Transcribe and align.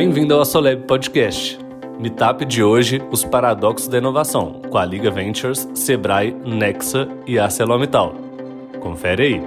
Bem-vindo 0.00 0.32
ao 0.32 0.40
Asoleb 0.40 0.86
Podcast. 0.86 1.58
Meetup 1.98 2.46
de 2.46 2.64
hoje, 2.64 3.02
os 3.12 3.22
paradoxos 3.22 3.86
da 3.86 3.98
inovação, 3.98 4.62
com 4.70 4.78
a 4.78 4.84
Liga 4.86 5.10
Ventures, 5.10 5.68
Sebrae, 5.74 6.32
Nexa 6.32 7.06
e 7.26 7.38
ArcelorMittal. 7.38 8.14
Confere 8.80 9.22
aí. 9.24 9.40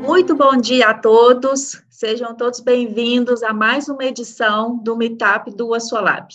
Muito 0.00 0.34
bom 0.34 0.56
dia 0.56 0.88
a 0.88 0.94
todos. 0.94 1.82
Sejam 1.90 2.34
todos 2.34 2.60
bem-vindos 2.60 3.42
a 3.42 3.52
mais 3.52 3.86
uma 3.86 4.02
edição 4.02 4.78
do 4.78 4.96
Meetup 4.96 5.54
do 5.54 5.74
Asolab. 5.74 6.28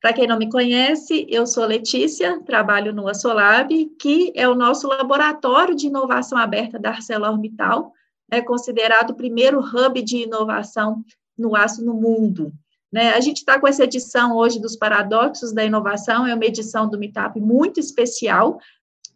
Para 0.00 0.14
quem 0.14 0.26
não 0.26 0.38
me 0.38 0.50
conhece, 0.50 1.26
eu 1.28 1.46
sou 1.46 1.66
Letícia, 1.66 2.40
trabalho 2.40 2.90
no 2.90 3.06
Asolab, 3.06 3.68
que 4.00 4.32
é 4.34 4.48
o 4.48 4.54
nosso 4.54 4.88
laboratório 4.88 5.76
de 5.76 5.88
inovação 5.88 6.38
aberta 6.38 6.78
da 6.78 6.88
ArcelorMittal, 6.88 7.92
é 8.30 8.40
considerado 8.40 9.10
o 9.10 9.14
primeiro 9.14 9.60
hub 9.60 10.02
de 10.02 10.22
inovação 10.22 11.04
no 11.38 11.54
aço 11.54 11.84
no 11.84 11.94
mundo. 11.94 12.52
Né? 12.92 13.10
A 13.10 13.20
gente 13.20 13.38
está 13.38 13.60
com 13.60 13.68
essa 13.68 13.84
edição 13.84 14.36
hoje 14.36 14.60
dos 14.60 14.76
Paradoxos 14.76 15.52
da 15.52 15.64
Inovação, 15.64 16.26
é 16.26 16.34
uma 16.34 16.44
edição 16.44 16.88
do 16.88 16.98
Meetup 16.98 17.38
muito 17.40 17.78
especial. 17.78 18.58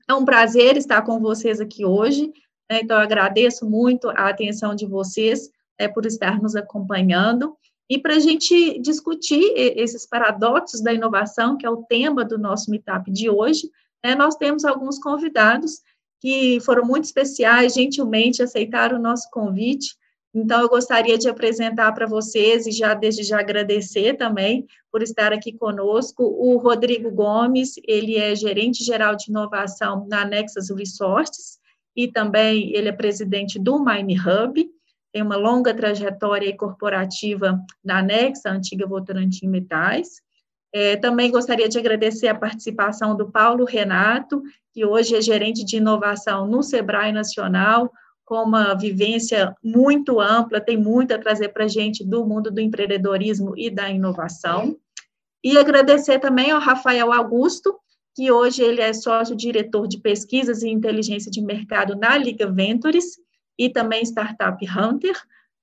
É 0.09 0.15
um 0.15 0.25
prazer 0.25 0.77
estar 0.77 1.03
com 1.03 1.21
vocês 1.21 1.61
aqui 1.61 1.85
hoje, 1.85 2.33
né? 2.71 2.81
então 2.83 2.97
eu 2.97 3.03
agradeço 3.03 3.69
muito 3.69 4.09
a 4.11 4.29
atenção 4.29 4.75
de 4.75 4.87
vocês 4.87 5.49
é, 5.79 5.89
por 5.89 6.05
estar 6.07 6.41
nos 6.41 6.55
acompanhando. 6.55 7.57
E 7.89 7.99
para 7.99 8.17
a 8.17 8.19
gente 8.19 8.79
discutir 8.79 9.53
esses 9.57 10.07
paradoxos 10.07 10.83
da 10.83 10.93
inovação, 10.93 11.57
que 11.57 11.67
é 11.67 11.71
o 11.71 11.83
tema 11.83 12.25
do 12.25 12.39
nosso 12.39 12.71
Meetup 12.71 13.11
de 13.11 13.29
hoje, 13.29 13.71
né, 14.05 14.15
nós 14.15 14.35
temos 14.37 14.65
alguns 14.65 14.99
convidados 14.99 15.81
que 16.21 16.61
foram 16.61 16.85
muito 16.85 17.05
especiais, 17.05 17.75
gentilmente 17.75 18.43
aceitaram 18.43 18.99
o 18.99 19.03
nosso 19.03 19.29
convite. 19.31 19.97
Então, 20.35 20.63
eu 20.63 20.69
gostaria 20.69 21.19
de 21.19 21.29
apresentar 21.29 21.93
para 21.93 22.07
vocês 22.07 22.67
e 22.67 22.71
já 22.71 22.95
desde 22.95 23.23
já 23.23 23.41
agradecer 23.41 24.15
também 24.15 24.67
por 24.91 25.03
estar 25.03 25.33
aqui 25.33 25.53
conosco 25.53 26.23
o 26.23 26.57
Rodrigo 26.57 27.11
Gomes, 27.11 27.75
ele 27.87 28.17
é 28.17 28.35
gerente 28.35 28.83
geral 28.83 29.15
de 29.15 29.31
inovação 29.31 30.07
na 30.09 30.25
Nexus 30.25 30.71
Resources 30.71 31.59
e 31.95 32.09
também 32.09 32.75
ele 32.75 32.89
é 32.89 32.93
presidente 32.93 33.59
do 33.59 33.85
Mine 33.85 34.17
Hub, 34.19 34.67
tem 35.13 35.23
uma 35.23 35.37
longa 35.37 35.75
trajetória 35.75 36.57
corporativa 36.57 37.61
na 37.85 38.03
Nexa, 38.03 38.51
antiga 38.51 38.87
Votorantim 38.87 39.47
Metais. 39.47 40.23
É, 40.73 40.97
também 40.97 41.31
gostaria 41.31 41.69
de 41.69 41.79
agradecer 41.79 42.29
a 42.29 42.35
participação 42.35 43.15
do 43.15 43.31
Paulo 43.31 43.67
Renato, 43.67 44.43
que 44.73 44.87
hoje 44.87 45.15
é 45.15 45.21
gerente 45.21 45.63
de 45.67 45.77
inovação 45.77 46.47
no 46.47 46.63
Sebrae 46.63 47.13
Nacional, 47.13 47.93
com 48.33 48.45
uma 48.45 48.73
vivência 48.73 49.55
muito 49.63 50.19
ampla, 50.19 50.59
tem 50.59 50.75
muito 50.75 51.13
a 51.13 51.19
trazer 51.19 51.51
para 51.51 51.67
a 51.67 51.69
gente 51.69 52.03
do 52.03 52.25
mundo 52.25 52.51
do 52.51 52.63
empreendedorismo 52.63 53.53
e 53.59 53.69
da 53.69 53.91
inovação. 53.91 54.75
E 55.45 55.59
agradecer 55.59 56.19
também 56.19 56.51
ao 56.51 56.59
Rafael 56.59 57.13
Augusto, 57.13 57.79
que 58.17 58.33
hoje 58.33 58.63
ele 58.63 58.81
é 58.81 58.91
sócio-diretor 58.95 59.87
de 59.87 59.99
pesquisas 59.99 60.63
e 60.63 60.71
inteligência 60.71 61.31
de 61.31 61.43
mercado 61.43 61.95
na 61.95 62.17
Liga 62.17 62.51
Ventures 62.51 63.19
e 63.59 63.69
também 63.69 64.03
Startup 64.03 64.59
Hunter, 64.67 65.15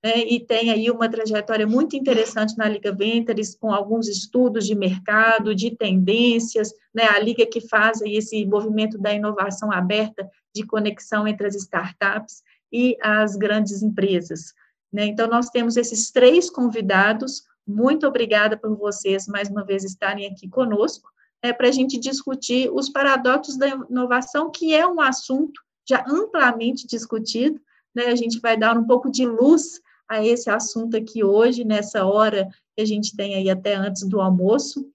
né, 0.02 0.18
e 0.18 0.38
tem 0.38 0.70
aí 0.70 0.92
uma 0.92 1.08
trajetória 1.08 1.66
muito 1.66 1.96
interessante 1.96 2.56
na 2.56 2.68
Liga 2.68 2.92
Ventures, 2.92 3.56
com 3.56 3.72
alguns 3.72 4.06
estudos 4.06 4.64
de 4.64 4.76
mercado, 4.76 5.56
de 5.56 5.72
tendências, 5.72 6.72
né, 6.94 7.02
a 7.10 7.18
Liga 7.18 7.44
que 7.44 7.60
faz 7.60 8.00
aí 8.00 8.16
esse 8.16 8.46
movimento 8.46 8.96
da 8.96 9.12
inovação 9.12 9.72
aberta, 9.72 10.30
de 10.54 10.64
conexão 10.64 11.26
entre 11.26 11.48
as 11.48 11.54
startups, 11.54 12.42
e 12.72 12.96
as 13.02 13.36
grandes 13.36 13.82
empresas. 13.82 14.54
Né? 14.92 15.06
Então, 15.06 15.28
nós 15.28 15.50
temos 15.50 15.76
esses 15.76 16.10
três 16.10 16.50
convidados. 16.50 17.44
Muito 17.66 18.06
obrigada 18.06 18.56
por 18.56 18.76
vocês, 18.76 19.26
mais 19.26 19.48
uma 19.48 19.64
vez, 19.64 19.84
estarem 19.84 20.26
aqui 20.26 20.48
conosco, 20.48 21.08
é, 21.42 21.52
para 21.52 21.68
a 21.68 21.72
gente 21.72 21.98
discutir 21.98 22.70
os 22.72 22.88
paradoxos 22.88 23.56
da 23.56 23.68
inovação, 23.68 24.50
que 24.50 24.74
é 24.74 24.86
um 24.86 25.00
assunto 25.00 25.60
já 25.88 26.04
amplamente 26.06 26.86
discutido. 26.86 27.60
Né? 27.94 28.06
A 28.06 28.16
gente 28.16 28.40
vai 28.40 28.56
dar 28.56 28.76
um 28.76 28.86
pouco 28.86 29.10
de 29.10 29.26
luz 29.26 29.80
a 30.08 30.24
esse 30.24 30.50
assunto 30.50 30.96
aqui 30.96 31.22
hoje, 31.22 31.64
nessa 31.64 32.04
hora 32.04 32.48
que 32.76 32.82
a 32.82 32.84
gente 32.84 33.16
tem 33.16 33.36
aí 33.36 33.48
até 33.48 33.74
antes 33.74 34.02
do 34.06 34.20
almoço. 34.20 34.90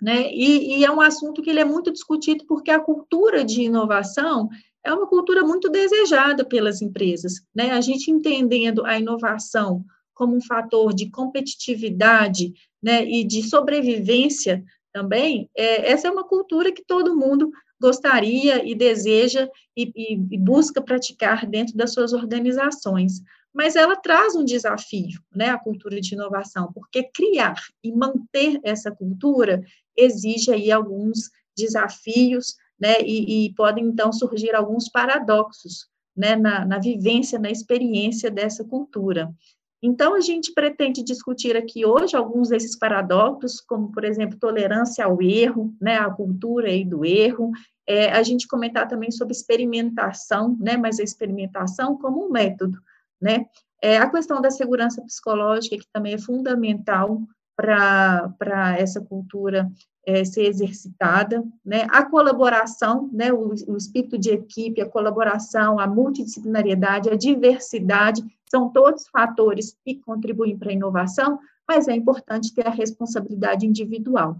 Né? 0.00 0.30
E, 0.32 0.78
e, 0.78 0.84
é 0.84 0.90
um 0.90 1.00
assunto 1.00 1.40
que 1.40 1.48
ele 1.48 1.60
é 1.60 1.64
muito 1.64 1.92
discutido 1.92 2.44
porque 2.46 2.70
a 2.70 2.80
cultura 2.80 3.44
de 3.44 3.62
inovação 3.62 4.48
é 4.84 4.92
uma 4.92 5.06
cultura 5.06 5.42
muito 5.42 5.68
desejada 5.68 6.44
pelas 6.44 6.82
empresas. 6.82 7.34
Né? 7.54 7.70
A 7.70 7.80
gente 7.80 8.10
entendendo 8.10 8.84
a 8.84 8.98
inovação 8.98 9.84
como 10.14 10.36
um 10.36 10.42
fator 10.42 10.92
de 10.92 11.10
competitividade 11.10 12.52
né, 12.82 13.04
e 13.04 13.24
de 13.24 13.42
sobrevivência 13.42 14.62
também, 14.92 15.48
é, 15.56 15.90
essa 15.90 16.08
é 16.08 16.10
uma 16.10 16.24
cultura 16.24 16.70
que 16.70 16.84
todo 16.84 17.16
mundo 17.16 17.50
gostaria 17.80 18.64
e 18.64 18.74
deseja 18.74 19.48
e, 19.76 19.90
e, 19.96 20.34
e 20.34 20.38
busca 20.38 20.82
praticar 20.82 21.46
dentro 21.46 21.76
das 21.76 21.92
suas 21.92 22.12
organizações. 22.12 23.22
Mas 23.52 23.74
ela 23.74 23.96
traz 23.96 24.34
um 24.34 24.44
desafio, 24.44 25.20
né, 25.34 25.50
a 25.50 25.58
cultura 25.58 26.00
de 26.00 26.14
inovação, 26.14 26.72
porque 26.72 27.02
criar 27.02 27.60
e 27.82 27.90
manter 27.90 28.60
essa 28.62 28.90
cultura 28.90 29.62
exige 29.96 30.52
aí 30.52 30.70
alguns 30.70 31.30
desafios 31.56 32.54
né, 32.82 33.00
e, 33.00 33.46
e 33.46 33.54
podem, 33.54 33.84
então, 33.84 34.12
surgir 34.12 34.56
alguns 34.56 34.88
paradoxos, 34.88 35.86
né, 36.16 36.34
na, 36.34 36.64
na 36.64 36.80
vivência, 36.80 37.38
na 37.38 37.48
experiência 37.48 38.28
dessa 38.28 38.64
cultura. 38.64 39.32
Então, 39.80 40.16
a 40.16 40.20
gente 40.20 40.52
pretende 40.52 41.00
discutir 41.04 41.56
aqui 41.56 41.86
hoje 41.86 42.16
alguns 42.16 42.48
desses 42.48 42.76
paradoxos, 42.76 43.60
como, 43.60 43.92
por 43.92 44.04
exemplo, 44.04 44.36
tolerância 44.36 45.04
ao 45.04 45.22
erro, 45.22 45.72
né, 45.80 45.96
a 45.96 46.10
cultura 46.10 46.68
aí 46.70 46.84
do 46.84 47.04
erro, 47.04 47.52
é, 47.86 48.10
a 48.10 48.22
gente 48.24 48.48
comentar 48.48 48.88
também 48.88 49.12
sobre 49.12 49.32
experimentação, 49.32 50.56
né, 50.58 50.76
mas 50.76 50.98
a 50.98 51.04
experimentação 51.04 51.96
como 51.96 52.26
um 52.26 52.30
método, 52.30 52.78
né, 53.20 53.46
é, 53.80 53.96
a 53.96 54.10
questão 54.10 54.40
da 54.40 54.50
segurança 54.50 55.00
psicológica, 55.02 55.76
que 55.76 55.86
também 55.92 56.14
é 56.14 56.18
fundamental 56.18 57.20
para 57.62 58.76
essa 58.78 59.00
cultura 59.00 59.70
é, 60.04 60.24
ser 60.24 60.42
exercitada, 60.42 61.44
né? 61.64 61.86
A 61.90 62.04
colaboração, 62.04 63.08
né? 63.12 63.32
O, 63.32 63.54
o, 63.68 63.76
espírito 63.76 64.18
de 64.18 64.30
equipe, 64.30 64.80
a 64.80 64.88
colaboração, 64.88 65.78
a 65.78 65.86
multidisciplinariedade, 65.86 67.08
a 67.08 67.16
diversidade, 67.16 68.22
são 68.50 68.70
todos 68.70 69.08
fatores 69.08 69.76
que 69.84 70.00
contribuem 70.00 70.58
para 70.58 70.70
a 70.70 70.74
inovação, 70.74 71.38
mas 71.66 71.88
é 71.88 71.94
importante 71.94 72.52
ter 72.52 72.66
a 72.66 72.70
responsabilidade 72.70 73.64
individual. 73.64 74.36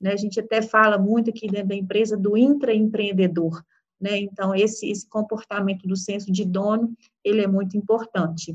Né? 0.00 0.12
A 0.12 0.16
gente 0.16 0.38
até 0.38 0.60
fala 0.60 0.98
muito 0.98 1.30
aqui 1.30 1.48
dentro 1.48 1.68
da 1.68 1.74
empresa 1.74 2.16
do 2.16 2.36
intraempreendedor, 2.36 3.62
né? 3.98 4.18
Então, 4.18 4.54
esse, 4.54 4.90
esse 4.90 5.08
comportamento 5.08 5.88
do 5.88 5.96
senso 5.96 6.30
de 6.30 6.44
dono, 6.44 6.94
ele 7.24 7.40
é 7.40 7.46
muito 7.46 7.76
importante. 7.76 8.54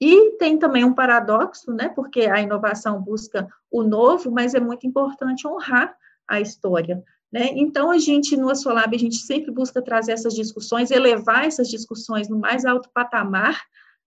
E 0.00 0.32
tem 0.38 0.58
também 0.58 0.84
um 0.84 0.94
paradoxo, 0.94 1.72
né, 1.72 1.88
porque 1.88 2.22
a 2.22 2.40
inovação 2.40 3.00
busca 3.00 3.48
o 3.70 3.82
novo, 3.82 4.30
mas 4.30 4.54
é 4.54 4.60
muito 4.60 4.86
importante 4.86 5.46
honrar 5.46 5.96
a 6.26 6.40
história. 6.40 7.02
Né? 7.32 7.48
Então, 7.54 7.90
a 7.90 7.98
gente, 7.98 8.36
no 8.36 8.50
Assolab, 8.50 8.94
a 8.94 8.98
gente 8.98 9.16
sempre 9.16 9.50
busca 9.50 9.80
trazer 9.80 10.12
essas 10.12 10.34
discussões, 10.34 10.90
elevar 10.90 11.46
essas 11.46 11.68
discussões 11.68 12.28
no 12.28 12.38
mais 12.38 12.64
alto 12.64 12.90
patamar, 12.92 13.58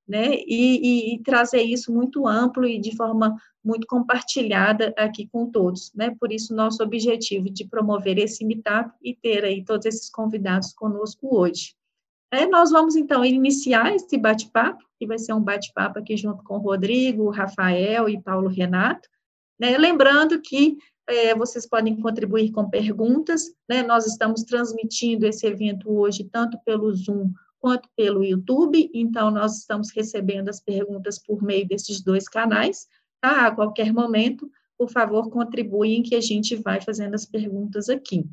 né, 0.08 0.36
e, 0.36 0.46
e, 0.48 1.16
e, 1.16 1.24
trazer 1.24 1.64
isso 1.64 1.92
muito 1.92 2.28
amplo 2.28 2.68
e 2.68 2.80
de 2.80 2.96
forma 2.96 3.36
muito 3.64 3.88
compartilhada 3.88 4.94
aqui 4.96 5.28
com 5.28 5.50
todos, 5.50 5.92
né, 5.96 6.16
por 6.20 6.32
isso 6.32 6.56
nosso 6.56 6.84
objetivo 6.84 7.50
de 7.50 7.68
promover 7.68 8.20
esse 8.20 8.46
meetup 8.46 8.92
e 9.02 9.16
ter 9.16 9.44
aí 9.44 9.64
todos 9.66 9.88
esses 9.88 10.08
convidados 10.08 10.74
conosco 10.74 11.36
hoje. 11.36 11.76
É, 12.32 12.46
nós 12.46 12.72
vamos, 12.72 12.96
então, 12.96 13.24
iniciar 13.24 13.96
esse 13.96 14.18
bate-papo, 14.18 14.84
que 14.98 15.06
vai 15.06 15.18
ser 15.18 15.34
um 15.34 15.42
bate-papo 15.42 16.00
aqui 16.00 16.18
junto 16.18 16.44
com 16.44 16.56
o 16.56 16.62
Rodrigo, 16.62 17.30
Rafael 17.30 18.10
e 18.10 18.22
Paulo 18.22 18.48
Renato. 18.48 19.08
Né? 19.60 19.78
Lembrando 19.78 20.42
que 20.42 20.78
é, 21.08 21.36
vocês 21.36 21.68
podem 21.68 21.96
contribuir 22.00 22.52
com 22.52 22.70
perguntas, 22.70 23.44
né? 23.70 23.84
Nós 23.84 24.08
estamos 24.08 24.44
transmitindo 24.44 25.26
esse 25.26 25.46
evento 25.46 25.92
hoje 25.92 26.24
tanto 26.24 26.58
pelo 26.66 26.94
Zoom 26.94 27.32
quanto 27.60 27.90
pelo 27.96 28.24
YouTube, 28.24 28.90
então 28.94 29.32
nós 29.32 29.58
estamos 29.58 29.92
recebendo 29.92 30.50
as 30.50 30.60
perguntas 30.60 31.18
por 31.20 31.42
meio 31.42 31.68
desses 31.68 32.02
dois 32.02 32.28
canais, 32.28 32.88
tá? 33.22 33.48
A 33.48 33.52
qualquer 33.52 33.94
momento, 33.94 34.50
por 34.78 34.90
favor, 34.90 35.30
contribuem 35.30 36.04
que 36.04 36.16
a 36.16 36.22
gente 36.22 36.56
vai 36.56 36.82
fazendo 36.82 37.16
as 37.16 37.26
perguntas 37.26 37.90
aqui. 37.90 38.26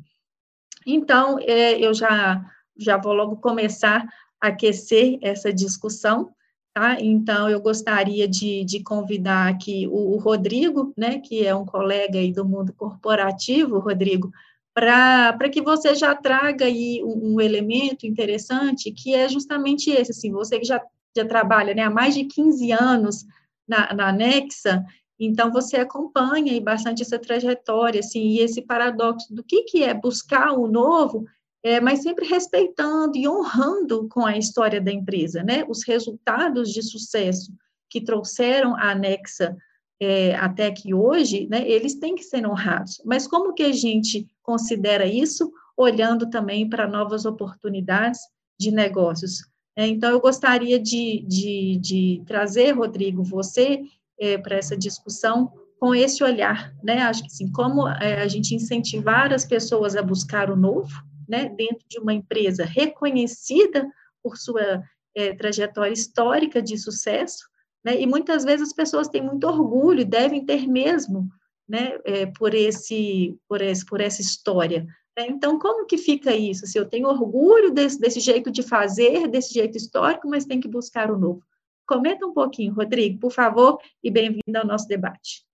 Então, 0.85 1.39
é, 1.39 1.79
eu 1.79 1.93
já 1.93 2.43
já 2.77 2.97
vou 2.97 3.13
logo 3.13 3.37
começar 3.37 4.05
a 4.41 4.47
aquecer 4.47 5.17
essa 5.21 5.53
discussão, 5.53 6.31
tá? 6.73 6.97
Então, 6.99 7.49
eu 7.49 7.61
gostaria 7.61 8.27
de, 8.27 8.65
de 8.65 8.81
convidar 8.81 9.47
aqui 9.47 9.87
o, 9.87 10.15
o, 10.15 10.17
Rodrigo, 10.17 10.93
né, 10.97 11.19
que 11.19 11.45
é 11.45 11.55
um 11.55 11.65
colega 11.65 12.19
aí 12.19 12.31
do 12.31 12.43
mundo 12.43 12.73
corporativo, 12.73 13.79
Rodrigo, 13.79 14.31
para 14.73 15.49
que 15.49 15.61
você 15.61 15.93
já 15.93 16.15
traga 16.15 16.65
aí 16.65 17.01
um, 17.03 17.35
um, 17.35 17.41
elemento 17.41 18.07
interessante, 18.07 18.91
que 18.91 19.13
é 19.13 19.29
justamente 19.29 19.91
esse, 19.91 20.11
assim, 20.11 20.31
você 20.31 20.59
que 20.59 20.65
já, 20.65 20.81
já 21.15 21.25
trabalha 21.25 21.75
né, 21.75 21.83
há 21.83 21.91
mais 21.91 22.15
de 22.15 22.25
15 22.25 22.71
anos 22.71 23.25
na, 23.67 23.93
na 23.93 24.11
Nexa, 24.11 24.83
Então, 25.19 25.51
você 25.51 25.77
acompanha 25.77 26.51
aí 26.51 26.59
bastante 26.59 27.03
essa 27.03 27.19
trajetória, 27.19 27.99
assim, 27.99 28.29
e 28.29 28.39
esse 28.39 28.61
paradoxo 28.61 29.33
do 29.33 29.43
que, 29.43 29.63
que 29.63 29.83
é 29.83 29.93
buscar 29.93 30.51
o 30.53 30.67
novo, 30.67 31.25
é, 31.63 31.79
mas 31.79 32.01
sempre 32.01 32.27
respeitando 32.27 33.17
e 33.17 33.27
honrando 33.27 34.07
com 34.09 34.25
a 34.25 34.37
história 34.37 34.81
da 34.81 34.91
empresa, 34.91 35.41
né? 35.41 35.63
Os 35.69 35.83
resultados 35.83 36.69
de 36.71 36.83
sucesso 36.83 37.53
que 37.89 38.01
trouxeram 38.01 38.75
a 38.75 38.91
Anexa 38.91 39.55
é, 40.01 40.35
até 40.35 40.69
que 40.71 40.93
hoje, 40.93 41.47
né, 41.49 41.65
eles 41.65 41.95
têm 41.95 42.15
que 42.15 42.23
ser 42.23 42.45
honrados. 42.45 43.01
Mas 43.05 43.25
como 43.25 43.53
que 43.53 43.63
a 43.63 43.71
gente 43.71 44.27
considera 44.41 45.05
isso, 45.05 45.51
olhando 45.77 46.29
também 46.29 46.67
para 46.67 46.87
novas 46.87 47.23
oportunidades 47.25 48.19
de 48.59 48.69
negócios? 48.69 49.47
É, 49.75 49.87
então, 49.87 50.09
eu 50.09 50.19
gostaria 50.19 50.79
de, 50.79 51.25
de, 51.27 51.79
de 51.81 52.23
trazer, 52.27 52.71
Rodrigo, 52.71 53.23
você 53.23 53.83
é, 54.19 54.37
para 54.37 54.57
essa 54.57 54.75
discussão 54.75 55.51
com 55.79 55.95
esse 55.95 56.23
olhar, 56.23 56.73
né? 56.83 57.01
Acho 57.03 57.23
que 57.23 57.31
sim, 57.31 57.51
como 57.51 57.87
é, 57.87 58.21
a 58.21 58.27
gente 58.27 58.53
incentivar 58.53 59.33
as 59.33 59.45
pessoas 59.45 59.95
a 59.95 60.01
buscar 60.01 60.51
o 60.51 60.55
novo, 60.55 60.93
né? 61.27 61.49
Dentro 61.49 61.85
de 61.87 61.99
uma 61.99 62.13
empresa 62.13 62.63
reconhecida 62.65 63.87
por 64.21 64.37
sua 64.37 64.83
é, 65.15 65.33
trajetória 65.33 65.93
histórica 65.93 66.61
de 66.61 66.77
sucesso, 66.77 67.47
né? 67.83 67.99
E 67.99 68.07
muitas 68.07 68.43
vezes 68.43 68.69
as 68.69 68.73
pessoas 68.73 69.07
têm 69.07 69.21
muito 69.21 69.45
orgulho 69.47 70.01
e 70.01 70.05
devem 70.05 70.45
ter 70.45 70.67
mesmo, 70.67 71.29
né? 71.67 71.97
É, 72.05 72.25
por 72.25 72.53
esse, 72.53 73.37
por 73.47 73.61
esse, 73.61 73.85
por 73.85 74.01
essa 74.01 74.21
história. 74.21 74.85
Né? 75.17 75.27
Então, 75.27 75.59
como 75.59 75.85
que 75.85 75.97
fica 75.97 76.35
isso? 76.35 76.65
Se 76.65 76.77
eu 76.77 76.87
tenho 76.87 77.07
orgulho 77.07 77.71
desse, 77.71 77.99
desse 77.99 78.19
jeito 78.19 78.51
de 78.51 78.63
fazer, 78.63 79.27
desse 79.27 79.53
jeito 79.53 79.77
histórico, 79.77 80.27
mas 80.27 80.45
tem 80.45 80.59
que 80.59 80.67
buscar 80.67 81.11
o 81.11 81.17
novo. 81.17 81.43
Comenta 81.85 82.25
um 82.25 82.33
pouquinho, 82.33 82.73
Rodrigo, 82.73 83.19
por 83.19 83.31
favor, 83.31 83.77
e 84.01 84.09
bem-vindo 84.09 84.57
ao 84.57 84.65
nosso 84.65 84.87
debate. 84.87 85.45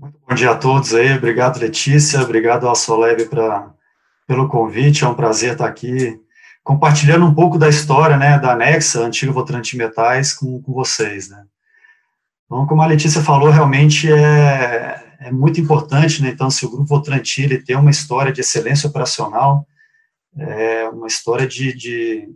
Muito 0.00 0.16
bom 0.28 0.32
dia 0.32 0.52
a 0.52 0.56
todos 0.56 0.94
aí, 0.94 1.12
obrigado 1.12 1.58
Letícia, 1.58 2.22
obrigado 2.22 2.68
ao 2.68 2.76
Soleb 2.76 3.24
pra, 3.24 3.74
pelo 4.28 4.48
convite, 4.48 5.02
é 5.02 5.08
um 5.08 5.14
prazer 5.14 5.52
estar 5.54 5.66
aqui 5.66 6.16
compartilhando 6.62 7.26
um 7.26 7.34
pouco 7.34 7.58
da 7.58 7.68
história, 7.68 8.16
né, 8.16 8.38
da 8.38 8.54
Nexa, 8.54 9.00
antiga 9.00 9.32
Votorantim 9.32 9.76
Metais, 9.76 10.32
com, 10.32 10.62
com 10.62 10.72
vocês, 10.72 11.28
né. 11.28 11.44
Então, 12.46 12.64
como 12.64 12.80
a 12.80 12.86
Letícia 12.86 13.20
falou, 13.20 13.50
realmente 13.50 14.08
é, 14.12 15.16
é 15.18 15.32
muito 15.32 15.60
importante, 15.60 16.22
né, 16.22 16.28
então, 16.28 16.48
se 16.48 16.64
o 16.64 16.70
Grupo 16.70 16.86
Votorantim 16.86 17.42
ele 17.42 17.58
tem 17.58 17.74
uma 17.74 17.90
história 17.90 18.32
de 18.32 18.40
excelência 18.40 18.88
operacional, 18.88 19.66
é 20.38 20.88
uma 20.90 21.08
história 21.08 21.46
de, 21.46 21.74
de 21.74 22.28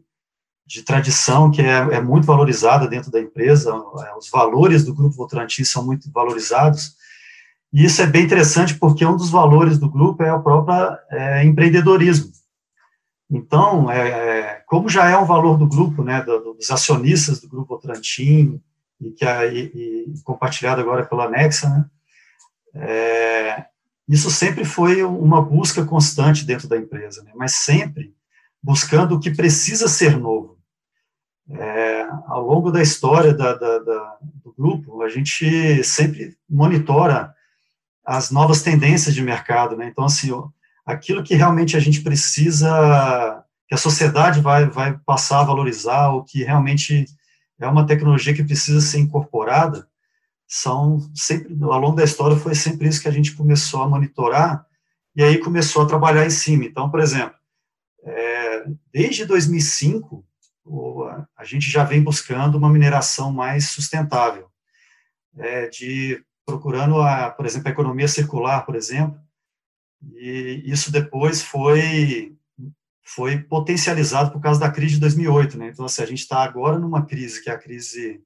de 0.65 0.83
tradição 0.83 1.51
que 1.51 1.61
é, 1.61 1.97
é, 1.97 2.01
muito 2.01 2.25
valorizada 2.25 2.89
dentro 2.89 3.11
da 3.11 3.21
empresa, 3.21 3.71
é, 3.71 4.17
os 4.17 4.31
valores 4.31 4.83
do 4.85 4.95
Grupo 4.95 5.15
Votorantim 5.15 5.65
são 5.65 5.85
muito 5.85 6.11
valorizados, 6.11 6.97
e 7.73 7.85
isso 7.85 8.03
é 8.03 8.07
bem 8.07 8.25
interessante 8.25 8.75
porque 8.79 9.05
um 9.05 9.17
dos 9.17 9.31
valores 9.31 9.79
do 9.79 9.89
grupo 9.89 10.23
é 10.23 10.33
o 10.33 10.43
próprio 10.43 10.97
é, 11.11 11.45
empreendedorismo. 11.45 12.31
Então, 13.31 13.91
é, 13.91 14.09
é, 14.09 14.63
como 14.67 14.91
já 14.91 15.09
é 15.09 15.17
um 15.17 15.25
valor 15.25 15.57
do 15.57 15.67
grupo, 15.67 16.05
né, 16.05 16.23
dos 16.23 16.71
acionistas 16.71 17.41
do 17.41 17.49
Grupo 17.49 17.75
Votorantim, 17.75 18.61
e, 19.01 19.11
que 19.13 19.25
é, 19.25 19.51
e, 19.55 19.59
e 19.75 20.23
compartilhado 20.23 20.83
agora 20.83 21.07
pela 21.07 21.31
Nexa, 21.31 21.69
né, 21.71 21.87
é, 22.75 23.65
isso 24.07 24.31
sempre 24.31 24.67
foi 24.67 25.03
uma 25.03 25.41
busca 25.41 25.83
constante 25.83 26.45
dentro 26.45 26.69
da 26.69 26.77
empresa, 26.77 27.23
né, 27.23 27.33
mas 27.35 27.55
sempre 27.55 28.15
buscando 28.63 29.15
o 29.15 29.21
que 29.21 29.31
precisa 29.31 29.89
ser 29.89 30.19
novo. 30.19 30.59
É, 31.51 32.03
ao 32.27 32.47
longo 32.47 32.71
da 32.71 32.83
história 32.83 33.33
da, 33.33 33.55
da, 33.55 33.79
da, 33.79 34.17
do 34.45 34.53
grupo, 34.53 35.03
a 35.03 35.09
gente 35.09 35.83
sempre 35.83 36.37
monitora 36.49 37.35
as 38.05 38.31
novas 38.31 38.63
tendências 38.63 39.15
de 39.15 39.23
mercado, 39.23 39.77
né? 39.77 39.87
Então, 39.87 40.05
assim, 40.05 40.31
aquilo 40.85 41.23
que 41.23 41.35
realmente 41.35 41.77
a 41.77 41.81
gente 41.81 42.01
precisa, 42.03 43.45
que 43.69 43.75
a 43.75 43.79
sociedade 43.79 44.41
vai, 44.41 44.69
vai 44.69 44.99
passar 45.07 45.41
a 45.41 45.45
valorizar, 45.45 46.11
ou 46.11 46.25
que 46.25 46.43
realmente 46.43 47.07
é 47.61 47.67
uma 47.67 47.87
tecnologia 47.87 48.35
que 48.35 48.45
precisa 48.45 48.81
ser 48.81 48.99
incorporada, 48.99 49.87
são 50.47 51.01
sempre, 51.15 51.57
ao 51.63 51.79
longo 51.79 51.97
da 51.97 52.05
história, 52.05 52.37
foi 52.37 52.55
sempre 52.55 52.89
isso 52.89 53.01
que 53.01 53.09
a 53.09 53.13
gente 53.13 53.35
começou 53.35 53.83
a 53.83 53.89
monitorar, 53.89 54.67
e 55.15 55.23
aí 55.23 55.39
começou 55.39 55.83
a 55.83 55.87
trabalhar 55.87 56.27
em 56.27 56.31
cima. 56.31 56.65
Então, 56.65 56.91
por 56.91 57.01
exemplo, 57.01 57.35
é, 58.05 58.65
desde 58.93 59.25
2005, 59.25 60.25
a 61.37 61.45
gente 61.45 61.71
já 61.71 61.85
vem 61.85 62.03
buscando 62.03 62.57
uma 62.57 62.69
mineração 62.69 63.33
mais 63.33 63.71
sustentável, 63.71 64.49
é, 65.39 65.69
de 65.69 66.23
procurando, 66.45 67.01
a, 67.01 67.31
por 67.31 67.47
exemplo, 67.47 67.69
a 67.69 67.73
economia 67.73 68.09
circular, 68.09 68.65
por 68.67 68.75
exemplo, 68.77 69.21
e 70.15 70.63
isso 70.65 70.91
depois 70.91 71.43
foi 71.43 72.37
foi 73.05 73.39
potencializado 73.39 74.31
por 74.31 74.41
causa 74.41 74.61
da 74.61 74.71
crise 74.71 74.95
de 74.95 75.01
2008, 75.01 75.59
né? 75.59 75.69
Então, 75.69 75.85
assim, 75.85 76.03
a 76.03 76.07
gente 76.07 76.21
está 76.21 76.39
agora 76.39 76.79
numa 76.79 77.05
crise 77.05 77.43
que 77.43 77.51
é 77.51 77.53
a 77.53 77.59
crise 77.59 78.23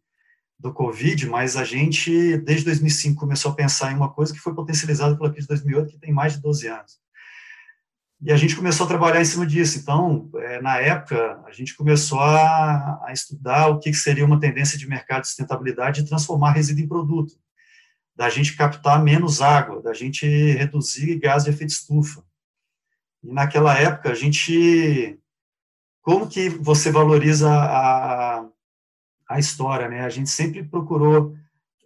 do 0.58 0.72
Covid, 0.72 1.26
mas 1.26 1.56
a 1.56 1.64
gente, 1.64 2.36
desde 2.38 2.64
2005, 2.66 3.18
começou 3.18 3.52
a 3.52 3.54
pensar 3.54 3.92
em 3.92 3.96
uma 3.96 4.12
coisa 4.12 4.32
que 4.32 4.38
foi 4.38 4.54
potencializada 4.54 5.16
pela 5.16 5.30
crise 5.30 5.46
de 5.46 5.54
2008, 5.54 5.92
que 5.92 5.98
tem 5.98 6.12
mais 6.12 6.34
de 6.34 6.40
12 6.40 6.68
anos. 6.68 6.98
E 8.20 8.32
a 8.32 8.36
gente 8.36 8.56
começou 8.56 8.86
a 8.86 8.88
trabalhar 8.88 9.20
em 9.20 9.26
cima 9.26 9.46
disso. 9.46 9.78
Então, 9.78 10.30
é, 10.36 10.60
na 10.62 10.78
época, 10.78 11.42
a 11.46 11.52
gente 11.52 11.74
começou 11.74 12.20
a, 12.20 13.06
a, 13.06 13.12
estudar 13.12 13.68
o 13.68 13.78
que 13.78 13.92
seria 13.92 14.24
uma 14.24 14.40
tendência 14.40 14.78
de 14.78 14.88
mercado 14.88 15.22
de 15.22 15.28
sustentabilidade 15.28 16.02
de 16.02 16.08
transformar 16.08 16.52
resíduo 16.52 16.84
em 16.84 16.88
produto, 16.88 17.34
da 18.16 18.30
gente 18.30 18.56
captar 18.56 19.02
menos 19.02 19.42
água, 19.42 19.82
da 19.82 19.92
gente 19.92 20.26
reduzir 20.26 21.18
gás 21.18 21.44
de 21.44 21.50
efeito 21.50 21.70
estufa. 21.70 22.24
E 23.22 23.32
naquela 23.32 23.78
época, 23.78 24.10
a 24.10 24.14
gente. 24.14 25.18
Como 26.00 26.28
que 26.28 26.48
você 26.48 26.90
valoriza 26.90 27.50
a, 27.52 28.46
a 29.28 29.38
história, 29.38 29.88
né? 29.88 30.02
A 30.02 30.08
gente 30.08 30.30
sempre 30.30 30.62
procurou 30.64 31.36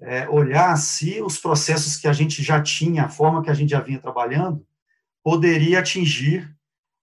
é, 0.00 0.28
olhar 0.28 0.76
se 0.76 1.20
os 1.22 1.38
processos 1.38 1.96
que 1.96 2.06
a 2.06 2.12
gente 2.12 2.42
já 2.42 2.62
tinha, 2.62 3.04
a 3.04 3.08
forma 3.08 3.42
que 3.42 3.50
a 3.50 3.54
gente 3.54 3.70
já 3.70 3.80
vinha 3.80 3.98
trabalhando, 3.98 4.64
poderia 5.22 5.80
atingir 5.80 6.54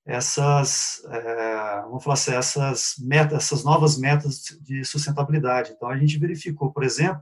essas, 0.05 1.03
é, 1.09 1.81
vamos 1.81 2.03
falar 2.03 2.13
assim, 2.13 2.33
essas 2.33 2.95
metas, 2.99 3.43
essas 3.43 3.63
novas 3.63 3.97
metas 3.97 4.43
de 4.61 4.85
sustentabilidade. 4.85 5.73
Então, 5.75 5.89
a 5.89 5.97
gente 5.97 6.17
verificou, 6.17 6.71
por 6.71 6.83
exemplo, 6.83 7.21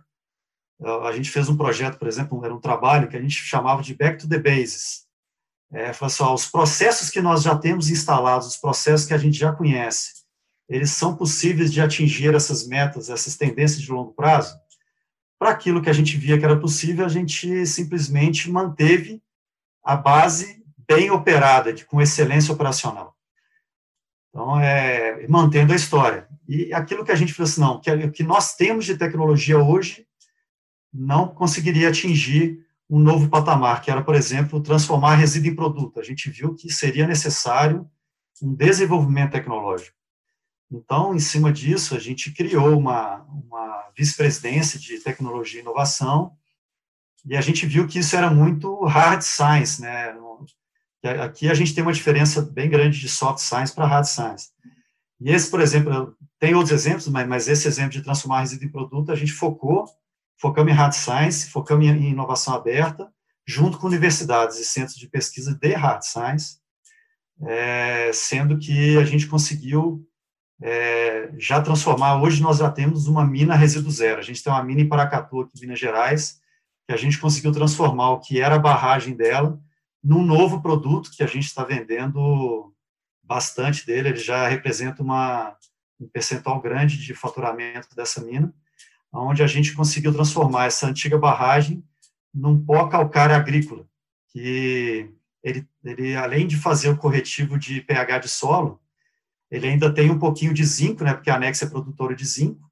a 0.82 1.12
gente 1.12 1.30
fez 1.30 1.48
um 1.48 1.56
projeto, 1.56 1.98
por 1.98 2.08
exemplo, 2.08 2.44
era 2.44 2.54
um 2.54 2.60
trabalho 2.60 3.08
que 3.08 3.16
a 3.16 3.22
gente 3.22 3.36
chamava 3.36 3.82
de 3.82 3.96
Back 3.96 4.18
to 4.18 4.28
the 4.28 4.38
Bases. 4.38 5.06
É, 5.72 5.90
assim, 5.90 6.24
os 6.24 6.46
processos 6.46 7.10
que 7.10 7.22
nós 7.22 7.44
já 7.44 7.58
temos 7.58 7.90
instalados, 7.90 8.48
os 8.48 8.58
processos 8.58 9.08
que 9.08 9.14
a 9.14 9.18
gente 9.18 9.38
já 9.38 9.52
conhece, 9.52 10.26
eles 10.70 10.92
são 10.92 11.16
possíveis 11.16 11.72
de 11.72 11.82
atingir 11.82 12.34
essas 12.34 12.68
metas, 12.68 13.10
essas 13.10 13.36
tendências 13.36 13.82
de 13.82 13.92
longo 13.92 14.14
prazo? 14.14 14.58
Para 15.40 15.52
aquilo 15.52 15.82
que 15.82 15.90
a 15.90 15.94
gente 15.94 16.18
via 16.18 16.38
que 16.38 16.46
era 16.46 16.60
possível, 16.60 17.06
a 17.06 17.10
gente 17.10 17.66
simplesmente 17.66 18.50
manteve 18.50 19.22
a 19.84 19.96
base 19.96 20.64
bem 20.88 21.12
operada, 21.12 21.74
de, 21.74 21.86
com 21.86 22.02
excelência 22.02 22.54
operacional. 22.54 23.16
Então, 24.30 24.60
é, 24.60 25.28
mantendo 25.28 25.74
a 25.74 25.76
história. 25.76 26.28
E 26.48 26.74
aquilo 26.74 27.06
que 27.06 27.12
a 27.12 27.16
gente 27.16 27.34
falou 27.34 27.50
assim, 27.50 27.62
não, 27.62 27.80
que 27.80 28.12
que 28.12 28.24
nós 28.24 28.56
temos 28.56 28.86
de 28.86 28.98
tecnologia 28.98 29.58
hoje 29.58 30.06
não 30.96 31.28
conseguiria 31.28 31.90
atingir 31.90 32.66
um 32.90 33.00
novo 33.00 33.30
patamar, 33.30 33.82
que 33.82 33.92
era, 33.92 34.02
por 34.02 34.16
exemplo, 34.16 34.62
transformar 34.62 35.16
resíduo 35.16 35.52
em 35.52 35.56
produto. 35.56 36.00
A 36.00 36.04
gente 36.04 36.30
viu 36.30 36.54
que 36.54 36.72
seria 36.72 37.08
necessário 37.08 37.90
um 38.42 38.54
desenvolvimento 38.54 39.32
tecnológico. 39.32 39.96
Então, 40.72 41.16
em 41.16 41.20
cima 41.20 41.52
disso, 41.52 41.96
a 41.96 42.00
gente 42.00 42.32
criou 42.32 42.78
uma, 42.78 43.22
uma 43.24 43.90
vice-presidência 43.98 44.80
de 44.80 45.00
tecnologia 45.00 45.60
e 45.60 45.64
inovação, 45.64 46.34
e 47.26 47.36
a 47.36 47.42
gente 47.42 47.66
viu 47.66 47.88
que 47.88 48.00
isso 48.00 48.16
era 48.16 48.30
muito 48.30 48.84
hard 48.86 49.22
science, 49.22 49.82
né? 49.82 50.16
Aqui 51.24 51.50
a 51.50 51.54
gente 51.54 51.74
tem 51.74 51.84
uma 51.84 51.94
diferença 51.94 52.42
bem 52.42 52.70
grande 52.70 53.00
de 53.00 53.10
soft 53.10 53.40
science 53.40 53.74
para 53.74 53.88
hard 53.88 54.06
science. 54.06 54.50
E 55.20 55.32
esse, 55.32 55.50
por 55.50 55.60
exemplo, 55.60 56.16
tem 56.40 56.54
outros 56.54 56.72
exemplos, 56.72 57.08
mas, 57.08 57.28
mas 57.28 57.48
esse 57.48 57.68
exemplo 57.68 57.92
de 57.92 58.02
transformar 58.02 58.42
resíduo 58.42 58.68
em 58.68 58.72
produto, 58.72 59.12
a 59.12 59.16
gente 59.16 59.32
focou, 59.32 59.86
focamos 60.38 60.72
em 60.72 60.76
hard 60.76 60.94
science, 60.94 61.50
focamos 61.50 61.86
em 61.86 62.10
inovação 62.12 62.54
aberta, 62.54 63.12
junto 63.48 63.78
com 63.78 63.88
universidades 63.88 64.60
e 64.60 64.66
centros 64.66 64.98
de 64.98 65.08
pesquisa 65.08 65.54
de 65.54 65.74
hard 65.74 66.04
science, 66.04 66.58
é, 67.42 68.12
sendo 68.14 68.58
que 68.58 68.98
a 68.98 69.04
gente 69.04 69.28
conseguiu 69.28 70.08
é, 70.62 71.32
já 71.38 71.62
transformar, 71.62 72.22
hoje 72.22 72.42
nós 72.42 72.58
já 72.58 72.72
temos 72.72 73.08
uma 73.08 73.26
mina 73.26 73.56
resíduo 73.56 73.92
zero, 73.92 74.20
a 74.20 74.24
gente 74.24 74.42
tem 74.42 74.52
uma 74.52 74.64
mina 74.64 74.82
em 74.82 74.88
Paracatu, 74.88 75.42
aqui 75.42 75.58
em 75.58 75.62
Minas 75.62 75.80
Gerais, 75.80 76.40
que 76.88 76.94
a 76.94 76.98
gente 76.98 77.20
conseguiu 77.20 77.52
transformar 77.52 78.12
o 78.12 78.20
que 78.20 78.40
era 78.40 78.56
a 78.56 78.60
barragem 78.60 79.16
dela 79.16 79.60
num 80.06 80.24
novo 80.24 80.62
produto 80.62 81.10
que 81.12 81.24
a 81.24 81.28
gente 81.28 81.46
está 81.46 81.64
vendendo 81.64 82.72
bastante 83.24 83.84
dele, 83.88 84.10
ele 84.10 84.20
já 84.20 84.48
representa 84.48 85.02
uma, 85.02 85.58
um 86.00 86.08
percentual 86.08 86.62
grande 86.62 87.04
de 87.04 87.14
faturamento 87.16 87.96
dessa 87.96 88.24
mina, 88.24 88.54
onde 89.22 89.42
a 89.44 89.48
gente 89.48 89.74
conseguiu 89.74 90.14
transformar 90.14 90.66
essa 90.66 90.88
antiga 90.88 91.18
barragem 91.18 91.84
num 92.34 92.64
pó 92.64 92.88
calcário 92.88 93.36
agrícola, 93.36 93.88
que 94.30 95.10
ele, 95.42 95.68
ele 95.84 96.16
além 96.16 96.46
de 96.46 96.58
fazer 96.58 96.90
o 96.90 96.98
corretivo 96.98 97.58
de 97.58 97.82
pH 97.82 98.20
de 98.20 98.30
solo, 98.30 98.82
ele 99.50 99.68
ainda 99.68 99.94
tem 99.94 100.12
um 100.12 100.20
pouquinho 100.20 100.54
de 100.54 100.66
zinco, 100.66 101.04
né, 101.04 101.14
porque 101.14 101.30
a 101.30 101.36
Anexa 101.36 101.66
é 101.66 101.70
produtora 101.70 102.16
de 102.16 102.26
zinco, 102.26 102.70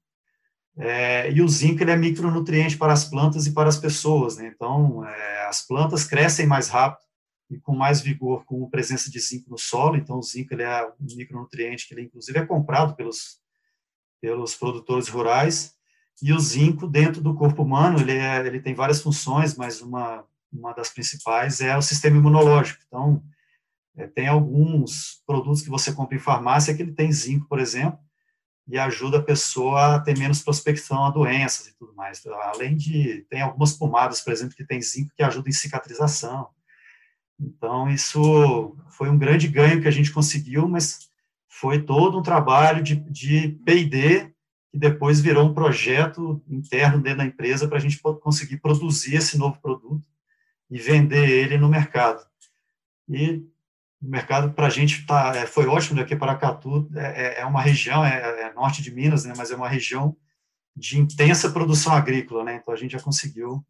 é, 0.76 1.30
e 1.30 1.40
o 1.40 1.48
zinco 1.48 1.82
ele 1.82 1.92
é 1.92 1.96
micronutriente 1.96 2.76
para 2.76 2.92
as 2.92 3.04
plantas 3.04 3.46
e 3.46 3.52
para 3.52 3.68
as 3.68 3.78
pessoas, 3.78 4.36
né, 4.36 4.52
então 4.54 5.06
é, 5.06 5.46
as 5.46 5.66
plantas 5.66 6.04
crescem 6.04 6.46
mais 6.46 6.68
rápido 6.68 7.04
e 7.48 7.58
com 7.58 7.74
mais 7.74 8.00
vigor 8.00 8.44
com 8.44 8.64
a 8.64 8.68
presença 8.68 9.10
de 9.10 9.20
zinco 9.20 9.48
no 9.48 9.56
solo, 9.56 9.96
então 9.96 10.18
o 10.18 10.22
zinco 10.22 10.52
ele 10.52 10.64
é 10.64 10.84
um 10.84 11.16
micronutriente 11.16 11.86
que 11.86 11.94
ele 11.94 12.02
inclusive 12.02 12.38
é 12.38 12.44
comprado 12.44 12.96
pelos, 12.96 13.38
pelos 14.20 14.54
produtores 14.56 15.08
rurais, 15.08 15.74
e 16.22 16.32
o 16.32 16.38
zinco 16.38 16.86
dentro 16.86 17.20
do 17.20 17.34
corpo 17.34 17.62
humano, 17.62 18.00
ele, 18.00 18.12
é, 18.12 18.46
ele 18.46 18.60
tem 18.60 18.74
várias 18.74 19.00
funções, 19.00 19.56
mas 19.56 19.80
uma, 19.80 20.24
uma 20.52 20.72
das 20.72 20.90
principais 20.90 21.60
é 21.60 21.76
o 21.76 21.82
sistema 21.82 22.16
imunológico, 22.16 22.82
então 22.86 23.22
é, 23.96 24.06
tem 24.06 24.26
alguns 24.26 25.22
produtos 25.26 25.62
que 25.62 25.70
você 25.70 25.92
compra 25.92 26.16
em 26.16 26.20
farmácia 26.20 26.74
que 26.74 26.82
ele 26.82 26.92
tem 26.92 27.12
zinco, 27.12 27.46
por 27.48 27.58
exemplo, 27.58 27.98
e 28.66 28.78
ajuda 28.78 29.18
a 29.18 29.22
pessoa 29.22 29.96
a 29.96 30.00
ter 30.00 30.16
menos 30.18 30.42
prospecção 30.42 31.04
a 31.04 31.10
doenças 31.10 31.66
e 31.66 31.76
tudo 31.76 31.94
mais. 31.94 32.24
Além 32.26 32.76
de, 32.76 33.26
tem 33.28 33.42
algumas 33.42 33.74
pomadas, 33.74 34.20
por 34.20 34.32
exemplo, 34.32 34.56
que 34.56 34.64
tem 34.64 34.80
zinco 34.80 35.12
que 35.14 35.22
ajudam 35.22 35.50
em 35.50 35.52
cicatrização. 35.52 36.48
Então, 37.38 37.90
isso 37.90 38.76
foi 38.90 39.10
um 39.10 39.18
grande 39.18 39.48
ganho 39.48 39.82
que 39.82 39.88
a 39.88 39.90
gente 39.90 40.12
conseguiu, 40.12 40.66
mas 40.66 41.10
foi 41.48 41.82
todo 41.82 42.18
um 42.18 42.22
trabalho 42.22 42.82
de, 42.82 42.96
de 42.96 43.48
P&D 43.64 44.33
que 44.74 44.78
depois 44.80 45.20
virou 45.20 45.48
um 45.48 45.54
projeto 45.54 46.42
interno 46.48 47.00
dentro 47.00 47.18
da 47.18 47.24
empresa 47.24 47.68
para 47.68 47.78
a 47.78 47.80
gente 47.80 48.00
conseguir 48.20 48.56
produzir 48.56 49.14
esse 49.14 49.38
novo 49.38 49.56
produto 49.60 50.04
e 50.68 50.80
vender 50.80 51.30
ele 51.30 51.56
no 51.56 51.68
mercado. 51.68 52.20
E 53.08 53.46
o 54.02 54.08
mercado 54.10 54.52
para 54.52 54.66
a 54.66 54.70
gente 54.70 55.06
tá, 55.06 55.32
é, 55.36 55.46
foi 55.46 55.68
ótimo, 55.68 55.94
né, 55.94 56.02
porque 56.02 56.16
Paracatu 56.16 56.90
é, 56.92 57.04
é, 57.04 57.40
é 57.42 57.46
uma 57.46 57.62
região, 57.62 58.04
é, 58.04 58.48
é, 58.48 58.52
norte 58.52 58.82
de 58.82 58.90
Minas, 58.90 59.24
né, 59.24 59.32
mas 59.36 59.52
é 59.52 59.54
uma 59.54 59.68
região 59.68 60.16
de 60.74 60.98
intensa 60.98 61.52
produção 61.52 61.92
agrícola, 61.92 62.42
né, 62.42 62.56
então 62.56 62.74
a 62.74 62.76
gente 62.76 62.94
já 62.94 63.00
conseguiu 63.00 63.64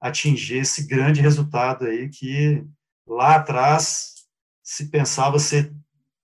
atingir 0.00 0.58
esse 0.58 0.86
grande 0.86 1.20
resultado 1.20 1.86
aí 1.86 2.08
que 2.08 2.64
lá 3.04 3.34
atrás 3.34 4.28
se 4.62 4.90
pensava 4.90 5.40
ser 5.40 5.74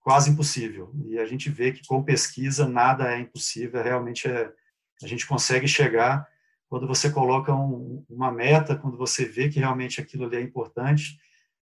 quase 0.03 0.31
impossível, 0.31 0.93
e 1.07 1.19
a 1.19 1.25
gente 1.25 1.49
vê 1.49 1.73
que 1.73 1.87
com 1.87 2.03
pesquisa 2.03 2.69
nada 2.69 3.13
é 3.13 3.21
impossível, 3.21 3.83
realmente 3.83 4.29
é, 4.29 4.53
a 5.03 5.07
gente 5.07 5.27
consegue 5.27 5.69
chegar 5.69 6.27
quando 6.69 6.87
você 6.87 7.11
coloca 7.11 7.55
um, 7.55 8.03
uma 8.09 8.33
meta, 8.33 8.75
quando 8.75 8.97
você 8.97 9.27
vê 9.27 9.49
que 9.49 9.59
realmente 9.59 10.01
aquilo 10.01 10.25
ali 10.25 10.37
é 10.37 10.41
importante, 10.41 11.19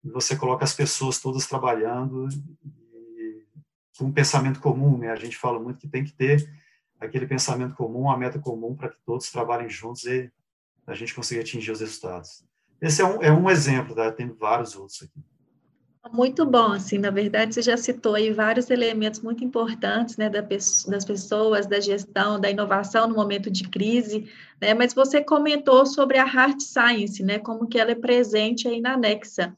você 0.03 0.35
coloca 0.35 0.63
as 0.63 0.73
pessoas 0.73 1.19
todas 1.19 1.45
trabalhando 1.45 2.27
e, 2.63 3.45
com 3.95 4.05
um 4.05 4.11
pensamento 4.11 4.59
comum, 4.59 4.97
né? 4.97 5.11
A 5.11 5.15
gente 5.15 5.37
fala 5.37 5.59
muito 5.59 5.79
que 5.79 5.87
tem 5.87 6.03
que 6.03 6.13
ter 6.13 6.51
aquele 6.99 7.27
pensamento 7.27 7.75
comum, 7.75 8.09
a 8.09 8.17
meta 8.17 8.39
comum 8.39 8.75
para 8.75 8.89
que 8.89 8.97
todos 9.05 9.29
trabalhem 9.29 9.69
juntos 9.69 10.03
e 10.05 10.31
a 10.87 10.95
gente 10.95 11.13
consiga 11.13 11.41
atingir 11.41 11.71
os 11.71 11.79
resultados. 11.79 12.43
Esse 12.81 13.01
é 13.01 13.05
um, 13.05 13.21
é 13.21 13.31
um 13.31 13.49
exemplo, 13.49 13.93
tá? 13.93 14.11
tem 14.11 14.27
vários 14.27 14.75
outros 14.75 15.03
aqui. 15.03 15.23
Muito 16.11 16.45
bom, 16.45 16.71
assim, 16.73 16.97
na 16.97 17.09
verdade, 17.09 17.53
você 17.53 17.61
já 17.61 17.77
citou 17.77 18.15
aí 18.15 18.31
vários 18.31 18.69
elementos 18.69 19.19
muito 19.21 19.43
importantes, 19.43 20.17
né, 20.17 20.29
da, 20.29 20.41
das 20.41 21.05
pessoas, 21.05 21.65
da 21.65 21.79
gestão, 21.79 22.39
da 22.39 22.49
inovação 22.49 23.07
no 23.07 23.15
momento 23.15 23.49
de 23.49 23.67
crise, 23.67 24.29
né, 24.61 24.73
mas 24.73 24.93
você 24.93 25.23
comentou 25.23 25.85
sobre 25.85 26.17
a 26.17 26.25
hard 26.25 26.61
science, 26.61 27.23
né, 27.23 27.39
como 27.39 27.67
que 27.67 27.79
ela 27.79 27.91
é 27.91 27.95
presente 27.95 28.67
aí 28.67 28.79
na 28.79 28.95
Nexa. 28.95 29.55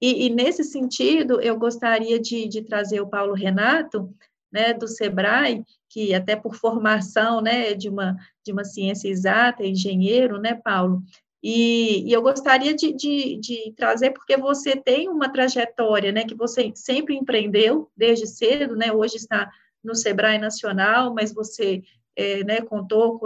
E, 0.00 0.26
e 0.26 0.30
nesse 0.30 0.64
sentido, 0.64 1.40
eu 1.40 1.58
gostaria 1.58 2.18
de, 2.18 2.48
de, 2.48 2.62
trazer 2.62 3.00
o 3.00 3.08
Paulo 3.08 3.34
Renato, 3.34 4.12
né, 4.52 4.74
do 4.74 4.88
SEBRAE, 4.88 5.64
que 5.88 6.14
até 6.14 6.34
por 6.34 6.54
formação, 6.54 7.40
né, 7.40 7.74
de 7.74 7.88
uma, 7.88 8.16
de 8.44 8.52
uma 8.52 8.64
ciência 8.64 9.08
exata, 9.08 9.64
engenheiro, 9.64 10.40
né, 10.40 10.54
Paulo, 10.54 11.02
e, 11.42 12.08
e 12.08 12.12
eu 12.12 12.22
gostaria 12.22 12.72
de, 12.74 12.92
de, 12.92 13.36
de, 13.36 13.72
trazer, 13.76 14.12
porque 14.12 14.36
você 14.36 14.76
tem 14.76 15.08
uma 15.08 15.32
trajetória, 15.32 16.12
né, 16.12 16.24
que 16.24 16.34
você 16.34 16.70
sempre 16.74 17.16
empreendeu 17.16 17.90
desde 17.96 18.26
cedo, 18.26 18.76
né, 18.76 18.92
hoje 18.92 19.16
está 19.16 19.50
no 19.82 19.94
Sebrae 19.94 20.38
Nacional, 20.38 21.12
mas 21.12 21.34
você 21.34 21.82
é, 22.14 22.44
né, 22.44 22.60
contou, 22.60 23.20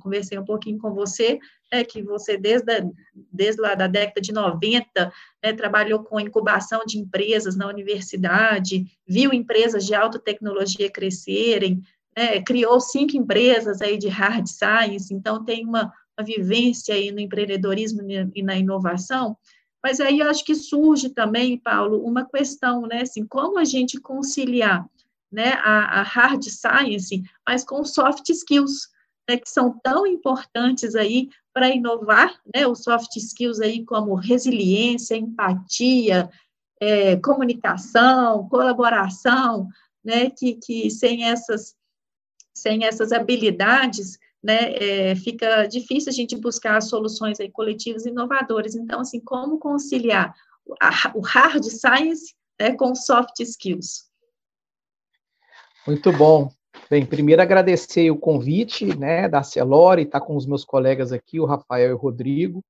conversei 0.00 0.38
um 0.38 0.44
pouquinho 0.44 0.78
com 0.78 0.94
você, 0.94 1.38
né, 1.70 1.84
que 1.84 2.02
você 2.02 2.38
desde, 2.38 2.72
a, 2.72 2.86
desde 3.30 3.60
lá 3.60 3.74
da 3.74 3.86
década 3.86 4.20
de 4.20 4.32
90, 4.32 5.12
né, 5.42 5.52
trabalhou 5.52 6.02
com 6.02 6.18
incubação 6.18 6.84
de 6.86 6.98
empresas 6.98 7.56
na 7.56 7.66
universidade, 7.66 8.86
viu 9.06 9.34
empresas 9.34 9.84
de 9.84 9.94
alta 9.94 10.18
tecnologia 10.18 10.90
crescerem, 10.90 11.82
né, 12.16 12.40
criou 12.40 12.80
cinco 12.80 13.16
empresas 13.16 13.82
aí 13.82 13.98
de 13.98 14.08
hard 14.08 14.46
science, 14.46 15.12
então 15.12 15.44
tem 15.44 15.66
uma, 15.66 15.92
uma 16.18 16.24
vivência 16.24 16.94
aí 16.94 17.10
no 17.10 17.20
empreendedorismo 17.20 18.02
e 18.34 18.42
na 18.42 18.56
inovação, 18.56 19.36
mas 19.82 20.00
aí 20.00 20.20
eu 20.20 20.30
acho 20.30 20.44
que 20.44 20.54
surge 20.54 21.10
também, 21.10 21.58
Paulo, 21.58 22.02
uma 22.04 22.24
questão, 22.24 22.86
né, 22.86 23.02
assim, 23.02 23.26
como 23.26 23.58
a 23.58 23.64
gente 23.64 24.00
conciliar 24.00 24.88
né, 25.30 25.52
a, 25.62 26.00
a 26.00 26.02
hard 26.02 26.42
science, 26.44 27.22
mas 27.46 27.64
com 27.64 27.84
soft 27.84 28.28
skills, 28.30 28.88
né, 29.28 29.36
que 29.36 29.50
são 29.50 29.78
tão 29.82 30.06
importantes 30.06 30.94
aí 30.94 31.28
para 31.52 31.68
inovar, 31.68 32.34
né, 32.54 32.66
os 32.66 32.82
soft 32.82 33.14
skills 33.16 33.60
aí 33.60 33.84
como 33.84 34.14
resiliência, 34.14 35.16
empatia, 35.16 36.30
é, 36.80 37.16
comunicação, 37.16 38.48
colaboração, 38.48 39.68
né, 40.02 40.30
que, 40.30 40.54
que 40.54 40.90
sem 40.90 41.24
essas 41.24 41.74
sem 42.56 42.84
essas 42.84 43.10
habilidades, 43.10 44.16
né, 44.44 44.74
é, 44.74 45.16
fica 45.16 45.64
difícil 45.64 46.10
a 46.10 46.14
gente 46.14 46.36
buscar 46.36 46.78
soluções 46.82 47.40
aí 47.40 47.50
coletivas 47.50 48.04
inovadoras. 48.04 48.74
Então, 48.74 49.00
assim, 49.00 49.18
como 49.18 49.58
conciliar 49.58 50.34
o 51.14 51.20
hard 51.20 51.64
science 51.64 52.34
né, 52.60 52.74
com 52.74 52.94
soft 52.94 53.40
skills? 53.40 54.04
Muito 55.86 56.12
bom. 56.12 56.52
Bem, 56.90 57.06
primeiro 57.06 57.40
agradecer 57.40 58.10
o 58.10 58.18
convite, 58.18 58.94
né, 58.98 59.26
da 59.30 59.42
Celore, 59.42 60.02
estar 60.02 60.20
tá 60.20 60.26
com 60.26 60.36
os 60.36 60.44
meus 60.44 60.62
colegas 60.62 61.10
aqui, 61.10 61.40
o 61.40 61.46
Rafael 61.46 61.90
e 61.90 61.94
o 61.94 61.96
Rodrigo. 61.96 62.62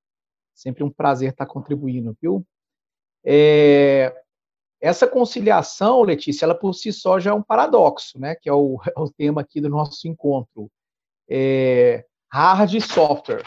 Sempre 0.55 0.85
um 0.85 0.91
prazer 0.91 1.31
estar 1.31 1.47
contribuindo, 1.47 2.17
viu? 2.23 2.47
É, 3.25 4.15
essa 4.81 5.09
conciliação, 5.09 6.03
Letícia, 6.03 6.45
ela 6.45 6.55
por 6.55 6.73
si 6.73 6.93
só 6.93 7.19
já 7.19 7.33
é 7.33 7.35
um 7.35 7.43
paradoxo, 7.43 8.17
né, 8.17 8.37
que 8.37 8.49
é 8.49 8.53
o, 8.53 8.79
é 8.97 9.01
o 9.01 9.11
tema 9.11 9.41
aqui 9.41 9.61
do 9.61 9.69
nosso 9.69 10.07
encontro. 10.07 10.71
É, 11.29 12.05
hard 12.31 12.75
e 12.75 12.81
software 12.81 13.45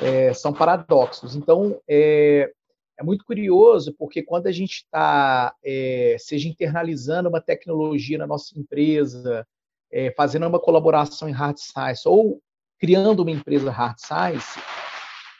é, 0.00 0.32
são 0.34 0.52
paradoxos. 0.52 1.34
Então, 1.36 1.80
é, 1.88 2.50
é 2.98 3.02
muito 3.02 3.24
curioso, 3.24 3.94
porque 3.96 4.22
quando 4.22 4.48
a 4.48 4.52
gente 4.52 4.82
está, 4.84 5.54
é, 5.64 6.16
seja 6.18 6.48
internalizando 6.48 7.28
uma 7.28 7.40
tecnologia 7.40 8.18
na 8.18 8.26
nossa 8.26 8.58
empresa, 8.58 9.46
é, 9.90 10.10
fazendo 10.16 10.46
uma 10.46 10.60
colaboração 10.60 11.28
em 11.28 11.32
hard 11.32 11.58
science, 11.58 12.02
ou 12.06 12.42
criando 12.78 13.20
uma 13.20 13.30
empresa 13.30 13.70
hard 13.70 13.98
science, 13.98 14.58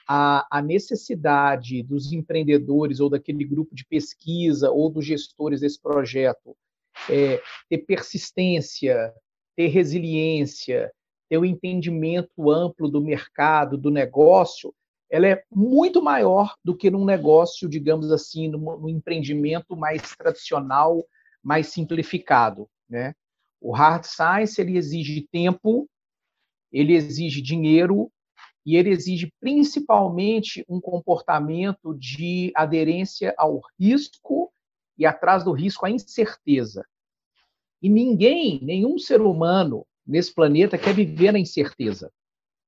a, 0.06 0.46
a, 0.50 0.62
necessidade 0.62 1.82
dos 1.82 2.12
empreendedores 2.12 2.98
ou 3.00 3.10
daquele 3.10 3.44
grupo 3.44 3.74
de 3.74 3.84
pesquisa 3.84 4.70
ou 4.70 4.88
dos 4.88 5.04
gestores 5.04 5.60
desse 5.60 5.80
projeto 5.80 6.56
é, 7.10 7.42
ter 7.68 7.78
persistência, 7.78 9.12
ter 9.54 9.66
resiliência, 9.66 10.90
ter 11.28 11.38
um 11.38 11.44
entendimento 11.44 12.50
amplo 12.50 12.88
do 12.88 13.00
mercado, 13.00 13.76
do 13.76 13.90
negócio, 13.90 14.74
ela 15.10 15.26
é 15.26 15.42
muito 15.50 16.02
maior 16.02 16.54
do 16.62 16.76
que 16.76 16.90
num 16.90 17.04
negócio, 17.04 17.68
digamos 17.68 18.10
assim, 18.10 18.48
num, 18.48 18.78
num 18.78 18.88
empreendimento 18.88 19.76
mais 19.76 20.14
tradicional, 20.16 21.04
mais 21.42 21.68
simplificado, 21.68 22.68
né? 22.88 23.14
O 23.60 23.72
hard 23.72 24.04
science 24.04 24.60
ele 24.60 24.76
exige 24.76 25.26
tempo, 25.32 25.88
ele 26.70 26.94
exige 26.94 27.40
dinheiro 27.40 28.10
e 28.64 28.76
ele 28.76 28.90
exige 28.90 29.32
principalmente 29.40 30.64
um 30.68 30.80
comportamento 30.80 31.94
de 31.94 32.52
aderência 32.54 33.34
ao 33.36 33.60
risco 33.80 34.52
e 34.96 35.06
atrás 35.06 35.42
do 35.42 35.52
risco 35.52 35.86
a 35.86 35.90
incerteza. 35.90 36.84
E 37.80 37.88
ninguém, 37.88 38.60
nenhum 38.62 38.98
ser 38.98 39.20
humano 39.20 39.86
nesse 40.08 40.34
planeta 40.34 40.78
quer 40.78 40.94
viver 40.94 41.32
na 41.32 41.38
incerteza. 41.38 42.10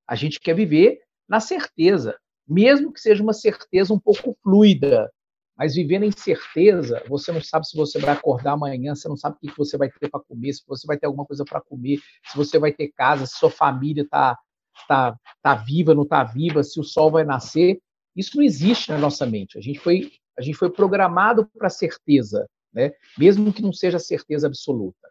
A 0.07 0.15
gente 0.15 0.39
quer 0.39 0.53
viver 0.53 1.01
na 1.27 1.39
certeza 1.39 2.15
mesmo 2.51 2.91
que 2.91 2.99
seja 2.99 3.23
uma 3.23 3.33
certeza 3.33 3.93
um 3.93 3.99
pouco 3.99 4.37
fluida. 4.43 5.09
Mas 5.57 5.75
vivendo 5.75 6.03
em 6.03 6.11
certeza, 6.11 7.03
você 7.07 7.31
não 7.31 7.41
sabe 7.41 7.67
se 7.67 7.77
você 7.77 7.99
vai 7.99 8.11
acordar 8.11 8.53
amanhã, 8.53 8.95
você 8.95 9.07
não 9.07 9.15
sabe 9.15 9.35
o 9.35 9.39
que 9.47 9.57
você 9.57 9.77
vai 9.77 9.89
ter 9.89 10.09
para 10.09 10.19
comer, 10.19 10.53
se 10.53 10.63
você 10.67 10.87
vai 10.87 10.97
ter 10.97 11.05
alguma 11.05 11.25
coisa 11.25 11.45
para 11.45 11.61
comer, 11.61 11.99
se 12.27 12.35
você 12.35 12.57
vai 12.57 12.73
ter 12.73 12.91
casa, 12.95 13.25
se 13.25 13.37
sua 13.37 13.49
família 13.51 14.03
está 14.03 14.37
está 14.81 15.15
tá 15.43 15.55
viva, 15.55 15.93
não 15.93 16.03
está 16.03 16.23
viva, 16.23 16.63
se 16.63 16.79
o 16.79 16.83
sol 16.83 17.11
vai 17.11 17.23
nascer. 17.23 17.79
Isso 18.15 18.35
não 18.35 18.43
existe 18.43 18.89
na 18.89 18.97
nossa 18.97 19.25
mente. 19.25 19.57
A 19.57 19.61
gente 19.61 19.79
foi, 19.79 20.11
a 20.37 20.41
gente 20.41 20.57
foi 20.57 20.69
programado 20.71 21.45
para 21.57 21.69
certeza, 21.69 22.47
né? 22.73 22.91
mesmo 23.17 23.53
que 23.53 23.61
não 23.61 23.71
seja 23.71 23.99
certeza 23.99 24.47
absoluta. 24.47 25.10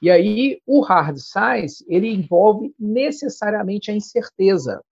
E 0.00 0.10
aí, 0.10 0.60
o 0.66 0.80
hard 0.80 1.18
science, 1.18 1.84
ele 1.88 2.08
envolve 2.08 2.74
necessariamente 2.78 3.90
a 3.90 3.94
incerteza. 3.94 4.82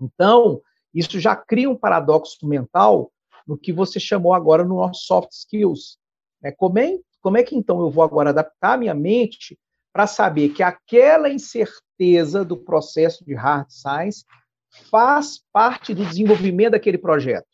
Então, 0.00 0.60
isso 0.94 1.20
já 1.20 1.36
cria 1.36 1.70
um 1.70 1.76
paradoxo 1.76 2.46
mental 2.46 3.12
no 3.46 3.56
que 3.56 3.72
você 3.72 3.98
chamou 4.00 4.32
agora 4.32 4.64
no 4.64 4.76
nosso 4.76 5.04
soft 5.04 5.32
skills. 5.32 5.98
Né? 6.42 6.52
Como, 6.52 6.78
é, 6.78 6.98
como 7.20 7.36
é 7.36 7.42
que 7.42 7.56
então 7.56 7.80
eu 7.80 7.90
vou 7.90 8.02
agora 8.02 8.30
adaptar 8.30 8.74
a 8.74 8.76
minha 8.76 8.94
mente 8.94 9.58
para 9.92 10.06
saber 10.06 10.50
que 10.50 10.62
aquela 10.62 11.28
incerteza 11.28 12.44
do 12.44 12.56
processo 12.56 13.24
de 13.24 13.34
hard 13.34 13.68
science 13.68 14.24
faz 14.90 15.40
parte 15.52 15.94
do 15.94 16.04
desenvolvimento 16.04 16.72
daquele 16.72 16.98
projeto? 16.98 17.48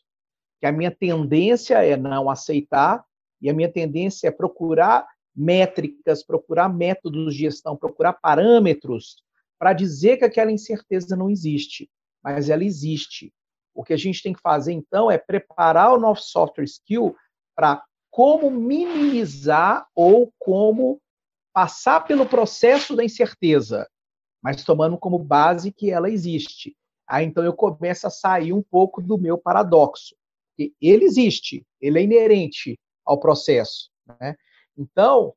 Que 0.59 0.67
a 0.67 0.71
minha 0.71 0.91
tendência 0.91 1.83
é 1.83 1.95
não 1.97 2.29
aceitar 2.29 3.03
e 3.41 3.49
a 3.49 3.53
minha 3.53 3.71
tendência 3.71 4.27
é 4.27 4.31
procurar 4.31 5.07
métricas, 5.37 6.23
procurar 6.23 6.67
métodos 6.67 7.35
de 7.35 7.41
gestão, 7.41 7.77
procurar 7.77 8.13
parâmetros 8.13 9.23
para 9.59 9.71
dizer 9.73 10.17
que 10.17 10.25
aquela 10.25 10.51
incerteza 10.51 11.15
não 11.15 11.29
existe, 11.29 11.89
mas 12.23 12.49
ela 12.49 12.63
existe. 12.63 13.31
O 13.73 13.83
que 13.83 13.93
a 13.93 13.97
gente 13.97 14.23
tem 14.23 14.33
que 14.33 14.41
fazer, 14.41 14.73
então, 14.73 15.11
é 15.11 15.17
preparar 15.19 15.93
o 15.93 15.99
nosso 15.99 16.29
software 16.29 16.63
skill 16.63 17.15
para 17.55 17.83
como 18.09 18.49
minimizar 18.49 19.87
ou 19.93 20.33
como 20.39 20.99
passar 21.53 22.01
pelo 22.01 22.25
processo 22.25 22.95
da 22.95 23.03
incerteza, 23.03 23.87
mas 24.41 24.63
tomando 24.63 24.97
como 24.97 25.19
base 25.19 25.71
que 25.71 25.91
ela 25.91 26.09
existe. 26.09 26.75
Aí 27.07 27.25
então 27.25 27.43
eu 27.43 27.53
começo 27.53 28.07
a 28.07 28.09
sair 28.09 28.53
um 28.53 28.61
pouco 28.61 29.01
do 29.01 29.17
meu 29.17 29.37
paradoxo. 29.37 30.15
Ele 30.57 31.05
existe, 31.05 31.63
ele 31.79 31.99
é 31.99 32.03
inerente 32.03 32.79
ao 33.05 33.19
processo. 33.19 33.89
Né? 34.19 34.35
Então, 34.77 35.33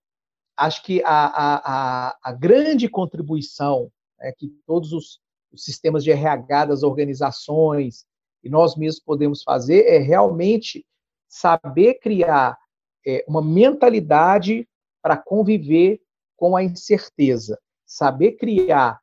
acho 0.56 0.82
que 0.82 1.02
a, 1.04 1.08
a, 1.08 2.18
a 2.22 2.32
grande 2.32 2.88
contribuição 2.88 3.90
é 4.20 4.30
que 4.30 4.48
todos 4.66 4.92
os, 4.92 5.20
os 5.50 5.64
sistemas 5.64 6.04
de 6.04 6.10
RH 6.10 6.66
das 6.66 6.82
organizações, 6.82 8.04
e 8.44 8.50
nós 8.50 8.76
mesmos 8.76 9.02
podemos 9.02 9.42
fazer 9.42 9.86
é 9.86 9.98
realmente 9.98 10.84
saber 11.28 11.94
criar 11.94 12.58
é, 13.06 13.24
uma 13.26 13.42
mentalidade 13.42 14.68
para 15.02 15.16
conviver 15.16 16.00
com 16.36 16.56
a 16.56 16.62
incerteza, 16.62 17.58
saber 17.86 18.32
criar 18.32 19.00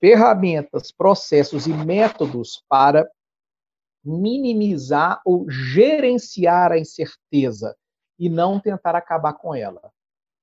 ferramentas, 0.00 0.90
processos 0.90 1.66
e 1.66 1.72
métodos 1.72 2.64
para 2.68 3.08
minimizar 4.02 5.20
ou 5.24 5.48
gerenciar 5.50 6.72
a 6.72 6.78
incerteza 6.78 7.76
e 8.20 8.28
não 8.28 8.60
tentar 8.60 8.94
acabar 8.94 9.32
com 9.32 9.54
ela. 9.54 9.90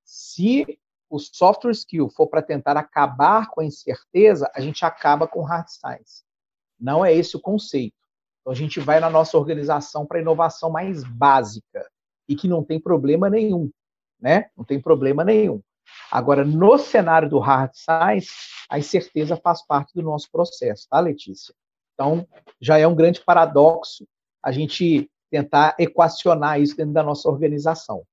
Se 0.04 0.80
o 1.10 1.20
software 1.20 1.72
skill 1.72 2.10
for 2.10 2.28
para 2.28 2.42
tentar 2.42 2.76
acabar 2.76 3.50
com 3.50 3.62
a 3.62 3.66
incerteza, 3.66 4.52
a 4.56 4.60
gente 4.60 4.84
acaba 4.84 5.28
com 5.28 5.44
hard 5.44 5.68
science. 5.68 6.24
Não 6.80 7.06
é 7.06 7.14
esse 7.14 7.38
o 7.38 7.40
conceito. 7.40 7.96
Então 8.42 8.52
a 8.52 8.56
gente 8.56 8.80
vai 8.80 9.00
na 9.00 9.12
nossa 9.12 9.38
organização 9.38 10.08
para 10.08 10.20
inovação 10.20 10.72
mais 10.72 11.04
básica 11.04 11.88
e 12.28 12.36
que 12.36 12.48
não 12.48 12.64
tem 12.64 12.80
problema 12.80 13.30
nenhum, 13.30 13.70
né? 14.20 14.50
Não 14.58 14.66
tem 14.66 14.82
problema 14.82 15.24
nenhum. 15.24 15.62
Agora, 16.12 16.44
no 16.44 16.78
cenário 16.80 17.30
do 17.30 17.40
hard 17.40 17.72
science, 17.74 18.32
a 18.70 18.80
incerteza 18.80 19.38
faz 19.38 19.66
parte 19.66 19.94
do 19.94 20.02
nosso 20.02 20.30
processo, 20.32 20.88
tá, 20.90 21.00
Letícia? 21.00 21.54
Então, 21.94 22.28
já 22.60 22.78
é 22.78 22.88
um 22.88 22.96
grande 22.96 23.22
paradoxo 23.24 24.06
a 24.44 24.52
gente 24.52 25.10
tentar 25.30 25.76
equacionar 25.80 26.60
isso 26.62 26.76
dentro 26.76 26.94
da 26.94 27.04
nossa 27.04 27.30
organização. 27.30 28.04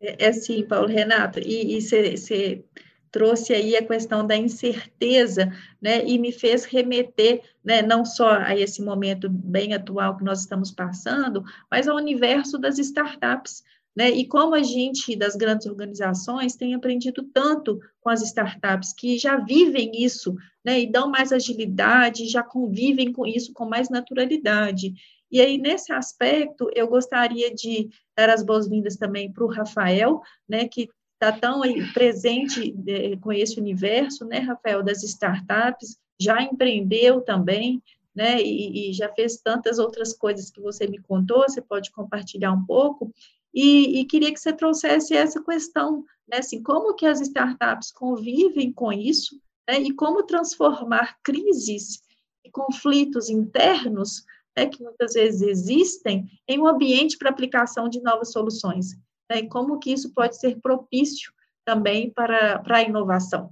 É, 0.00 0.26
é 0.26 0.32
sim, 0.32 0.64
Paulo 0.64 0.88
Renato, 0.88 1.38
e 1.40 1.80
você 1.80 2.64
trouxe 3.10 3.54
aí 3.54 3.74
a 3.74 3.86
questão 3.86 4.26
da 4.26 4.36
incerteza, 4.36 5.50
né, 5.80 6.04
e 6.04 6.18
me 6.18 6.30
fez 6.32 6.66
remeter, 6.66 7.40
né, 7.64 7.80
não 7.80 8.04
só 8.04 8.32
a 8.32 8.54
esse 8.54 8.82
momento 8.82 9.28
bem 9.30 9.72
atual 9.72 10.18
que 10.18 10.24
nós 10.24 10.40
estamos 10.40 10.70
passando, 10.70 11.42
mas 11.70 11.88
ao 11.88 11.96
universo 11.96 12.58
das 12.58 12.78
startups, 12.78 13.62
né, 13.96 14.10
e 14.10 14.26
como 14.26 14.54
a 14.54 14.62
gente 14.62 15.16
das 15.16 15.34
grandes 15.34 15.66
organizações 15.66 16.56
tem 16.56 16.74
aprendido 16.74 17.22
tanto 17.32 17.80
com 18.00 18.10
as 18.10 18.20
startups 18.20 18.92
que 18.92 19.16
já 19.16 19.38
vivem 19.38 19.92
isso, 19.94 20.36
né, 20.62 20.80
e 20.80 20.86
dão 20.86 21.10
mais 21.10 21.32
agilidade, 21.32 22.28
já 22.28 22.42
convivem 22.42 23.12
com 23.12 23.26
isso 23.26 23.54
com 23.54 23.64
mais 23.64 23.88
naturalidade. 23.88 24.92
E 25.30 25.40
aí, 25.40 25.58
nesse 25.58 25.92
aspecto, 25.92 26.70
eu 26.74 26.86
gostaria 26.86 27.52
de 27.54 27.88
dar 28.16 28.30
as 28.30 28.44
boas-vindas 28.44 28.96
também 28.96 29.32
para 29.32 29.44
o 29.44 29.48
Rafael, 29.48 30.20
né, 30.48 30.68
que 30.68 30.88
está 31.14 31.32
tão 31.32 31.62
presente 31.92 32.74
é, 32.86 33.16
com 33.16 33.32
esse 33.32 33.58
universo, 33.58 34.24
né, 34.24 34.38
Rafael, 34.38 34.82
das 34.82 35.02
startups, 35.02 35.98
já 36.18 36.42
empreendeu 36.42 37.20
também, 37.20 37.82
né, 38.14 38.40
e, 38.40 38.90
e, 38.90 38.92
já 38.92 39.12
fez 39.12 39.36
tantas 39.38 39.78
outras 39.78 40.12
coisas 40.14 40.50
que 40.50 40.60
você 40.60 40.86
me 40.86 40.98
contou, 40.98 41.42
você 41.42 41.60
pode 41.60 41.90
compartilhar 41.90 42.52
um 42.52 42.64
pouco, 42.64 43.12
e, 43.52 44.00
e 44.00 44.04
queria 44.04 44.32
que 44.32 44.40
você 44.40 44.52
trouxesse 44.52 45.14
essa 45.14 45.42
questão, 45.42 46.04
né, 46.28 46.38
assim, 46.38 46.62
como 46.62 46.94
que 46.94 47.06
as 47.06 47.20
startups 47.20 47.90
convivem 47.90 48.72
com 48.72 48.92
isso, 48.92 49.40
né, 49.68 49.80
e 49.80 49.92
como 49.92 50.22
transformar 50.22 51.18
crises 51.22 52.00
e 52.44 52.50
conflitos 52.50 53.28
internos, 53.28 54.24
né, 54.56 54.66
que 54.66 54.82
muitas 54.82 55.12
vezes 55.12 55.42
existem, 55.42 56.26
em 56.48 56.58
um 56.58 56.66
ambiente 56.66 57.18
para 57.18 57.30
aplicação 57.30 57.88
de 57.88 58.00
novas 58.00 58.32
soluções 58.32 58.94
né, 59.30 59.40
e 59.40 59.48
como 59.48 59.78
que 59.78 59.92
isso 59.92 60.12
pode 60.14 60.36
ser 60.38 60.58
propício 60.60 61.32
também 61.64 62.10
para, 62.10 62.58
para 62.60 62.78
a 62.78 62.82
inovação. 62.82 63.50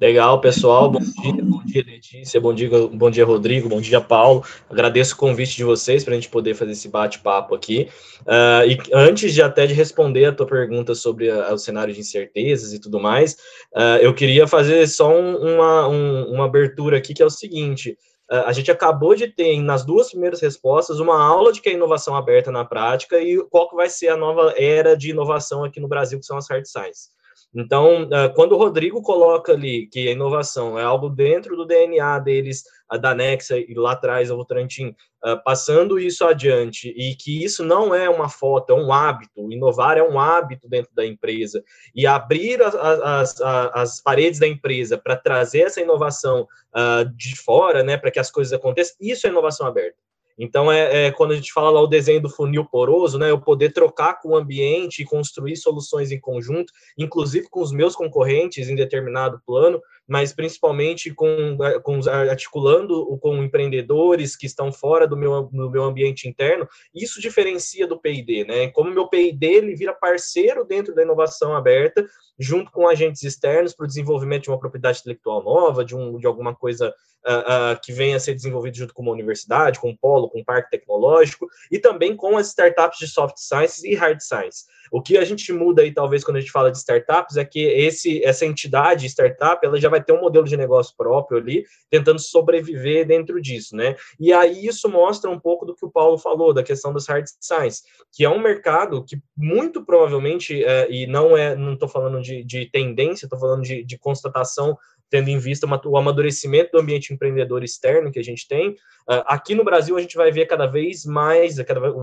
Legal, 0.00 0.40
pessoal. 0.40 0.90
Bom 0.90 0.98
dia, 0.98 1.44
bom 1.44 1.62
dia, 1.62 1.84
Letícia. 1.86 2.40
Bom 2.40 2.54
dia, 2.54 2.70
bom 2.88 3.10
dia, 3.10 3.22
Rodrigo. 3.22 3.68
Bom 3.68 3.82
dia, 3.82 4.00
Paulo. 4.00 4.42
Agradeço 4.70 5.12
o 5.14 5.18
convite 5.18 5.54
de 5.54 5.62
vocês 5.62 6.02
para 6.02 6.14
a 6.14 6.16
gente 6.16 6.30
poder 6.30 6.54
fazer 6.54 6.72
esse 6.72 6.88
bate-papo 6.88 7.54
aqui. 7.54 7.86
Uh, 8.22 8.66
e 8.66 8.78
antes 8.94 9.34
de 9.34 9.42
até 9.42 9.66
de 9.66 9.74
responder 9.74 10.24
a 10.24 10.32
tua 10.32 10.46
pergunta 10.46 10.94
sobre 10.94 11.30
a, 11.30 11.52
o 11.52 11.58
cenário 11.58 11.92
de 11.92 12.00
incertezas 12.00 12.72
e 12.72 12.80
tudo 12.80 12.98
mais, 12.98 13.34
uh, 13.74 14.00
eu 14.00 14.14
queria 14.14 14.46
fazer 14.46 14.88
só 14.88 15.14
um, 15.14 15.36
uma, 15.36 15.88
um, 15.88 16.32
uma 16.32 16.46
abertura 16.46 16.96
aqui 16.96 17.12
que 17.12 17.22
é 17.22 17.26
o 17.26 17.30
seguinte. 17.30 17.94
Ah, 18.30 18.44
a 18.46 18.52
gente 18.52 18.70
acabou 18.70 19.14
de 19.14 19.26
ter, 19.26 19.60
nas 19.60 19.84
duas 19.84 20.10
primeiras 20.10 20.40
respostas, 20.40 21.00
uma 21.00 21.20
aula 21.20 21.52
de 21.52 21.60
que 21.60 21.68
é 21.68 21.72
inovação 21.72 22.14
aberta 22.14 22.52
na 22.52 22.64
prática 22.64 23.18
e 23.18 23.42
qual 23.50 23.68
que 23.68 23.74
vai 23.74 23.88
ser 23.88 24.08
a 24.08 24.16
nova 24.16 24.54
era 24.56 24.96
de 24.96 25.10
inovação 25.10 25.64
aqui 25.64 25.80
no 25.80 25.88
Brasil, 25.88 26.18
que 26.20 26.26
são 26.26 26.36
as 26.36 26.48
hard 26.48 26.64
science. 26.64 27.10
Então, 27.54 28.08
ah, 28.12 28.28
quando 28.28 28.52
o 28.52 28.58
Rodrigo 28.58 29.02
coloca 29.02 29.52
ali 29.52 29.88
que 29.88 30.08
a 30.08 30.12
inovação 30.12 30.78
é 30.78 30.84
algo 30.84 31.08
dentro 31.08 31.56
do 31.56 31.66
DNA 31.66 32.18
deles, 32.20 32.62
da 33.00 33.14
Nexa 33.14 33.58
e 33.58 33.74
lá 33.74 33.92
atrás, 33.92 34.30
o 34.30 34.36
Votorantim, 34.36 34.94
ah, 35.22 35.36
passando 35.36 35.98
isso 35.98 36.24
adiante, 36.24 36.88
e 36.96 37.14
que 37.16 37.44
isso 37.44 37.64
não 37.64 37.94
é 37.94 38.08
uma 38.08 38.28
foto, 38.28 38.72
é 38.72 38.74
um 38.74 38.92
hábito, 38.92 39.50
inovar 39.50 39.98
é 39.98 40.02
um 40.02 40.18
hábito 40.18 40.68
dentro 40.68 40.94
da 40.94 41.04
empresa, 41.04 41.62
e 41.94 42.06
abrir 42.06 42.62
as, 42.62 42.74
as, 42.74 43.40
as 43.40 44.00
paredes 44.00 44.38
da 44.38 44.46
empresa 44.46 44.96
para 44.96 45.16
trazer 45.16 45.62
essa 45.62 45.80
inovação 45.80 46.46
uh, 46.74 47.04
de 47.16 47.36
fora, 47.36 47.82
né, 47.82 47.96
para 47.96 48.10
que 48.10 48.20
as 48.20 48.30
coisas 48.30 48.52
aconteçam, 48.52 48.96
isso 49.00 49.26
é 49.26 49.30
inovação 49.30 49.66
aberta. 49.66 49.98
Então, 50.42 50.72
é, 50.72 51.08
é, 51.08 51.10
quando 51.12 51.32
a 51.32 51.36
gente 51.36 51.52
fala 51.52 51.68
lá 51.68 51.82
o 51.82 51.86
desenho 51.86 52.22
do 52.22 52.30
funil 52.30 52.64
poroso, 52.64 53.18
né, 53.18 53.30
eu 53.30 53.38
poder 53.38 53.74
trocar 53.74 54.18
com 54.18 54.30
o 54.30 54.36
ambiente 54.36 55.02
e 55.02 55.04
construir 55.04 55.54
soluções 55.56 56.10
em 56.10 56.18
conjunto, 56.18 56.72
inclusive 56.96 57.46
com 57.50 57.60
os 57.60 57.70
meus 57.70 57.94
concorrentes 57.94 58.70
em 58.70 58.74
determinado 58.74 59.38
plano, 59.46 59.78
mas 60.08 60.32
principalmente 60.32 61.14
com, 61.14 61.56
com 61.82 62.00
articulando 62.08 63.16
com 63.18 63.42
empreendedores 63.42 64.34
que 64.36 64.46
estão 64.46 64.72
fora 64.72 65.06
do 65.06 65.16
meu, 65.16 65.44
do 65.44 65.70
meu 65.70 65.84
ambiente 65.84 66.28
interno, 66.28 66.68
isso 66.94 67.20
diferencia 67.20 67.86
do 67.86 67.98
P&D, 68.00 68.44
né? 68.44 68.68
Como 68.68 68.90
meu 68.90 69.08
P&D 69.08 69.46
ele 69.46 69.74
vira 69.74 69.94
parceiro 69.94 70.64
dentro 70.64 70.94
da 70.94 71.02
inovação 71.02 71.54
aberta, 71.54 72.04
junto 72.38 72.72
com 72.72 72.88
agentes 72.88 73.22
externos 73.22 73.74
para 73.74 73.84
o 73.84 73.86
desenvolvimento 73.86 74.44
de 74.44 74.50
uma 74.50 74.58
propriedade 74.58 75.00
intelectual 75.00 75.42
nova, 75.42 75.84
de, 75.84 75.94
um, 75.94 76.18
de 76.18 76.26
alguma 76.26 76.54
coisa 76.54 76.92
uh, 77.26 77.74
uh, 77.74 77.80
que 77.82 77.92
venha 77.92 78.16
a 78.16 78.20
ser 78.20 78.34
desenvolvida 78.34 78.76
junto 78.76 78.94
com 78.94 79.02
uma 79.02 79.12
universidade, 79.12 79.78
com 79.78 79.90
um 79.90 79.96
polo, 79.96 80.28
com 80.28 80.40
um 80.40 80.44
parque 80.44 80.70
tecnológico, 80.70 81.46
e 81.70 81.78
também 81.78 82.16
com 82.16 82.36
as 82.36 82.48
startups 82.48 82.98
de 82.98 83.06
soft 83.06 83.36
science 83.38 83.86
e 83.86 83.94
hard 83.94 84.20
science. 84.20 84.64
O 84.90 85.00
que 85.00 85.16
a 85.16 85.24
gente 85.24 85.52
muda 85.52 85.82
aí, 85.82 85.92
talvez, 85.92 86.24
quando 86.24 86.38
a 86.38 86.40
gente 86.40 86.50
fala 86.50 86.70
de 86.70 86.78
startups, 86.78 87.36
é 87.36 87.44
que 87.44 87.60
esse, 87.60 88.24
essa 88.24 88.44
entidade 88.44 89.06
startup, 89.06 89.64
ela 89.64 89.78
já 89.78 89.88
vai 89.88 89.99
ter 90.04 90.12
um 90.12 90.20
modelo 90.20 90.46
de 90.46 90.56
negócio 90.56 90.94
próprio 90.96 91.38
ali, 91.38 91.64
tentando 91.88 92.18
sobreviver 92.18 93.06
dentro 93.06 93.40
disso, 93.40 93.76
né? 93.76 93.96
E 94.18 94.32
aí 94.32 94.66
isso 94.66 94.88
mostra 94.88 95.30
um 95.30 95.38
pouco 95.38 95.64
do 95.64 95.74
que 95.74 95.84
o 95.84 95.90
Paulo 95.90 96.18
falou, 96.18 96.52
da 96.52 96.62
questão 96.62 96.92
das 96.92 97.06
hard 97.06 97.26
science, 97.40 97.82
que 98.12 98.24
é 98.24 98.28
um 98.28 98.40
mercado 98.40 99.04
que 99.04 99.20
muito 99.36 99.84
provavelmente, 99.84 100.64
é, 100.64 100.90
e 100.90 101.06
não 101.06 101.36
é, 101.36 101.54
não 101.54 101.74
estou 101.74 101.88
falando 101.88 102.20
de, 102.20 102.44
de 102.44 102.66
tendência, 102.66 103.26
estou 103.26 103.38
falando 103.38 103.62
de, 103.62 103.84
de 103.84 103.98
constatação 103.98 104.76
tendo 105.10 105.28
em 105.28 105.38
vista 105.38 105.66
o 105.66 105.96
amadurecimento 105.96 106.70
do 106.72 106.78
ambiente 106.78 107.12
empreendedor 107.12 107.64
externo 107.64 108.12
que 108.12 108.18
a 108.20 108.24
gente 108.24 108.46
tem. 108.46 108.70
Uh, 108.70 109.26
aqui 109.26 109.56
no 109.56 109.64
Brasil, 109.64 109.96
a 109.96 110.00
gente 110.00 110.16
vai 110.16 110.30
ver 110.30 110.46
cada 110.46 110.66
vez 110.66 111.04
mais, 111.04 111.56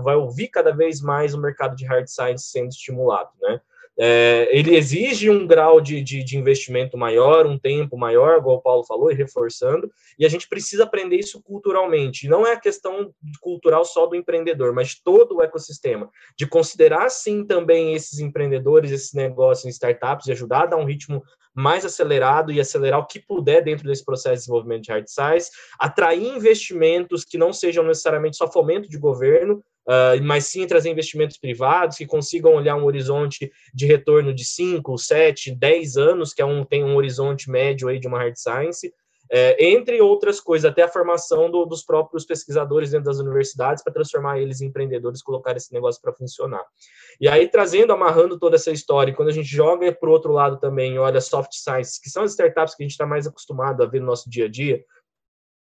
vai 0.04 0.14
ouvir 0.14 0.48
cada 0.48 0.70
vez 0.70 1.00
mais 1.00 1.32
o 1.32 1.40
mercado 1.40 1.74
de 1.74 1.86
hard 1.86 2.06
science 2.06 2.50
sendo 2.50 2.68
estimulado, 2.68 3.30
né? 3.40 3.60
É, 4.00 4.48
ele 4.52 4.76
exige 4.76 5.28
um 5.28 5.44
grau 5.44 5.80
de, 5.80 6.00
de, 6.00 6.22
de, 6.22 6.38
investimento 6.38 6.96
maior, 6.96 7.46
um 7.46 7.58
tempo 7.58 7.98
maior, 7.98 8.38
igual 8.38 8.58
o 8.58 8.62
Paulo 8.62 8.84
falou, 8.84 9.10
e 9.10 9.14
reforçando, 9.14 9.90
e 10.16 10.24
a 10.24 10.28
gente 10.28 10.48
precisa 10.48 10.84
aprender 10.84 11.16
isso 11.16 11.42
culturalmente. 11.42 12.28
Não 12.28 12.46
é 12.46 12.52
a 12.52 12.60
questão 12.60 13.12
cultural 13.40 13.84
só 13.84 14.06
do 14.06 14.14
empreendedor, 14.14 14.72
mas 14.72 14.94
todo 14.94 15.36
o 15.36 15.42
ecossistema, 15.42 16.08
de 16.36 16.46
considerar 16.46 17.10
sim 17.10 17.44
também 17.44 17.94
esses 17.94 18.20
empreendedores, 18.20 18.92
esses 18.92 19.12
negócios 19.12 19.66
em 19.66 19.70
startups, 19.70 20.28
e 20.28 20.32
ajudar 20.32 20.62
a 20.62 20.66
dar 20.66 20.76
um 20.76 20.84
ritmo 20.84 21.20
mais 21.58 21.84
acelerado 21.84 22.52
e 22.52 22.60
acelerar 22.60 23.00
o 23.00 23.06
que 23.06 23.18
puder 23.18 23.64
dentro 23.64 23.84
desse 23.84 24.04
processo 24.04 24.34
de 24.34 24.40
desenvolvimento 24.42 24.84
de 24.84 24.92
hard 24.92 25.08
science, 25.08 25.50
atrair 25.76 26.36
investimentos 26.36 27.24
que 27.24 27.36
não 27.36 27.52
sejam 27.52 27.82
necessariamente 27.82 28.36
só 28.36 28.50
fomento 28.50 28.88
de 28.88 28.96
governo, 28.96 29.60
uh, 29.88 30.22
mas 30.22 30.46
sim 30.46 30.66
trazer 30.66 30.90
investimentos 30.90 31.38
privados 31.38 31.96
que 31.96 32.06
consigam 32.06 32.54
olhar 32.54 32.76
um 32.76 32.84
horizonte 32.84 33.50
de 33.74 33.86
retorno 33.86 34.34
de 34.34 34.44
5, 34.44 34.96
7, 34.98 35.54
10 35.54 35.96
anos, 35.96 36.34
que 36.34 36.42
é 36.42 36.44
um, 36.44 36.64
tem 36.64 36.84
um 36.84 36.96
horizonte 36.96 37.50
médio 37.50 37.88
aí 37.88 37.98
de 37.98 38.06
uma 38.06 38.18
hard 38.18 38.36
science, 38.36 38.92
é, 39.30 39.72
entre 39.72 40.00
outras 40.00 40.40
coisas, 40.40 40.70
até 40.70 40.82
a 40.82 40.88
formação 40.88 41.50
do, 41.50 41.66
dos 41.66 41.82
próprios 41.82 42.24
pesquisadores 42.24 42.90
dentro 42.90 43.06
das 43.06 43.18
universidades 43.18 43.82
para 43.82 43.92
transformar 43.92 44.40
eles 44.40 44.60
em 44.60 44.66
empreendedores, 44.66 45.22
colocar 45.22 45.54
esse 45.56 45.72
negócio 45.72 46.00
para 46.00 46.14
funcionar. 46.14 46.64
E 47.20 47.28
aí, 47.28 47.46
trazendo, 47.46 47.92
amarrando 47.92 48.38
toda 48.38 48.56
essa 48.56 48.70
história, 48.70 49.14
quando 49.14 49.28
a 49.28 49.32
gente 49.32 49.48
joga 49.48 49.92
para 49.92 50.08
o 50.08 50.12
outro 50.12 50.32
lado 50.32 50.58
também, 50.58 50.98
olha, 50.98 51.20
soft 51.20 51.52
science, 51.52 52.00
que 52.00 52.08
são 52.08 52.22
as 52.22 52.30
startups 52.30 52.74
que 52.74 52.82
a 52.82 52.86
gente 52.86 52.92
está 52.92 53.06
mais 53.06 53.26
acostumado 53.26 53.82
a 53.82 53.86
ver 53.86 54.00
no 54.00 54.06
nosso 54.06 54.30
dia 54.30 54.46
a 54.46 54.48
dia, 54.48 54.82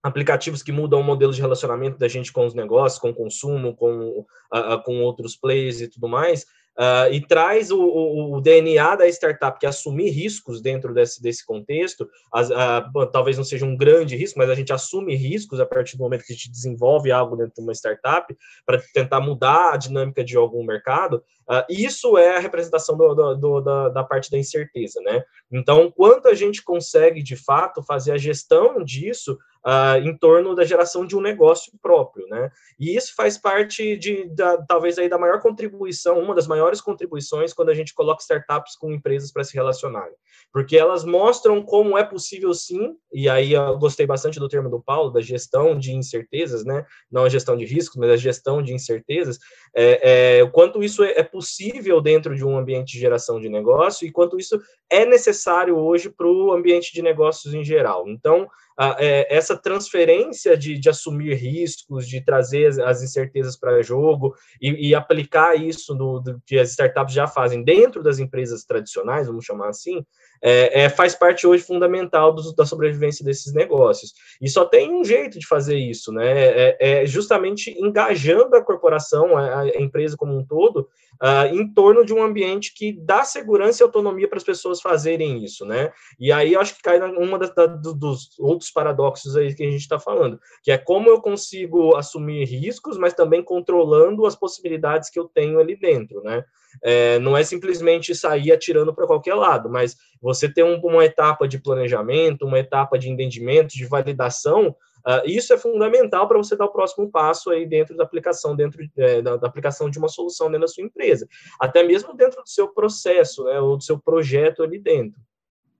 aplicativos 0.03 0.61
que 0.61 0.71
mudam 0.71 0.99
o 0.99 1.03
modelo 1.03 1.33
de 1.33 1.41
relacionamento 1.41 1.97
da 1.97 2.09
gente 2.09 2.31
com 2.31 2.45
os 2.45 2.53
negócios, 2.53 2.99
com 2.99 3.09
o 3.09 3.15
consumo, 3.15 3.73
com, 3.73 4.19
uh, 4.19 4.83
com 4.83 5.01
outros 5.01 5.37
players 5.37 5.79
e 5.79 5.87
tudo 5.87 6.09
mais, 6.09 6.45
Uh, 6.75 7.05
e 7.13 7.21
traz 7.21 7.69
o, 7.69 7.79
o, 7.79 8.35
o, 8.35 8.41
DNA 8.41 8.95
da 8.95 9.07
startup, 9.07 9.59
que 9.59 9.65
é 9.67 9.69
assumir 9.69 10.09
riscos 10.09 10.59
dentro 10.59 10.91
desse, 10.91 11.21
desse 11.21 11.45
contexto, 11.45 12.09
as, 12.33 12.49
uh, 12.49 13.05
talvez 13.11 13.37
não 13.37 13.43
seja 13.43 13.63
um 13.63 13.77
grande 13.77 14.15
risco, 14.15 14.39
mas 14.39 14.49
a 14.49 14.55
gente 14.55 14.73
assume 14.73 15.15
riscos 15.15 15.59
a 15.59 15.67
partir 15.67 15.97
do 15.97 16.03
momento 16.03 16.23
que 16.23 16.33
a 16.33 16.35
gente 16.35 16.49
desenvolve 16.49 17.11
algo 17.11 17.35
dentro 17.35 17.53
de 17.53 17.61
uma 17.61 17.73
startup 17.73 18.35
para 18.65 18.81
tentar 18.91 19.21
mudar 19.21 19.73
a 19.73 19.77
dinâmica 19.77 20.23
de 20.23 20.35
algum 20.35 20.65
mercado, 20.65 21.23
isso 21.69 22.17
é 22.17 22.37
a 22.37 22.39
representação 22.39 22.97
do, 22.97 23.13
do, 23.13 23.35
do, 23.35 23.61
da, 23.61 23.89
da, 23.89 24.03
parte 24.03 24.31
da 24.31 24.37
incerteza, 24.37 24.99
né? 25.01 25.23
Então, 25.51 25.91
quanto 25.91 26.27
a 26.27 26.33
gente 26.33 26.63
consegue, 26.63 27.21
de 27.21 27.35
fato, 27.35 27.83
fazer 27.83 28.13
a 28.13 28.17
gestão 28.17 28.83
disso 28.83 29.37
uh, 29.65 29.97
em 30.05 30.15
torno 30.17 30.53
da 30.53 30.63
geração 30.63 31.05
de 31.05 31.15
um 31.15 31.21
negócio 31.21 31.71
próprio, 31.81 32.27
né? 32.27 32.51
E 32.79 32.95
isso 32.95 33.13
faz 33.15 33.37
parte 33.37 33.97
de, 33.97 34.27
da, 34.29 34.57
talvez 34.63 34.97
aí 34.97 35.07
da 35.07 35.17
maior 35.17 35.41
contribuição, 35.41 36.19
uma 36.19 36.35
das 36.35 36.47
maiores 36.47 36.81
contribuições 36.81 37.53
quando 37.53 37.69
a 37.69 37.73
gente 37.73 37.93
coloca 37.93 38.21
startups 38.21 38.75
com 38.75 38.91
empresas 38.91 39.31
para 39.31 39.43
se 39.43 39.53
relacionarem, 39.53 40.15
porque 40.51 40.77
elas 40.77 41.03
mostram 41.03 41.61
como 41.63 41.97
é 41.97 42.03
possível 42.03 42.53
sim, 42.53 42.95
e 43.11 43.29
aí 43.29 43.53
eu 43.53 43.77
gostei 43.77 44.05
bastante 44.05 44.39
do 44.39 44.49
termo 44.49 44.69
do 44.69 44.81
Paulo, 44.81 45.11
da 45.11 45.21
gestão 45.21 45.77
de 45.77 45.93
incertezas, 45.93 46.65
né? 46.65 46.85
Não 47.11 47.23
a 47.23 47.29
gestão 47.29 47.55
de 47.55 47.65
riscos, 47.65 47.97
mas 47.97 48.09
a 48.09 48.17
gestão 48.17 48.61
de 48.61 48.73
incertezas, 48.73 49.39
é, 49.75 50.37
é, 50.37 50.43
o 50.43 50.51
quanto 50.51 50.83
isso 50.83 51.03
é, 51.03 51.11
é 51.19 51.23
possível 51.23 52.01
dentro 52.01 52.35
de 52.35 52.45
um 52.45 52.57
ambiente 52.57 52.93
de 52.93 52.99
geração 52.99 53.39
de 53.39 53.49
negócio 53.49 54.07
e 54.07 54.11
quanto 54.11 54.37
isso 54.37 54.59
é 54.89 55.05
necessário 55.05 55.77
hoje 55.77 56.09
para 56.09 56.27
o 56.27 56.51
ambiente 56.51 56.93
de 56.93 57.01
negócios 57.01 57.53
em 57.53 57.63
geral. 57.63 58.07
Então, 58.07 58.47
a, 58.77 58.95
é, 58.99 59.35
essa 59.35 59.55
transferência 59.55 60.57
de, 60.57 60.77
de, 60.77 60.89
assumir 60.89 61.35
riscos, 61.35 62.07
de 62.07 62.23
trazer 62.23 62.67
as, 62.67 62.79
as 62.79 63.03
incertezas 63.03 63.57
para 63.57 63.83
jogo 63.83 64.35
e, 64.61 64.89
e, 64.89 64.95
aplicar 64.95 65.55
isso 65.55 65.95
no, 65.95 66.19
do, 66.19 66.41
que 66.45 66.57
as 66.57 66.71
startups 66.71 67.13
já 67.13 67.27
fazem 67.27 67.63
dentro 67.63 68.01
das 68.01 68.19
empresas 68.19 68.63
tradicionais, 68.63 69.27
vamos 69.27 69.45
chamar 69.45 69.69
assim, 69.69 70.05
é, 70.43 70.83
é, 70.83 70.89
faz 70.89 71.15
parte 71.15 71.47
hoje 71.47 71.63
fundamental 71.63 72.33
do, 72.33 72.53
da 72.53 72.65
sobrevivência 72.65 73.23
desses 73.23 73.53
negócios. 73.53 74.13
E 74.41 74.49
só 74.49 74.65
tem 74.65 74.93
um 74.93 75.03
jeito 75.03 75.39
de 75.39 75.47
fazer 75.47 75.77
isso, 75.77 76.11
né? 76.11 76.25
É, 76.27 76.77
é 76.79 77.05
justamente 77.05 77.71
engajando 77.79 78.55
a 78.55 78.61
corporação, 78.61 79.37
a, 79.37 79.61
a 79.61 79.81
empresa 79.81 80.17
como 80.17 80.37
um 80.37 80.45
todo, 80.45 80.89
uh, 81.21 81.55
em 81.55 81.65
torno 81.73 82.05
de 82.05 82.13
um 82.13 82.21
ambiente 82.21 82.73
que 82.75 82.91
dá 82.91 83.23
segurança 83.23 83.81
e 83.81 83.85
autonomia 83.85 84.27
para 84.27 84.37
as 84.37 84.43
pessoas 84.43 84.81
fazerem 84.81 85.43
isso, 85.43 85.65
né? 85.65 85.91
E 86.19 86.31
aí 86.31 86.55
acho 86.55 86.75
que 86.75 86.81
cai 86.81 86.99
uma 87.01 87.39
das, 87.39 87.55
da, 87.55 87.65
dos 87.65 88.37
outros 88.37 88.69
paradoxos 88.69 89.37
aí 89.37 89.55
que 89.55 89.63
a 89.63 89.71
gente 89.71 89.81
está 89.81 89.97
falando, 89.97 90.39
que 90.61 90.71
é 90.71 90.77
como 90.77 91.09
eu 91.09 91.21
consigo 91.21 91.95
assumir 91.95 92.43
riscos, 92.45 92.97
mas 92.97 93.13
também 93.13 93.41
controlando 93.41 94.25
as 94.25 94.35
possibilidades 94.35 95.09
que 95.09 95.19
eu 95.19 95.25
tenho 95.25 95.59
ali 95.59 95.77
dentro, 95.77 96.21
né? 96.21 96.43
É, 96.81 97.19
não 97.19 97.35
é 97.35 97.43
simplesmente 97.43 98.15
sair 98.15 98.51
atirando 98.51 98.93
para 98.93 99.07
qualquer 99.07 99.35
lado, 99.35 99.69
mas 99.69 99.95
você 100.21 100.51
ter 100.51 100.63
um, 100.63 100.79
uma 100.79 101.05
etapa 101.05 101.47
de 101.47 101.59
planejamento, 101.59 102.45
uma 102.45 102.59
etapa 102.59 102.97
de 102.97 103.09
entendimento, 103.09 103.75
de 103.75 103.85
validação, 103.85 104.75
Uh, 105.05 105.19
isso 105.25 105.53
é 105.53 105.57
fundamental 105.57 106.29
para 106.29 106.37
você 106.37 106.55
dar 106.55 106.63
o 106.63 106.71
próximo 106.71 107.11
passo 107.11 107.49
aí 107.49 107.65
dentro 107.65 107.93
da 107.95 108.05
aplicação, 108.05 108.55
dentro 108.55 108.81
é, 108.95 109.21
da, 109.21 109.35
da, 109.35 109.47
aplicação 109.47 109.89
de 109.89 109.99
uma 109.99 110.07
solução 110.07 110.47
dentro 110.47 110.61
da 110.61 110.67
sua 110.69 110.85
empresa, 110.85 111.27
até 111.59 111.83
mesmo 111.83 112.15
dentro 112.15 112.41
do 112.41 112.47
seu 112.47 112.69
processo, 112.69 113.43
né, 113.43 113.59
ou 113.59 113.75
do 113.75 113.83
seu 113.83 113.99
projeto 113.99 114.63
ali 114.63 114.79
dentro. 114.79 115.19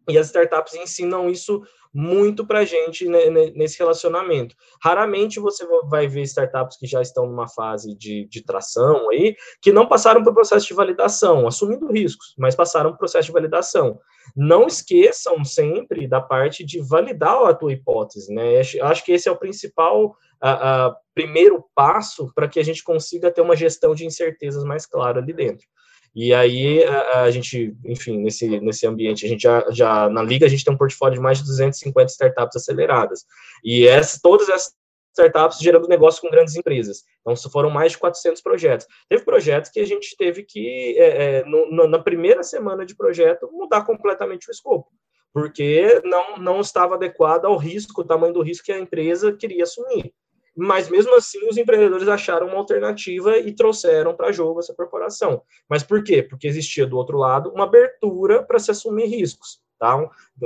E 0.10 0.18
as 0.18 0.26
startups 0.28 0.76
ensinam 0.76 1.30
isso 1.30 1.64
muito 1.94 2.46
para 2.46 2.60
a 2.60 2.66
gente 2.66 3.08
nesse 3.08 3.78
relacionamento. 3.78 4.56
Raramente 4.82 5.40
você 5.40 5.66
vai 5.86 6.08
ver 6.08 6.24
startups 6.24 6.78
que 6.78 6.88
já 6.88 7.02
estão 7.02 7.28
numa 7.28 7.48
fase 7.48 7.96
de, 7.96 8.26
de 8.26 8.44
tração 8.44 9.10
aí, 9.10 9.36
que 9.62 9.72
não 9.72 9.88
passaram 9.88 10.24
por 10.24 10.34
processo 10.34 10.66
de 10.66 10.74
validação, 10.74 11.48
assumindo 11.48 11.92
riscos, 11.92 12.34
mas 12.38 12.56
passaram 12.56 12.92
por 12.92 12.98
processo 12.98 13.28
de 13.28 13.34
validação. 13.34 14.00
Não 14.36 14.66
esqueçam 14.66 15.44
sempre 15.44 16.08
da 16.08 16.20
parte 16.20 16.66
de 16.66 16.82
validar 16.82 17.46
a 17.46 17.54
tua 17.54 17.74
hipótese, 17.74 18.34
né? 18.34 18.60
Acho 18.60 19.06
que 19.06 19.12
esse 19.12 19.30
é 19.30 19.32
o 19.32 19.38
principal 19.38 20.16
a, 20.42 20.88
a 20.88 20.96
primeiro 21.14 21.64
passo 21.74 22.32
para 22.34 22.48
que 22.48 22.60
a 22.60 22.64
gente 22.64 22.84
consiga 22.84 23.32
ter 23.32 23.42
uma 23.42 23.56
gestão 23.56 23.96
de 23.96 24.06
incertezas 24.06 24.64
mais 24.64 24.86
clara 24.86 25.20
ali 25.20 25.32
dentro. 25.32 25.66
E 26.16 26.34
aí 26.34 26.84
a, 26.84 27.24
a, 27.24 27.32
gente, 27.32 27.76
enfim, 27.84 28.20
nesse, 28.20 28.48
nesse 28.60 28.86
ambiente, 28.86 29.26
a 29.26 29.30
gente 29.30 29.42
já, 29.42 29.66
já 29.72 30.10
na 30.10 30.22
liga 30.22 30.46
a 30.46 30.50
gente 30.50 30.64
tem 30.64 30.74
um 30.74 30.78
portfólio 30.78 31.16
de 31.16 31.22
mais 31.22 31.40
de 31.40 31.46
250 31.46 32.12
startups 32.12 32.56
aceleradas. 32.56 33.26
E 33.64 33.88
essa, 33.88 34.20
todas 34.22 34.48
essas 34.48 34.74
startups 35.14 35.60
gerando 35.60 35.88
negócio 35.88 36.22
com 36.22 36.30
grandes 36.30 36.56
empresas. 36.56 37.04
Então, 37.22 37.36
foram 37.52 37.70
mais 37.70 37.94
de 37.94 37.98
400 38.00 38.42
projetos. 38.42 38.88
Teve 39.08 39.24
projetos 39.24 39.72
que 39.72 39.80
a 39.80 39.86
gente 39.86 40.16
teve 40.18 40.44
que, 40.44 40.96
é, 40.98 41.38
é, 41.38 41.46
no, 41.46 41.88
na 41.88 42.00
primeira 42.00 42.44
semana 42.44 42.86
de 42.86 42.96
projeto, 42.96 43.50
mudar 43.52 43.86
completamente 43.86 44.50
o 44.50 44.52
escopo, 44.52 44.90
porque 45.32 46.02
não, 46.04 46.38
não 46.38 46.62
estava 46.62 46.96
adequado 46.96 47.46
ao 47.46 47.58
risco, 47.58 48.02
o 48.02 48.06
tamanho 48.06 48.34
do 48.34 48.42
risco 48.42 48.66
que 48.66 48.72
a 48.72 48.80
empresa 48.80 49.32
queria 49.34 49.64
assumir. 49.64 50.14
Mas 50.56 50.90
mesmo 50.90 51.16
assim, 51.16 51.40
os 51.48 51.58
empreendedores 51.58 52.08
acharam 52.08 52.48
uma 52.48 52.58
alternativa 52.58 53.38
e 53.38 53.52
trouxeram 53.54 54.16
para 54.16 54.32
jogo 54.32 54.60
essa 54.60 54.74
corporação. 54.74 55.42
Mas 55.68 55.82
por 55.84 56.04
quê? 56.04 56.22
Porque 56.22 56.48
existia 56.48 56.86
do 56.86 56.98
outro 56.98 57.18
lado 57.18 57.52
uma 57.52 57.64
abertura 57.64 58.44
para 58.44 58.60
se 58.60 58.70
assumir 58.70 59.06
riscos. 59.06 59.62
Tá? 59.80 59.98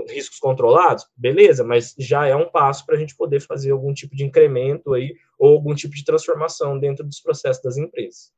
Riscos 0.10 0.40
controlados, 0.40 1.06
beleza, 1.16 1.64
mas 1.64 1.94
já 1.98 2.26
é 2.26 2.36
um 2.36 2.50
passo 2.50 2.86
para 2.86 2.96
a 2.96 2.98
gente 2.98 3.16
poder 3.16 3.40
fazer 3.40 3.72
algum 3.72 3.94
tipo 3.94 4.16
de 4.16 4.24
incremento 4.24 4.94
aí 4.94 5.16
ou 5.38 5.54
algum 5.54 5.76
tipo 5.76 5.94
de 5.94 6.04
transformação 6.04 6.80
dentro 6.80 7.06
dos 7.06 7.20
processos 7.20 7.62
das 7.62 7.78
empresas. 7.78 8.32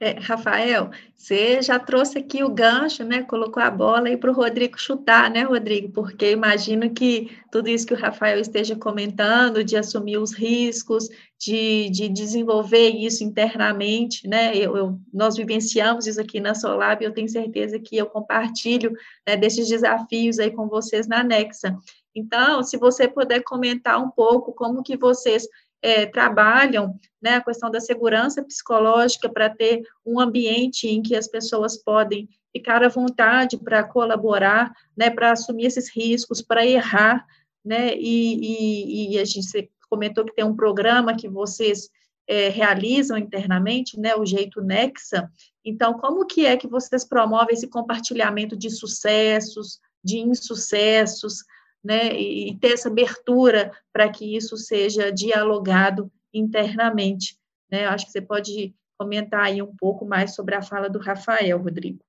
É, 0.00 0.18
Rafael, 0.18 0.90
você 1.14 1.62
já 1.62 1.78
trouxe 1.78 2.18
aqui 2.18 2.42
o 2.42 2.50
gancho, 2.50 3.04
né? 3.04 3.22
Colocou 3.22 3.62
a 3.62 3.70
bola 3.70 4.08
aí 4.08 4.16
para 4.16 4.30
o 4.30 4.34
Rodrigo 4.34 4.78
chutar, 4.78 5.30
né, 5.30 5.42
Rodrigo? 5.42 5.90
Porque 5.92 6.32
imagino 6.32 6.90
que 6.92 7.30
tudo 7.50 7.68
isso 7.68 7.86
que 7.86 7.94
o 7.94 7.96
Rafael 7.96 8.40
esteja 8.40 8.74
comentando, 8.74 9.62
de 9.62 9.76
assumir 9.76 10.18
os 10.18 10.32
riscos, 10.32 11.08
de, 11.38 11.88
de 11.90 12.08
desenvolver 12.08 12.90
isso 12.90 13.22
internamente, 13.22 14.26
né? 14.28 14.56
Eu, 14.56 14.76
eu, 14.76 15.00
nós 15.12 15.36
vivenciamos 15.36 16.06
isso 16.06 16.20
aqui 16.20 16.40
na 16.40 16.54
Solab 16.54 17.02
e 17.02 17.06
eu 17.06 17.14
tenho 17.14 17.28
certeza 17.28 17.78
que 17.78 17.96
eu 17.96 18.06
compartilho 18.06 18.92
né, 19.26 19.36
desses 19.36 19.68
desafios 19.68 20.38
aí 20.38 20.50
com 20.50 20.68
vocês 20.68 21.06
na 21.06 21.22
Nexa. 21.22 21.76
Então, 22.14 22.62
se 22.62 22.76
você 22.76 23.08
puder 23.08 23.42
comentar 23.42 24.00
um 24.02 24.10
pouco 24.10 24.52
como 24.52 24.82
que 24.82 24.96
vocês 24.96 25.48
é, 25.84 26.06
trabalham 26.06 26.98
né, 27.20 27.34
a 27.34 27.44
questão 27.44 27.70
da 27.70 27.78
segurança 27.78 28.42
psicológica 28.42 29.28
para 29.28 29.50
ter 29.50 29.82
um 30.04 30.18
ambiente 30.18 30.88
em 30.88 31.02
que 31.02 31.14
as 31.14 31.28
pessoas 31.28 31.76
podem 31.76 32.26
ficar 32.50 32.82
à 32.82 32.88
vontade 32.88 33.58
para 33.58 33.84
colaborar, 33.84 34.72
né, 34.96 35.10
para 35.10 35.32
assumir 35.32 35.66
esses 35.66 35.94
riscos, 35.94 36.40
para 36.40 36.64
errar, 36.64 37.26
né, 37.62 37.94
e, 37.94 39.10
e, 39.10 39.14
e, 39.14 39.18
a 39.18 39.26
gente 39.26 39.70
comentou 39.90 40.24
que 40.24 40.34
tem 40.34 40.44
um 40.44 40.56
programa 40.56 41.14
que 41.14 41.28
vocês 41.28 41.90
é, 42.26 42.48
realizam 42.48 43.18
internamente, 43.18 44.00
né, 44.00 44.16
o 44.16 44.24
Jeito 44.24 44.62
Nexa, 44.62 45.30
então, 45.62 45.98
como 45.98 46.24
que 46.24 46.46
é 46.46 46.56
que 46.56 46.66
vocês 46.66 47.04
promovem 47.04 47.54
esse 47.54 47.68
compartilhamento 47.68 48.56
de 48.56 48.70
sucessos, 48.70 49.78
de 50.02 50.18
insucessos, 50.18 51.44
né, 51.84 52.12
e 52.18 52.56
ter 52.58 52.72
essa 52.72 52.88
abertura 52.88 53.70
para 53.92 54.08
que 54.08 54.34
isso 54.34 54.56
seja 54.56 55.12
dialogado 55.12 56.10
internamente. 56.32 57.38
Né? 57.70 57.86
Acho 57.86 58.06
que 58.06 58.12
você 58.12 58.22
pode 58.22 58.74
comentar 58.98 59.44
aí 59.44 59.60
um 59.60 59.76
pouco 59.76 60.06
mais 60.06 60.34
sobre 60.34 60.54
a 60.54 60.62
fala 60.62 60.88
do 60.88 60.98
Rafael, 60.98 61.58
Rodrigo. 61.58 62.02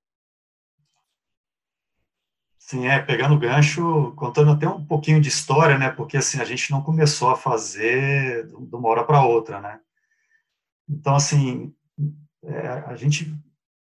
Sim, 2.58 2.88
é, 2.88 3.00
pegando 3.00 3.36
o 3.36 3.40
gancho, 3.40 4.14
contando 4.16 4.52
até 4.52 4.68
um 4.68 4.84
pouquinho 4.84 5.22
de 5.22 5.30
história, 5.30 5.78
né, 5.78 5.92
porque 5.92 6.18
assim, 6.18 6.40
a 6.40 6.46
gente 6.46 6.72
não 6.72 6.82
começou 6.82 7.30
a 7.30 7.36
fazer 7.36 8.48
de 8.48 8.76
uma 8.76 8.90
hora 8.90 9.04
para 9.04 9.24
outra, 9.24 9.62
né. 9.62 9.80
Então, 10.90 11.16
assim, 11.16 11.72
é, 12.44 12.68
a 12.88 12.96
gente, 12.96 13.32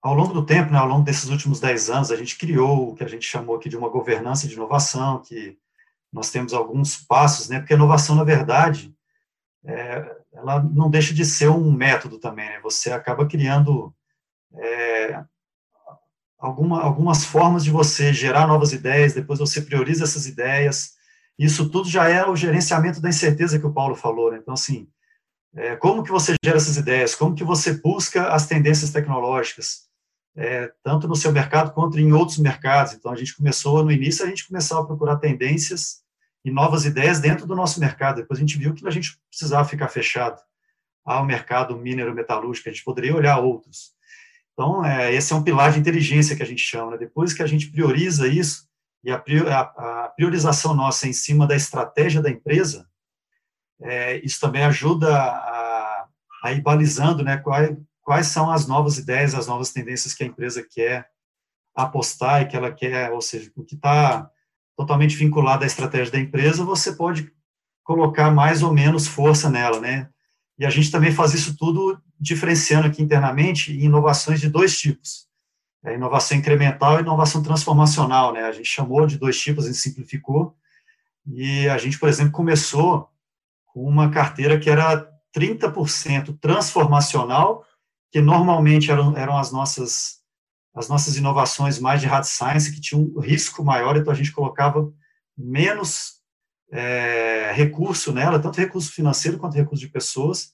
ao 0.03 0.15
longo 0.15 0.35
do 0.35 0.45
tempo, 0.45 0.73
né, 0.73 0.79
ao 0.79 0.89
longo 0.89 1.05
desses 1.05 1.31
últimos 1.31 1.59
dez 1.59 1.89
anos, 1.89 2.11
a 2.11 2.17
gente 2.17 2.37
criou 2.37 2.91
o 2.91 2.95
que 2.95 3.05
a 3.05 3.09
gente 3.09 3.25
chamou 3.25 3.57
aqui 3.57 3.71
de 3.71 3.79
uma 3.79 3.89
governança 3.89 4.47
de 4.47 4.55
inovação, 4.55 5.23
que 5.23 5.59
nós 6.17 6.31
temos 6.31 6.55
alguns 6.55 6.97
passos, 6.97 7.51
né, 7.51 7.59
porque 7.59 7.75
a 7.75 7.77
inovação, 7.77 8.17
na 8.17 8.25
verdade, 8.25 8.91
é, 9.63 10.17
ela 10.33 10.63
não 10.63 10.89
deixa 10.89 11.13
de 11.13 11.27
ser 11.27 11.51
um 11.51 11.71
método 11.71 12.19
também, 12.19 12.49
né, 12.49 12.59
você 12.63 12.91
acaba 12.91 13.27
criando 13.27 13.95
é, 14.55 15.23
alguma, 16.39 16.81
algumas 16.81 17.23
formas 17.23 17.63
de 17.63 17.71
você 17.71 18.15
gerar 18.15 18.47
novas 18.47 18.73
ideias, 18.73 19.13
depois 19.13 19.39
você 19.39 19.61
prioriza 19.61 20.05
essas 20.05 20.27
ideias, 20.27 20.93
isso 21.39 21.69
tudo 21.69 21.87
já 21.87 22.09
é 22.09 22.27
o 22.27 22.35
gerenciamento 22.35 22.99
da 22.99 23.11
incerteza 23.11 23.59
que 23.59 23.67
o 23.67 23.75
Paulo 23.75 23.95
falou, 23.95 24.33
né? 24.33 24.39
então, 24.41 24.55
assim, 24.55 24.89
é, 25.55 25.77
como 25.77 26.03
que 26.03 26.11
você 26.11 26.35
gera 26.43 26.57
essas 26.57 26.79
ideias, 26.79 27.15
como 27.15 27.35
que 27.35 27.45
você 27.45 27.75
busca 27.75 28.29
as 28.29 28.47
tendências 28.47 28.91
tecnológicas, 28.91 29.87
é, 30.35 30.73
tanto 30.83 31.07
no 31.07 31.15
seu 31.15 31.31
mercado 31.31 31.73
quanto 31.73 31.99
em 31.99 32.13
outros 32.13 32.39
mercados. 32.39 32.93
Então, 32.93 33.11
a 33.11 33.17
gente 33.17 33.35
começou, 33.35 33.83
no 33.83 33.91
início, 33.91 34.25
a 34.25 34.29
gente 34.29 34.47
começou 34.47 34.79
a 34.79 34.87
procurar 34.87 35.17
tendências 35.17 36.06
e 36.47 36.51
novas 36.53 36.85
ideias 36.85 37.19
dentro 37.19 37.45
do 37.45 37.57
nosso 37.57 37.81
mercado. 37.81 38.19
Depois 38.19 38.39
a 38.39 38.41
gente 38.41 38.57
viu 38.57 38.73
que 38.73 38.87
a 38.87 38.91
gente 38.91 39.19
precisava 39.29 39.69
ficar 39.69 39.89
fechado 39.89 40.41
ao 41.05 41.25
mercado 41.25 41.77
minero-metalúrgico, 41.77 42.69
a 42.69 42.73
gente 42.73 42.85
poderia 42.85 43.17
olhar 43.17 43.39
outros. 43.39 43.97
Então, 44.53 44.85
é, 44.85 45.13
esse 45.13 45.33
é 45.33 45.37
um 45.37 45.43
pilar 45.43 45.73
de 45.73 45.81
inteligência 45.81 46.37
que 46.37 46.43
a 46.45 46.47
gente 46.47 46.63
chama. 46.63 46.93
Né? 46.93 46.99
Depois 46.99 47.33
que 47.33 47.43
a 47.43 47.47
gente 47.49 47.69
prioriza 47.69 48.29
isso, 48.29 48.65
e 49.03 49.11
a, 49.11 49.17
a, 49.17 50.13
priorização 50.15 50.73
nossa 50.73 51.07
é 51.07 51.11
em 51.11 51.13
cima 51.13 51.49
da 51.49 51.57
estratégia 51.57 52.23
da 52.23 52.31
empresa, 52.31 52.89
é, 53.83 54.19
isso 54.25 54.41
também 54.41 54.63
ajuda 54.63 55.17
a, 55.17 56.07
a 56.45 56.53
ir 56.53 56.61
balizando 56.61 57.25
né, 57.25 57.39
quais, 57.39 57.77
quais 58.03 58.29
são 58.29 58.53
as 58.53 58.69
novas 58.69 58.99
ideias, 58.99 59.35
as 59.35 59.49
novas 59.49 59.73
tendências 59.73 60.15
que 60.15 60.23
a 60.23 60.27
empresa 60.27 60.65
quer 60.69 61.09
apostar 61.75 62.43
e 62.43 62.47
que 62.47 62.57
ela 62.57 62.73
quer, 62.73 63.11
ou 63.11 63.21
seja, 63.21 63.51
o 63.57 63.65
que 63.65 63.75
está 63.75 64.31
totalmente 64.77 65.17
vinculado 65.17 65.65
à 65.65 65.67
estratégia 65.67 66.13
da 66.13 66.21
empresa, 66.21 66.65
você 66.65 66.93
pode 66.93 67.33
colocar 67.83 68.31
mais 68.31 68.63
ou 68.63 68.73
menos 68.73 69.07
força 69.07 69.49
nela, 69.49 69.81
né? 69.81 70.09
E 70.59 70.67
a 70.67 70.71
gente 70.71 70.91
também 70.91 71.13
faz 71.13 71.35
isso 71.35 71.57
tudo 71.57 72.01
diferenciando 72.19 72.87
aqui 72.87 73.03
internamente 73.03 73.73
em 73.73 73.85
inovações 73.85 74.41
de 74.41 74.49
dois 74.49 74.77
tipos. 74.79 75.27
É 75.85 75.95
inovação 75.95 76.37
incremental 76.37 76.99
e 76.99 77.03
inovação 77.03 77.43
transformacional, 77.43 78.33
né? 78.33 78.43
A 78.43 78.53
gente 78.53 78.69
chamou 78.69 79.07
de 79.07 79.19
dois 79.19 79.39
tipos, 79.39 79.65
a 79.65 79.69
gente 79.69 79.79
simplificou. 79.79 80.57
E 81.27 81.69
a 81.69 81.79
gente, 81.79 81.99
por 81.99 82.09
exemplo, 82.09 82.33
começou 82.33 83.09
com 83.67 83.85
uma 83.85 84.11
carteira 84.11 84.59
que 84.59 84.71
era 84.71 85.09
30% 85.37 86.39
transformacional, 86.41 87.65
que 88.11 88.21
normalmente 88.21 88.91
eram, 88.91 89.17
eram 89.17 89.37
as 89.37 89.53
nossas 89.53 90.16
as 90.77 90.89
nossas 90.89 91.17
inovações 91.17 91.79
mais 91.79 92.03
de 92.03 92.07
hard 92.07 92.25
science, 92.25 92.71
que 92.71 92.81
tinham 92.81 93.11
um 93.17 93.19
risco 93.19 93.65
maior, 93.65 93.97
então 93.97 94.13
a 94.13 94.17
gente 94.17 94.31
colocava 94.31 94.93
menos 95.37 96.17
é, 96.71 97.51
recurso 97.55 98.13
nela, 98.13 98.39
tanto 98.39 98.61
recurso 98.61 98.93
financeiro 98.93 99.39
quanto 99.39 99.57
recurso 99.57 99.83
de 99.83 99.91
pessoas, 99.91 100.53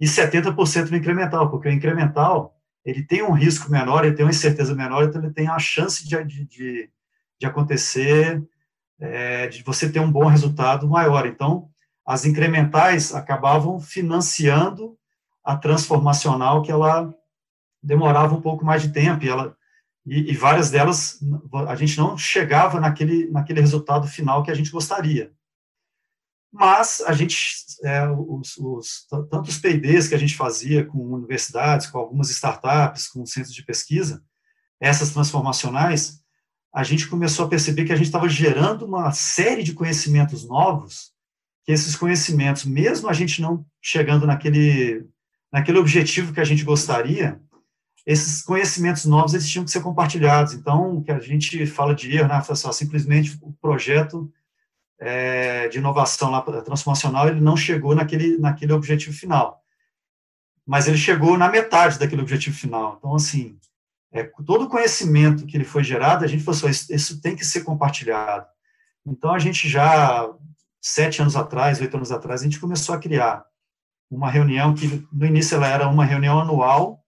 e 0.00 0.06
70% 0.06 0.90
no 0.90 0.96
incremental, 0.96 1.50
porque 1.50 1.68
o 1.68 1.72
incremental 1.72 2.56
ele 2.82 3.02
tem 3.02 3.22
um 3.22 3.32
risco 3.32 3.70
menor, 3.70 4.04
ele 4.04 4.14
tem 4.14 4.24
uma 4.24 4.30
incerteza 4.30 4.74
menor, 4.74 5.04
então 5.04 5.22
ele 5.22 5.32
tem 5.32 5.46
a 5.46 5.58
chance 5.58 6.08
de, 6.08 6.24
de, 6.24 6.90
de 7.38 7.46
acontecer, 7.46 8.42
é, 8.98 9.46
de 9.48 9.62
você 9.62 9.90
ter 9.92 10.00
um 10.00 10.10
bom 10.10 10.24
resultado 10.24 10.88
maior. 10.88 11.26
Então, 11.26 11.68
as 12.06 12.24
incrementais 12.24 13.14
acabavam 13.14 13.78
financiando 13.78 14.96
a 15.44 15.54
transformacional 15.54 16.62
que 16.62 16.72
ela 16.72 17.14
demorava 17.82 18.34
um 18.34 18.40
pouco 18.40 18.64
mais 18.64 18.82
de 18.82 18.92
tempo 18.92 19.24
e 19.24 19.28
ela 19.28 19.56
e, 20.06 20.30
e, 20.32 20.34
várias 20.34 20.70
delas 20.70 21.20
a 21.68 21.74
gente 21.74 21.96
não 21.98 22.16
chegava 22.16 22.80
naquele 22.80 23.30
naquele 23.30 23.60
resultado 23.60 24.08
final 24.08 24.42
que 24.42 24.50
a 24.50 24.54
gente 24.54 24.70
gostaria. 24.70 25.32
Mas 26.52 27.00
a 27.06 27.12
gente 27.12 27.36
é, 27.84 28.08
os, 28.08 28.56
os 28.58 29.06
que 30.08 30.14
a 30.14 30.18
gente 30.18 30.36
fazia 30.36 30.84
com 30.84 30.98
universidades 31.14 31.86
com 31.86 31.98
algumas 31.98 32.30
startups 32.30 33.08
com 33.08 33.24
centros 33.26 33.54
de 33.54 33.64
pesquisa 33.64 34.22
essas 34.80 35.10
transformacionais 35.10 36.20
a 36.72 36.84
gente 36.84 37.08
começou 37.08 37.46
a 37.46 37.48
perceber 37.48 37.84
que 37.84 37.92
a 37.92 37.96
gente 37.96 38.06
estava 38.06 38.28
gerando 38.28 38.86
uma 38.86 39.10
série 39.12 39.62
de 39.62 39.74
conhecimentos 39.74 40.46
novos 40.46 41.12
que 41.64 41.72
esses 41.72 41.96
conhecimentos, 41.96 42.64
mesmo 42.64 43.08
a 43.08 43.12
gente 43.12 43.42
não 43.42 43.64
chegando 43.82 44.26
naquele, 44.26 45.06
naquele 45.52 45.78
objetivo 45.78 46.32
que 46.32 46.40
a 46.40 46.44
gente 46.44 46.64
gostaria, 46.64 47.40
esses 48.10 48.42
conhecimentos 48.42 49.04
novos 49.04 49.34
eles 49.34 49.48
tinham 49.48 49.64
que 49.64 49.70
ser 49.70 49.82
compartilhados. 49.82 50.52
Então, 50.52 50.96
o 50.96 51.02
que 51.02 51.12
a 51.12 51.20
gente 51.20 51.64
fala 51.64 51.94
de 51.94 52.16
erro, 52.16 52.26
né, 52.26 52.42
simplesmente 52.72 53.38
o 53.40 53.52
projeto 53.52 54.28
é, 54.98 55.68
de 55.68 55.78
inovação 55.78 56.28
lá, 56.28 56.42
transformacional, 56.42 57.28
ele 57.28 57.40
não 57.40 57.56
chegou 57.56 57.94
naquele, 57.94 58.36
naquele 58.36 58.72
objetivo 58.72 59.16
final. 59.16 59.62
Mas 60.66 60.88
ele 60.88 60.98
chegou 60.98 61.38
na 61.38 61.48
metade 61.48 62.00
daquele 62.00 62.20
objetivo 62.22 62.56
final. 62.56 62.96
Então, 62.98 63.14
assim, 63.14 63.56
é, 64.10 64.24
todo 64.44 64.64
o 64.64 64.68
conhecimento 64.68 65.46
que 65.46 65.56
ele 65.56 65.64
foi 65.64 65.84
gerado, 65.84 66.24
a 66.24 66.28
gente 66.28 66.42
falou 66.42 66.58
assim, 66.58 66.68
isso, 66.68 66.92
isso 66.92 67.20
tem 67.20 67.36
que 67.36 67.46
ser 67.46 67.62
compartilhado. 67.62 68.44
Então, 69.06 69.32
a 69.32 69.38
gente 69.38 69.68
já 69.68 70.28
sete 70.80 71.22
anos 71.22 71.36
atrás, 71.36 71.80
oito 71.80 71.96
anos 71.96 72.10
atrás, 72.10 72.40
a 72.40 72.44
gente 72.44 72.58
começou 72.58 72.92
a 72.92 72.98
criar 72.98 73.44
uma 74.10 74.28
reunião 74.28 74.74
que, 74.74 75.06
no 75.12 75.24
início, 75.24 75.54
ela 75.54 75.68
era 75.68 75.88
uma 75.88 76.04
reunião 76.04 76.40
anual 76.40 76.99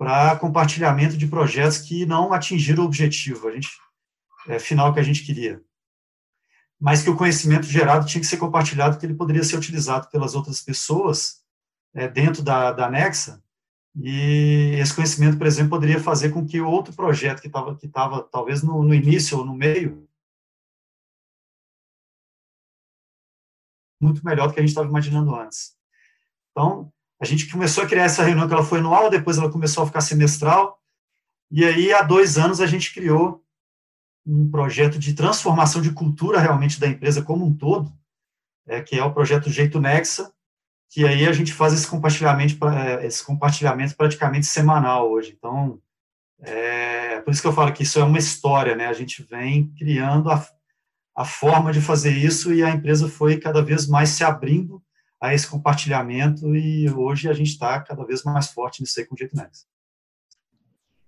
para 0.00 0.34
compartilhamento 0.36 1.14
de 1.14 1.26
projetos 1.26 1.76
que 1.76 2.06
não 2.06 2.32
atingiram 2.32 2.84
o 2.84 2.86
objetivo 2.86 3.48
a 3.48 3.52
gente, 3.52 3.68
é, 4.48 4.58
final 4.58 4.94
que 4.94 4.98
a 4.98 5.02
gente 5.02 5.22
queria. 5.22 5.62
Mas 6.80 7.02
que 7.02 7.10
o 7.10 7.16
conhecimento 7.16 7.66
gerado 7.66 8.06
tinha 8.06 8.22
que 8.22 8.26
ser 8.26 8.38
compartilhado, 8.38 8.98
que 8.98 9.04
ele 9.04 9.12
poderia 9.12 9.44
ser 9.44 9.58
utilizado 9.58 10.08
pelas 10.08 10.34
outras 10.34 10.62
pessoas 10.62 11.44
é, 11.92 12.08
dentro 12.08 12.42
da, 12.42 12.72
da 12.72 12.90
Nexa, 12.90 13.44
e 13.94 14.74
esse 14.80 14.94
conhecimento, 14.94 15.36
por 15.36 15.46
exemplo, 15.46 15.68
poderia 15.68 16.00
fazer 16.00 16.30
com 16.30 16.46
que 16.46 16.62
outro 16.62 16.94
projeto 16.94 17.42
que 17.42 17.48
estava 17.48 17.76
que 17.76 17.86
tava, 17.86 18.22
talvez 18.22 18.62
no, 18.62 18.82
no 18.82 18.94
início 18.94 19.36
ou 19.36 19.44
no 19.44 19.54
meio, 19.54 20.08
muito 24.00 24.24
melhor 24.24 24.48
do 24.48 24.54
que 24.54 24.60
a 24.60 24.62
gente 24.62 24.70
estava 24.70 24.88
imaginando 24.88 25.34
antes. 25.34 25.76
Então, 26.52 26.90
a 27.20 27.24
gente 27.24 27.50
começou 27.50 27.84
a 27.84 27.86
criar 27.86 28.04
essa 28.04 28.22
reunião 28.22 28.48
que 28.48 28.54
ela 28.54 28.64
foi 28.64 28.78
anual, 28.78 29.10
depois 29.10 29.38
ela 29.38 29.50
começou 29.50 29.84
a 29.84 29.86
ficar 29.86 30.00
semestral, 30.00 30.80
e 31.50 31.64
aí, 31.64 31.92
há 31.92 32.02
dois 32.02 32.38
anos, 32.38 32.60
a 32.60 32.66
gente 32.66 32.94
criou 32.94 33.42
um 34.24 34.48
projeto 34.48 34.98
de 34.98 35.14
transformação 35.14 35.82
de 35.82 35.92
cultura 35.92 36.38
realmente 36.38 36.78
da 36.78 36.86
empresa 36.86 37.22
como 37.22 37.44
um 37.44 37.52
todo, 37.52 37.92
é, 38.68 38.80
que 38.80 38.96
é 38.96 39.02
o 39.02 39.12
projeto 39.12 39.50
Jeito 39.50 39.80
Nexa, 39.80 40.32
que 40.88 41.04
aí 41.04 41.26
a 41.26 41.32
gente 41.32 41.52
faz 41.52 41.72
esse 41.72 41.88
compartilhamento, 41.88 42.56
é, 42.68 43.04
esse 43.04 43.24
compartilhamento 43.24 43.96
praticamente 43.96 44.46
semanal 44.46 45.10
hoje. 45.10 45.34
Então, 45.36 45.80
é, 46.40 47.20
por 47.20 47.32
isso 47.32 47.42
que 47.42 47.48
eu 47.48 47.52
falo 47.52 47.72
que 47.72 47.82
isso 47.82 47.98
é 47.98 48.04
uma 48.04 48.18
história, 48.18 48.76
né? 48.76 48.86
A 48.86 48.92
gente 48.92 49.22
vem 49.22 49.72
criando 49.76 50.30
a, 50.30 50.46
a 51.16 51.24
forma 51.24 51.72
de 51.72 51.80
fazer 51.80 52.12
isso 52.12 52.54
e 52.54 52.62
a 52.62 52.70
empresa 52.70 53.08
foi 53.08 53.38
cada 53.38 53.60
vez 53.60 53.88
mais 53.88 54.10
se 54.10 54.22
abrindo 54.22 54.80
a 55.20 55.34
esse 55.34 55.48
compartilhamento 55.48 56.56
e 56.56 56.88
hoje 56.90 57.28
a 57.28 57.32
gente 57.32 57.50
está 57.50 57.78
cada 57.80 58.04
vez 58.04 58.22
mais 58.24 58.48
forte 58.48 58.80
nisso 58.80 58.98
aí 58.98 59.06
com 59.06 59.14
o 59.14 59.18
Jeito 59.18 59.36
Next. 59.36 59.66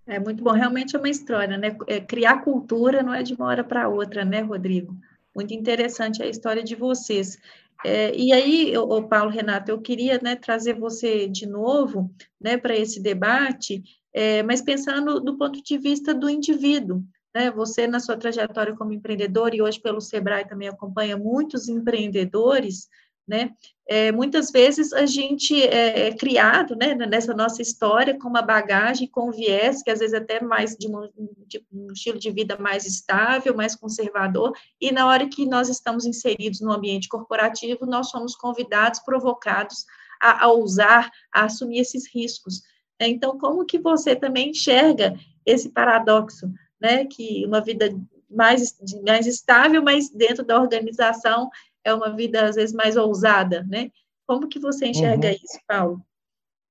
É 0.06 0.18
muito 0.18 0.42
bom, 0.42 0.50
realmente 0.50 0.94
é 0.94 0.98
uma 0.98 1.08
história, 1.08 1.56
né? 1.56 1.76
É, 1.86 2.00
criar 2.00 2.42
cultura 2.42 3.02
não 3.02 3.14
é 3.14 3.22
de 3.22 3.34
uma 3.34 3.46
hora 3.46 3.64
para 3.64 3.88
outra, 3.88 4.24
né, 4.24 4.40
Rodrigo? 4.40 4.94
Muito 5.34 5.54
interessante 5.54 6.22
a 6.22 6.26
história 6.26 6.62
de 6.62 6.74
vocês. 6.74 7.38
É, 7.84 8.14
e 8.14 8.32
aí, 8.32 8.76
o 8.76 9.02
Paulo 9.04 9.30
Renato, 9.30 9.70
eu 9.70 9.80
queria 9.80 10.20
né, 10.22 10.36
trazer 10.36 10.74
você 10.74 11.26
de 11.28 11.46
novo 11.46 12.12
né, 12.40 12.56
para 12.56 12.76
esse 12.76 13.00
debate, 13.00 13.82
é, 14.12 14.42
mas 14.42 14.60
pensando 14.60 15.20
do 15.20 15.38
ponto 15.38 15.62
de 15.62 15.78
vista 15.78 16.12
do 16.12 16.28
indivíduo, 16.28 17.02
né? 17.34 17.50
Você, 17.52 17.86
na 17.86 17.98
sua 17.98 18.16
trajetória 18.16 18.74
como 18.76 18.92
empreendedor, 18.92 19.54
e 19.54 19.62
hoje 19.62 19.80
pelo 19.80 20.00
Sebrae 20.00 20.46
também 20.46 20.68
acompanha 20.68 21.16
muitos 21.16 21.68
empreendedores, 21.68 22.88
né? 23.26 23.52
É, 23.86 24.10
muitas 24.12 24.50
vezes 24.50 24.92
a 24.92 25.04
gente 25.06 25.60
é, 25.62 26.08
é, 26.08 26.16
criado, 26.16 26.74
né, 26.76 26.94
nessa 26.94 27.34
nossa 27.34 27.60
história 27.60 28.18
com 28.18 28.28
uma 28.28 28.40
bagagem, 28.40 29.08
com 29.08 29.28
um 29.28 29.32
viés 29.32 29.82
que 29.82 29.90
às 29.90 29.98
vezes 29.98 30.14
até 30.14 30.40
mais 30.40 30.76
de 30.76 30.88
um, 30.88 31.08
de 31.46 31.64
um, 31.72 31.92
estilo 31.92 32.18
de 32.18 32.30
vida 32.30 32.56
mais 32.58 32.86
estável, 32.86 33.54
mais 33.54 33.76
conservador, 33.76 34.52
e 34.80 34.92
na 34.92 35.06
hora 35.06 35.28
que 35.28 35.44
nós 35.46 35.68
estamos 35.68 36.06
inseridos 36.06 36.60
no 36.60 36.72
ambiente 36.72 37.08
corporativo, 37.08 37.84
nós 37.84 38.08
somos 38.08 38.34
convidados, 38.34 39.00
provocados 39.00 39.84
a, 40.20 40.44
a 40.44 40.48
ousar, 40.48 41.10
a 41.32 41.44
assumir 41.44 41.80
esses 41.80 42.08
riscos. 42.12 42.62
Então, 43.00 43.36
como 43.36 43.66
que 43.66 43.78
você 43.78 44.14
também 44.14 44.50
enxerga 44.50 45.14
esse 45.44 45.68
paradoxo, 45.68 46.46
né, 46.80 47.04
que 47.04 47.44
uma 47.44 47.60
vida 47.60 47.92
mais, 48.30 48.76
mais 49.04 49.26
estável, 49.26 49.82
mas 49.82 50.08
dentro 50.08 50.44
da 50.44 50.60
organização 50.60 51.50
é 51.84 51.92
uma 51.94 52.14
vida, 52.14 52.46
às 52.46 52.56
vezes, 52.56 52.74
mais 52.74 52.96
ousada, 52.96 53.64
né? 53.68 53.90
Como 54.26 54.48
que 54.48 54.58
você 54.58 54.86
enxerga 54.86 55.28
uhum. 55.28 55.34
isso, 55.34 55.60
Paulo? 55.66 56.00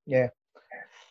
É, 0.10 0.32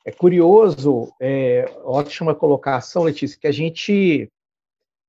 é 0.05 0.11
curioso, 0.11 1.13
é, 1.21 1.65
ótima 1.85 2.35
colocação, 2.35 3.03
Letícia, 3.03 3.39
que 3.39 3.47
a 3.47 3.53
gente, 3.53 4.31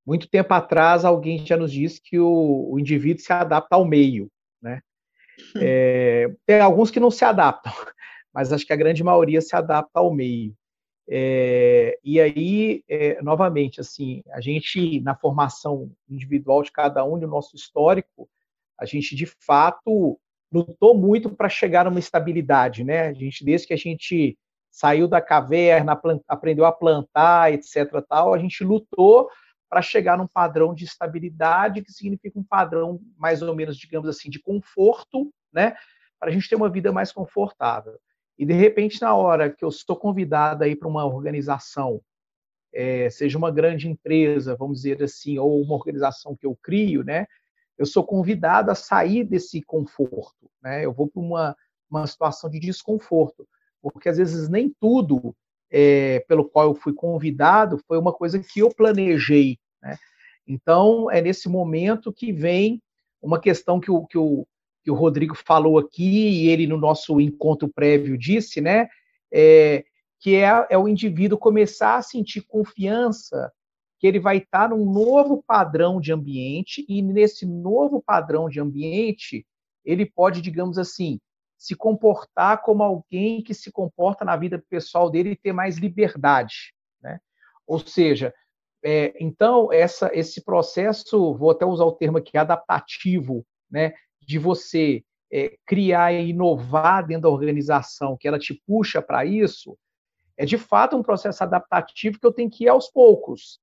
muito 0.05 0.27
tempo 0.27 0.53
atrás, 0.53 1.05
alguém 1.05 1.45
já 1.45 1.57
nos 1.57 1.71
disse 1.71 2.01
que 2.01 2.19
o, 2.19 2.69
o 2.71 2.79
indivíduo 2.79 3.23
se 3.23 3.31
adapta 3.31 3.75
ao 3.75 3.85
meio, 3.85 4.29
né? 4.61 4.81
É, 5.55 6.31
tem 6.45 6.59
alguns 6.59 6.91
que 6.91 6.99
não 6.99 7.09
se 7.09 7.25
adaptam, 7.25 7.71
mas 8.33 8.53
acho 8.53 8.65
que 8.65 8.73
a 8.73 8.77
grande 8.77 9.03
maioria 9.03 9.41
se 9.41 9.55
adapta 9.55 9.99
ao 9.99 10.13
meio. 10.13 10.55
É, 11.09 11.97
e 12.03 12.21
aí, 12.21 12.83
é, 12.87 13.21
novamente, 13.21 13.81
assim, 13.81 14.21
a 14.31 14.39
gente, 14.39 15.01
na 15.01 15.15
formação 15.15 15.91
individual 16.09 16.63
de 16.63 16.71
cada 16.71 17.03
um, 17.03 17.19
do 17.19 17.27
nosso 17.27 17.55
histórico, 17.55 18.29
a 18.81 18.85
gente, 18.85 19.15
de 19.15 19.27
fato, 19.27 20.19
lutou 20.51 20.97
muito 20.97 21.29
para 21.29 21.47
chegar 21.47 21.85
numa 21.85 21.99
estabilidade, 21.99 22.83
né? 22.83 23.09
A 23.09 23.13
gente, 23.13 23.45
desde 23.45 23.67
que 23.67 23.73
a 23.75 23.77
gente 23.77 24.35
saiu 24.71 25.07
da 25.07 25.21
caverna, 25.21 25.99
aprendeu 26.27 26.65
a 26.65 26.71
plantar, 26.71 27.53
etc., 27.53 28.03
tal, 28.09 28.33
a 28.33 28.39
gente 28.39 28.63
lutou 28.63 29.29
para 29.69 29.83
chegar 29.83 30.17
num 30.17 30.27
padrão 30.27 30.73
de 30.73 30.83
estabilidade, 30.83 31.83
que 31.83 31.91
significa 31.91 32.39
um 32.39 32.43
padrão 32.43 32.99
mais 33.15 33.43
ou 33.43 33.55
menos, 33.55 33.77
digamos 33.77 34.09
assim, 34.09 34.31
de 34.31 34.39
conforto, 34.39 35.31
né? 35.53 35.75
Para 36.19 36.29
a 36.29 36.31
gente 36.31 36.49
ter 36.49 36.55
uma 36.55 36.69
vida 36.69 36.91
mais 36.91 37.11
confortável. 37.11 37.99
E 38.35 38.45
de 38.45 38.53
repente, 38.53 38.99
na 38.99 39.13
hora 39.15 39.47
que 39.47 39.63
eu 39.63 39.69
estou 39.69 39.95
convidado 39.95 40.63
aí 40.63 40.75
para 40.75 40.87
uma 40.87 41.05
organização, 41.05 42.01
é, 42.73 43.11
seja 43.11 43.37
uma 43.37 43.51
grande 43.51 43.87
empresa, 43.87 44.55
vamos 44.55 44.77
dizer 44.81 45.03
assim, 45.03 45.37
ou 45.37 45.61
uma 45.61 45.75
organização 45.75 46.35
que 46.35 46.47
eu 46.47 46.57
crio, 46.63 47.03
né? 47.03 47.27
Eu 47.81 47.87
sou 47.87 48.03
convidado 48.03 48.69
a 48.69 48.75
sair 48.75 49.23
desse 49.23 49.59
conforto, 49.59 50.47
né? 50.61 50.85
Eu 50.85 50.93
vou 50.93 51.07
para 51.07 51.19
uma, 51.19 51.57
uma 51.89 52.05
situação 52.05 52.47
de 52.47 52.59
desconforto, 52.59 53.47
porque 53.81 54.07
às 54.07 54.17
vezes 54.17 54.47
nem 54.47 54.71
tudo 54.79 55.35
é, 55.71 56.19
pelo 56.27 56.47
qual 56.47 56.67
eu 56.67 56.75
fui 56.75 56.93
convidado 56.93 57.81
foi 57.87 57.97
uma 57.97 58.13
coisa 58.13 58.37
que 58.37 58.59
eu 58.59 58.69
planejei, 58.69 59.57
né? 59.81 59.97
Então, 60.45 61.09
é 61.09 61.23
nesse 61.23 61.49
momento 61.49 62.13
que 62.13 62.31
vem 62.31 62.79
uma 63.19 63.39
questão 63.39 63.79
que 63.79 63.89
o, 63.89 64.05
que 64.05 64.17
o, 64.19 64.45
que 64.83 64.91
o 64.91 64.95
Rodrigo 64.95 65.33
falou 65.33 65.79
aqui 65.79 66.43
e 66.43 66.49
ele 66.49 66.67
no 66.67 66.77
nosso 66.77 67.19
encontro 67.19 67.67
prévio 67.67 68.15
disse, 68.15 68.61
né? 68.61 68.89
É, 69.33 69.83
que 70.19 70.35
é, 70.35 70.67
é 70.69 70.77
o 70.77 70.87
indivíduo 70.87 71.35
começar 71.35 71.95
a 71.95 72.03
sentir 72.03 72.41
confiança 72.41 73.51
que 74.01 74.07
ele 74.07 74.19
vai 74.19 74.37
estar 74.37 74.67
num 74.69 74.83
novo 74.91 75.43
padrão 75.45 76.01
de 76.01 76.11
ambiente 76.11 76.83
e 76.89 77.03
nesse 77.03 77.45
novo 77.45 78.01
padrão 78.01 78.49
de 78.49 78.59
ambiente 78.59 79.45
ele 79.85 80.07
pode, 80.07 80.41
digamos 80.41 80.79
assim, 80.79 81.19
se 81.55 81.75
comportar 81.75 82.63
como 82.63 82.81
alguém 82.81 83.43
que 83.43 83.53
se 83.53 83.71
comporta 83.71 84.25
na 84.25 84.35
vida 84.35 84.63
pessoal 84.67 85.07
dele 85.07 85.33
e 85.33 85.35
ter 85.35 85.53
mais 85.53 85.77
liberdade, 85.77 86.73
né? 86.99 87.19
Ou 87.67 87.77
seja, 87.77 88.33
é, 88.83 89.13
então 89.23 89.71
essa, 89.71 90.09
esse 90.15 90.43
processo, 90.43 91.35
vou 91.35 91.51
até 91.51 91.63
usar 91.63 91.85
o 91.85 91.91
termo 91.91 92.17
aqui, 92.17 92.35
adaptativo, 92.35 93.45
né? 93.69 93.93
de 94.19 94.39
você 94.39 95.03
é, 95.31 95.55
criar 95.63 96.11
e 96.11 96.29
inovar 96.29 97.05
dentro 97.05 97.23
da 97.23 97.29
organização, 97.29 98.17
que 98.17 98.27
ela 98.27 98.39
te 98.39 98.59
puxa 98.65 98.99
para 98.99 99.23
isso, 99.25 99.77
é 100.35 100.43
de 100.43 100.57
fato 100.57 100.97
um 100.97 101.03
processo 101.03 101.43
adaptativo 101.43 102.19
que 102.19 102.25
eu 102.25 102.33
tenho 102.33 102.49
que 102.49 102.63
ir 102.63 102.69
aos 102.69 102.89
poucos. 102.89 103.59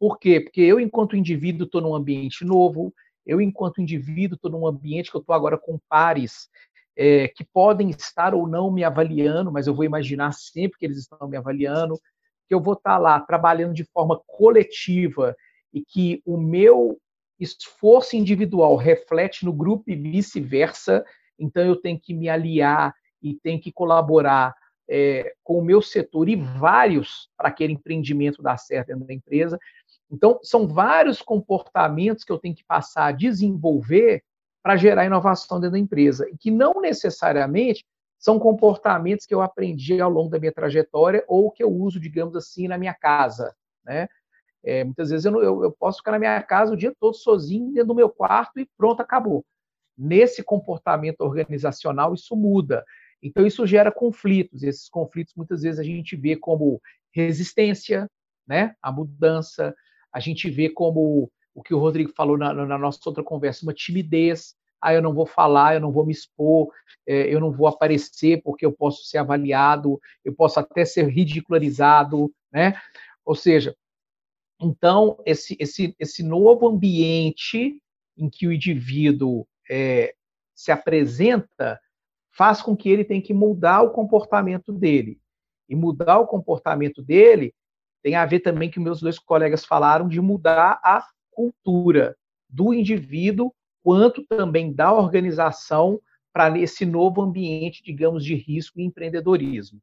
Por 0.00 0.18
quê? 0.18 0.40
Porque 0.40 0.62
eu, 0.62 0.80
enquanto 0.80 1.14
indivíduo, 1.14 1.66
estou 1.66 1.82
num 1.82 1.94
ambiente 1.94 2.42
novo, 2.42 2.92
eu, 3.26 3.38
enquanto 3.38 3.82
indivíduo, 3.82 4.34
estou 4.34 4.50
num 4.50 4.66
ambiente 4.66 5.10
que 5.10 5.16
eu 5.16 5.20
estou 5.20 5.34
agora 5.34 5.58
com 5.58 5.78
pares 5.90 6.48
é, 6.96 7.28
que 7.28 7.44
podem 7.44 7.90
estar 7.90 8.34
ou 8.34 8.48
não 8.48 8.70
me 8.70 8.82
avaliando, 8.82 9.52
mas 9.52 9.66
eu 9.66 9.74
vou 9.74 9.84
imaginar 9.84 10.32
sempre 10.32 10.78
que 10.78 10.86
eles 10.86 10.96
estão 10.96 11.28
me 11.28 11.36
avaliando, 11.36 12.00
que 12.48 12.54
eu 12.54 12.60
vou 12.62 12.72
estar 12.72 12.96
lá 12.96 13.20
trabalhando 13.20 13.74
de 13.74 13.84
forma 13.84 14.18
coletiva 14.26 15.36
e 15.72 15.84
que 15.84 16.22
o 16.24 16.38
meu 16.38 16.98
esforço 17.38 18.16
individual 18.16 18.76
reflete 18.76 19.44
no 19.44 19.52
grupo 19.52 19.84
e 19.86 19.96
vice-versa, 19.96 21.04
então 21.38 21.62
eu 21.62 21.76
tenho 21.76 22.00
que 22.00 22.14
me 22.14 22.28
aliar 22.28 22.94
e 23.22 23.34
tenho 23.34 23.60
que 23.60 23.70
colaborar 23.70 24.54
é, 24.90 25.32
com 25.44 25.58
o 25.58 25.64
meu 25.64 25.80
setor 25.80 26.28
e 26.28 26.36
vários 26.36 27.30
para 27.36 27.48
aquele 27.48 27.74
empreendimento 27.74 28.42
dar 28.42 28.58
certo 28.58 28.88
dentro 28.88 29.06
da 29.06 29.14
empresa. 29.14 29.58
Então, 30.10 30.40
são 30.42 30.66
vários 30.66 31.22
comportamentos 31.22 32.24
que 32.24 32.32
eu 32.32 32.38
tenho 32.38 32.54
que 32.54 32.64
passar 32.64 33.06
a 33.06 33.12
desenvolver 33.12 34.22
para 34.62 34.76
gerar 34.76 35.06
inovação 35.06 35.58
dentro 35.58 35.72
da 35.72 35.78
empresa, 35.78 36.28
e 36.28 36.36
que 36.36 36.50
não 36.50 36.80
necessariamente 36.80 37.84
são 38.18 38.38
comportamentos 38.38 39.24
que 39.24 39.34
eu 39.34 39.40
aprendi 39.40 40.00
ao 40.00 40.10
longo 40.10 40.28
da 40.28 40.38
minha 40.38 40.52
trajetória 40.52 41.24
ou 41.26 41.50
que 41.50 41.62
eu 41.62 41.70
uso, 41.72 41.98
digamos 41.98 42.36
assim, 42.36 42.68
na 42.68 42.76
minha 42.76 42.92
casa. 42.92 43.54
Né? 43.82 44.06
É, 44.62 44.84
muitas 44.84 45.08
vezes 45.08 45.24
eu, 45.24 45.42
eu, 45.42 45.64
eu, 45.64 45.72
posso 45.72 45.98
ficar 45.98 46.10
na 46.12 46.18
minha 46.18 46.42
casa 46.42 46.72
o 46.72 46.76
dia 46.76 46.94
todo 47.00 47.14
sozinho, 47.14 47.72
dentro 47.72 47.88
do 47.88 47.94
meu 47.94 48.10
quarto 48.10 48.60
e 48.60 48.68
pronto, 48.76 49.00
acabou. 49.00 49.44
Nesse 49.96 50.42
comportamento 50.42 51.22
organizacional, 51.22 52.12
isso 52.12 52.36
muda. 52.36 52.84
Então, 53.22 53.46
isso 53.46 53.66
gera 53.66 53.90
conflitos. 53.90 54.62
Esses 54.62 54.88
conflitos, 54.88 55.34
muitas 55.34 55.62
vezes, 55.62 55.80
a 55.80 55.82
gente 55.82 56.14
vê 56.14 56.36
como 56.36 56.80
resistência 57.14 58.06
né, 58.46 58.74
à 58.82 58.92
mudança, 58.92 59.74
a 60.12 60.20
gente 60.20 60.50
vê 60.50 60.68
como 60.68 61.30
o 61.54 61.62
que 61.62 61.74
o 61.74 61.78
Rodrigo 61.78 62.12
falou 62.14 62.38
na, 62.38 62.52
na 62.52 62.78
nossa 62.78 63.00
outra 63.06 63.22
conversa, 63.22 63.64
uma 63.64 63.74
timidez. 63.74 64.54
Ah, 64.80 64.94
eu 64.94 65.02
não 65.02 65.12
vou 65.12 65.26
falar, 65.26 65.74
eu 65.74 65.80
não 65.80 65.92
vou 65.92 66.06
me 66.06 66.12
expor, 66.12 66.72
é, 67.06 67.32
eu 67.32 67.38
não 67.38 67.52
vou 67.52 67.66
aparecer 67.66 68.42
porque 68.42 68.64
eu 68.64 68.72
posso 68.72 69.04
ser 69.04 69.18
avaliado, 69.18 70.00
eu 70.24 70.34
posso 70.34 70.58
até 70.58 70.86
ser 70.86 71.06
ridicularizado, 71.06 72.32
né? 72.50 72.80
Ou 73.24 73.34
seja, 73.34 73.76
então, 74.60 75.18
esse, 75.24 75.56
esse, 75.58 75.94
esse 75.98 76.22
novo 76.22 76.68
ambiente 76.68 77.80
em 78.16 78.28
que 78.28 78.46
o 78.46 78.52
indivíduo 78.52 79.46
é, 79.70 80.14
se 80.54 80.70
apresenta 80.70 81.80
faz 82.32 82.60
com 82.60 82.76
que 82.76 82.88
ele 82.88 83.04
tenha 83.04 83.22
que 83.22 83.34
mudar 83.34 83.82
o 83.82 83.90
comportamento 83.90 84.72
dele. 84.72 85.18
E 85.68 85.74
mudar 85.74 86.18
o 86.18 86.26
comportamento 86.26 87.02
dele 87.02 87.54
tem 88.02 88.14
a 88.14 88.26
ver 88.26 88.40
também 88.40 88.70
que 88.70 88.80
meus 88.80 89.00
dois 89.00 89.18
colegas 89.18 89.64
falaram 89.64 90.08
de 90.08 90.20
mudar 90.20 90.80
a 90.82 91.06
cultura 91.30 92.16
do 92.48 92.74
indivíduo, 92.74 93.52
quanto 93.82 94.24
também 94.26 94.72
da 94.72 94.92
organização 94.92 96.00
para 96.32 96.58
esse 96.58 96.84
novo 96.84 97.22
ambiente, 97.22 97.82
digamos, 97.82 98.24
de 98.24 98.34
risco 98.34 98.80
e 98.80 98.84
empreendedorismo. 98.84 99.80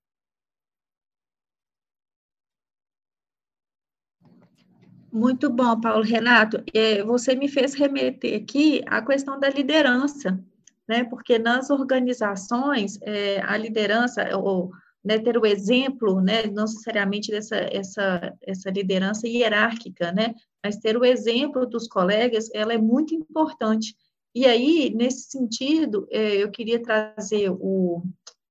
Muito 5.12 5.49
bom, 5.49 5.80
Paulo 5.80 6.03
Renato. 6.03 6.63
É, 6.73 7.01
você 7.03 7.34
me 7.34 7.47
fez 7.47 7.73
remeter 7.73 8.39
aqui 8.39 8.82
à 8.86 9.01
questão 9.01 9.39
da 9.39 9.49
liderança, 9.49 10.39
né? 10.88 11.03
Porque 11.06 11.39
nas 11.39 11.69
organizações, 11.69 12.99
é, 13.01 13.41
a 13.41 13.58
liderança, 13.58 14.38
ou 14.38 14.71
né, 15.08 15.17
ter 15.17 15.38
o 15.38 15.46
exemplo, 15.46 16.20
né, 16.20 16.46
não 16.48 16.63
necessariamente 16.63 17.32
dessa 17.32 17.56
essa, 17.56 18.34
essa 18.41 18.70
liderança 18.70 19.26
hierárquica, 19.26 20.12
né, 20.12 20.36
mas 20.62 20.76
ter 20.76 20.97
o 20.97 21.05
exemplo 21.05 21.66
dos 21.66 21.88
colegas, 21.88 22.49
ela 22.53 22.74
é 22.74 22.78
muito 22.78 23.16
importante. 23.16 23.95
E 24.36 24.45
aí, 24.45 24.93
nesse 24.93 25.32
sentido, 25.32 26.05
é, 26.12 26.36
eu 26.36 26.51
queria 26.51 26.82
trazer 26.82 27.49
o, 27.49 28.03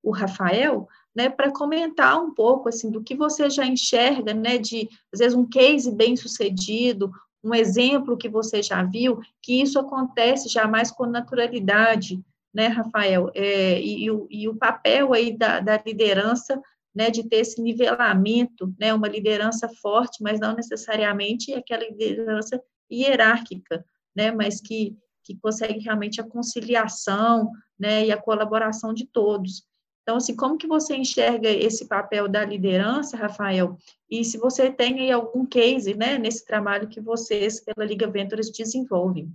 o 0.03 0.11
Rafael, 0.11 0.89
né, 1.15 1.29
para 1.29 1.53
comentar 1.53 2.19
um 2.19 2.33
pouco 2.33 2.71
assim 2.71 2.91
do 2.91 3.03
que 3.03 3.15
você 3.15 3.51
já 3.51 3.67
enxerga, 3.67 4.33
né, 4.33 4.57
de 4.57 4.89
às 5.13 5.19
vezes 5.19 5.37
um 5.37 5.47
case 5.47 5.95
bem 5.95 6.17
sucedido, 6.17 7.13
um 7.45 7.55
exemplo 7.55 8.17
que 8.17 8.31
você 8.31 8.63
já 8.63 8.83
viu, 8.83 9.21
que 9.43 9.61
isso 9.61 9.79
acontece 9.79 10.49
já 10.49 10.67
mais 10.67 10.91
com 10.91 11.05
naturalidade, 11.05 12.19
né, 12.57 12.69
Rafael, 12.69 13.31
é, 13.35 13.79
e, 13.79 14.05
e, 14.05 14.11
o, 14.11 14.27
e, 14.31 14.49
o, 14.49 14.57
papel 14.57 15.13
aí 15.13 15.37
da, 15.37 15.61
da 15.61 15.83
liderança, 15.85 16.59
né, 16.95 17.11
de 17.11 17.29
ter 17.29 17.37
esse 17.37 17.61
nivelamento, 17.61 18.75
né, 18.81 18.95
uma 18.95 19.07
liderança 19.07 19.69
forte, 19.83 20.23
mas 20.23 20.41
não 20.41 20.55
necessariamente 20.55 21.53
aquela 21.53 21.85
liderança 21.85 22.59
hierárquica, 22.91 23.85
né, 24.17 24.33
mas 24.33 24.59
que 24.61 24.97
que 25.27 25.37
consegue 25.37 25.81
realmente 25.81 26.21
a 26.21 26.25
conciliação, 26.25 27.51
né, 27.77 28.07
e 28.07 28.13
a 28.13 28.17
colaboração 28.17 28.95
de 28.95 29.05
todos. 29.07 29.65
Então, 30.03 30.19
assim, 30.19 30.37
como 30.37 30.57
que 30.57 30.69
você 30.69 30.97
enxerga 30.97 31.51
esse 31.51 31.89
papel 31.89 32.29
da 32.29 32.45
liderança, 32.45 33.17
Rafael? 33.17 33.77
E 34.09 34.25
se 34.25 34.39
você 34.39 34.71
tem 34.71 35.01
aí 35.01 35.11
algum 35.11 35.45
case, 35.45 35.95
né, 35.97 36.17
nesse 36.17 36.47
trabalho 36.47 36.87
que 36.87 37.01
vocês, 37.01 37.59
pela 37.59 37.85
Liga 37.85 38.07
Ventures, 38.07 38.53
desenvolvem? 38.53 39.29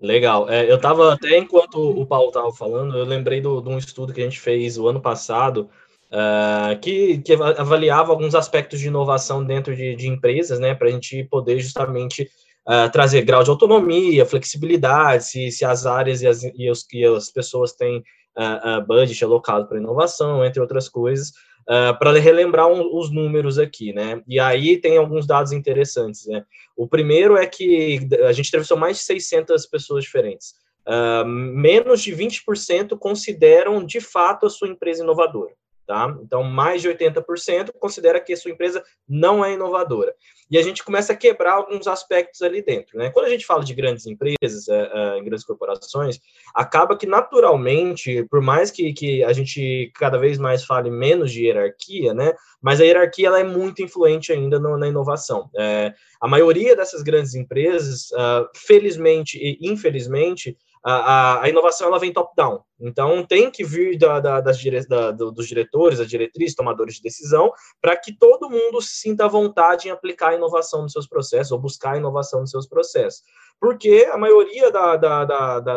Legal. 0.00 0.48
É, 0.48 0.70
eu 0.70 0.76
estava, 0.76 1.12
até 1.12 1.36
enquanto 1.36 1.76
o 1.76 2.06
Paulo 2.06 2.28
estava 2.28 2.50
falando, 2.52 2.96
eu 2.96 3.04
lembrei 3.04 3.40
de 3.40 3.46
um 3.46 3.76
estudo 3.76 4.14
que 4.14 4.20
a 4.20 4.24
gente 4.24 4.40
fez 4.40 4.78
o 4.78 4.88
ano 4.88 5.00
passado, 5.00 5.68
uh, 6.10 6.78
que, 6.80 7.18
que, 7.18 7.34
avaliava 7.34 8.10
alguns 8.10 8.34
aspectos 8.34 8.80
de 8.80 8.88
inovação 8.88 9.44
dentro 9.44 9.76
de, 9.76 9.94
de 9.94 10.08
empresas, 10.08 10.58
né, 10.58 10.74
para 10.74 10.88
a 10.88 10.90
gente 10.90 11.22
poder 11.24 11.58
justamente 11.60 12.30
uh, 12.66 12.90
trazer 12.90 13.22
grau 13.22 13.42
de 13.42 13.50
autonomia, 13.50 14.24
flexibilidade, 14.24 15.24
se, 15.24 15.50
se 15.50 15.66
as 15.66 15.84
áreas 15.84 16.22
e 16.22 16.26
as, 16.26 16.42
e 16.44 16.70
os, 16.70 16.86
e 16.92 17.04
as 17.04 17.30
pessoas 17.30 17.72
têm 17.72 17.98
uh, 17.98 18.84
budget 18.86 19.22
alocado 19.22 19.68
para 19.68 19.78
inovação, 19.78 20.42
entre 20.42 20.62
outras 20.62 20.88
coisas. 20.88 21.32
Uh, 21.68 21.96
para 21.98 22.18
relembrar 22.18 22.66
um, 22.66 22.96
os 22.96 23.12
números 23.12 23.58
aqui, 23.58 23.92
né? 23.92 24.22
E 24.26 24.40
aí 24.40 24.76
tem 24.76 24.96
alguns 24.96 25.26
dados 25.26 25.52
interessantes, 25.52 26.26
né? 26.26 26.44
O 26.76 26.88
primeiro 26.88 27.36
é 27.36 27.46
que 27.46 28.00
a 28.26 28.32
gente 28.32 28.48
entrevistou 28.48 28.76
mais 28.76 28.96
de 28.96 29.04
600 29.04 29.66
pessoas 29.66 30.04
diferentes. 30.04 30.54
Uh, 30.86 31.24
menos 31.24 32.02
de 32.02 32.12
20% 32.12 32.98
consideram 32.98 33.84
de 33.84 34.00
fato 34.00 34.46
a 34.46 34.50
sua 34.50 34.68
empresa 34.68 35.02
inovadora. 35.02 35.52
Tá? 35.90 36.16
Então, 36.22 36.44
mais 36.44 36.80
de 36.80 36.88
80% 36.88 37.72
considera 37.80 38.20
que 38.20 38.32
a 38.32 38.36
sua 38.36 38.52
empresa 38.52 38.80
não 39.08 39.44
é 39.44 39.54
inovadora. 39.54 40.14
E 40.48 40.56
a 40.56 40.62
gente 40.62 40.84
começa 40.84 41.12
a 41.12 41.16
quebrar 41.16 41.54
alguns 41.54 41.88
aspectos 41.88 42.42
ali 42.42 42.62
dentro. 42.62 42.96
Né? 42.96 43.10
Quando 43.10 43.26
a 43.26 43.28
gente 43.28 43.44
fala 43.44 43.64
de 43.64 43.74
grandes 43.74 44.06
empresas, 44.06 44.68
é, 44.68 44.90
é, 44.94 45.18
em 45.18 45.24
grandes 45.24 45.44
corporações, 45.44 46.20
acaba 46.54 46.96
que 46.96 47.08
naturalmente, 47.08 48.24
por 48.30 48.40
mais 48.40 48.70
que, 48.70 48.92
que 48.92 49.24
a 49.24 49.32
gente 49.32 49.90
cada 49.96 50.16
vez 50.16 50.38
mais 50.38 50.64
fale 50.64 50.92
menos 50.92 51.32
de 51.32 51.46
hierarquia, 51.46 52.14
né? 52.14 52.34
mas 52.62 52.80
a 52.80 52.84
hierarquia 52.84 53.26
ela 53.26 53.40
é 53.40 53.44
muito 53.44 53.82
influente 53.82 54.32
ainda 54.32 54.60
no, 54.60 54.78
na 54.78 54.86
inovação. 54.86 55.50
É, 55.58 55.92
a 56.20 56.28
maioria 56.28 56.76
dessas 56.76 57.02
grandes 57.02 57.34
empresas, 57.34 58.12
uh, 58.12 58.48
felizmente 58.54 59.36
e 59.36 59.58
infelizmente, 59.60 60.56
a, 60.82 61.42
a, 61.42 61.48
inovação 61.48 61.88
ela 61.88 61.98
vem 61.98 62.12
top-down. 62.12 62.62
Então, 62.80 63.24
tem 63.26 63.50
que 63.50 63.62
vir 63.62 63.98
da, 63.98 64.18
da, 64.18 64.40
das 64.40 64.58
dire, 64.58 64.86
da, 64.86 65.10
dos 65.10 65.46
diretores, 65.46 65.98
das 65.98 66.08
diretrizes, 66.08 66.54
tomadores 66.54 66.94
de 66.94 67.02
decisão, 67.02 67.52
para 67.80 67.96
que 67.96 68.16
todo 68.16 68.48
mundo 68.48 68.80
se 68.80 68.96
sinta 68.96 69.26
à 69.26 69.28
vontade 69.28 69.88
em 69.88 69.90
aplicar 69.90 70.34
inovação 70.34 70.82
nos 70.82 70.92
seus 70.92 71.06
processos, 71.06 71.52
ou 71.52 71.58
buscar 71.58 71.98
inovação 71.98 72.40
nos 72.40 72.50
seus 72.50 72.66
processos. 72.66 73.22
Porque 73.60 74.08
a 74.10 74.16
maioria 74.16 74.70
da, 74.70 74.96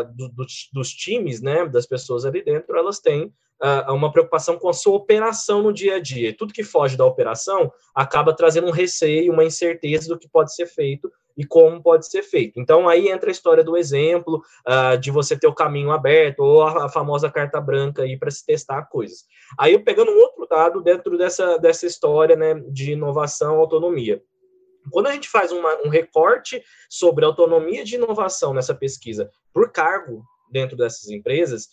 do, 0.03 0.29
dos, 0.29 0.69
dos 0.71 0.89
times, 0.89 1.41
né, 1.41 1.65
das 1.67 1.85
pessoas 1.85 2.25
ali 2.25 2.41
dentro, 2.41 2.77
elas 2.77 2.99
têm 2.99 3.33
uh, 3.63 3.93
uma 3.93 4.11
preocupação 4.11 4.57
com 4.57 4.67
a 4.67 4.73
sua 4.73 4.95
operação 4.95 5.61
no 5.63 5.71
dia 5.71 5.95
a 5.95 5.99
dia. 5.99 6.29
E 6.29 6.33
tudo 6.33 6.53
que 6.53 6.63
foge 6.63 6.97
da 6.97 7.05
operação 7.05 7.71
acaba 7.95 8.35
trazendo 8.35 8.67
um 8.67 8.71
receio, 8.71 9.31
uma 9.31 9.45
incerteza 9.45 10.09
do 10.09 10.19
que 10.19 10.27
pode 10.27 10.53
ser 10.53 10.67
feito 10.67 11.11
e 11.35 11.45
como 11.45 11.81
pode 11.81 12.07
ser 12.07 12.21
feito. 12.21 12.59
Então, 12.59 12.87
aí 12.87 13.09
entra 13.09 13.29
a 13.29 13.31
história 13.31 13.63
do 13.63 13.75
exemplo, 13.75 14.43
uh, 14.67 14.97
de 14.97 15.09
você 15.09 15.37
ter 15.37 15.47
o 15.47 15.53
caminho 15.53 15.91
aberto, 15.91 16.41
ou 16.41 16.61
a, 16.61 16.85
a 16.85 16.89
famosa 16.89 17.31
carta 17.31 17.59
branca 17.59 18.03
aí 18.03 18.17
para 18.17 18.29
se 18.29 18.45
testar 18.45 18.83
coisas. 18.83 19.25
Aí, 19.57 19.73
eu 19.73 19.83
pegando 19.83 20.11
um 20.11 20.19
outro 20.19 20.45
dado 20.47 20.81
dentro 20.81 21.17
dessa, 21.17 21.57
dessa 21.57 21.87
história 21.87 22.35
né, 22.35 22.53
de 22.69 22.91
inovação 22.91 23.55
autonomia. 23.55 24.21
Quando 24.91 25.07
a 25.07 25.11
gente 25.11 25.29
faz 25.29 25.51
uma, 25.51 25.75
um 25.85 25.89
recorte 25.89 26.61
sobre 26.89 27.25
autonomia 27.25 27.83
de 27.83 27.95
inovação 27.95 28.53
nessa 28.53 28.75
pesquisa 28.75 29.31
por 29.53 29.71
cargo 29.71 30.23
dentro 30.51 30.75
dessas 30.75 31.09
empresas, 31.09 31.69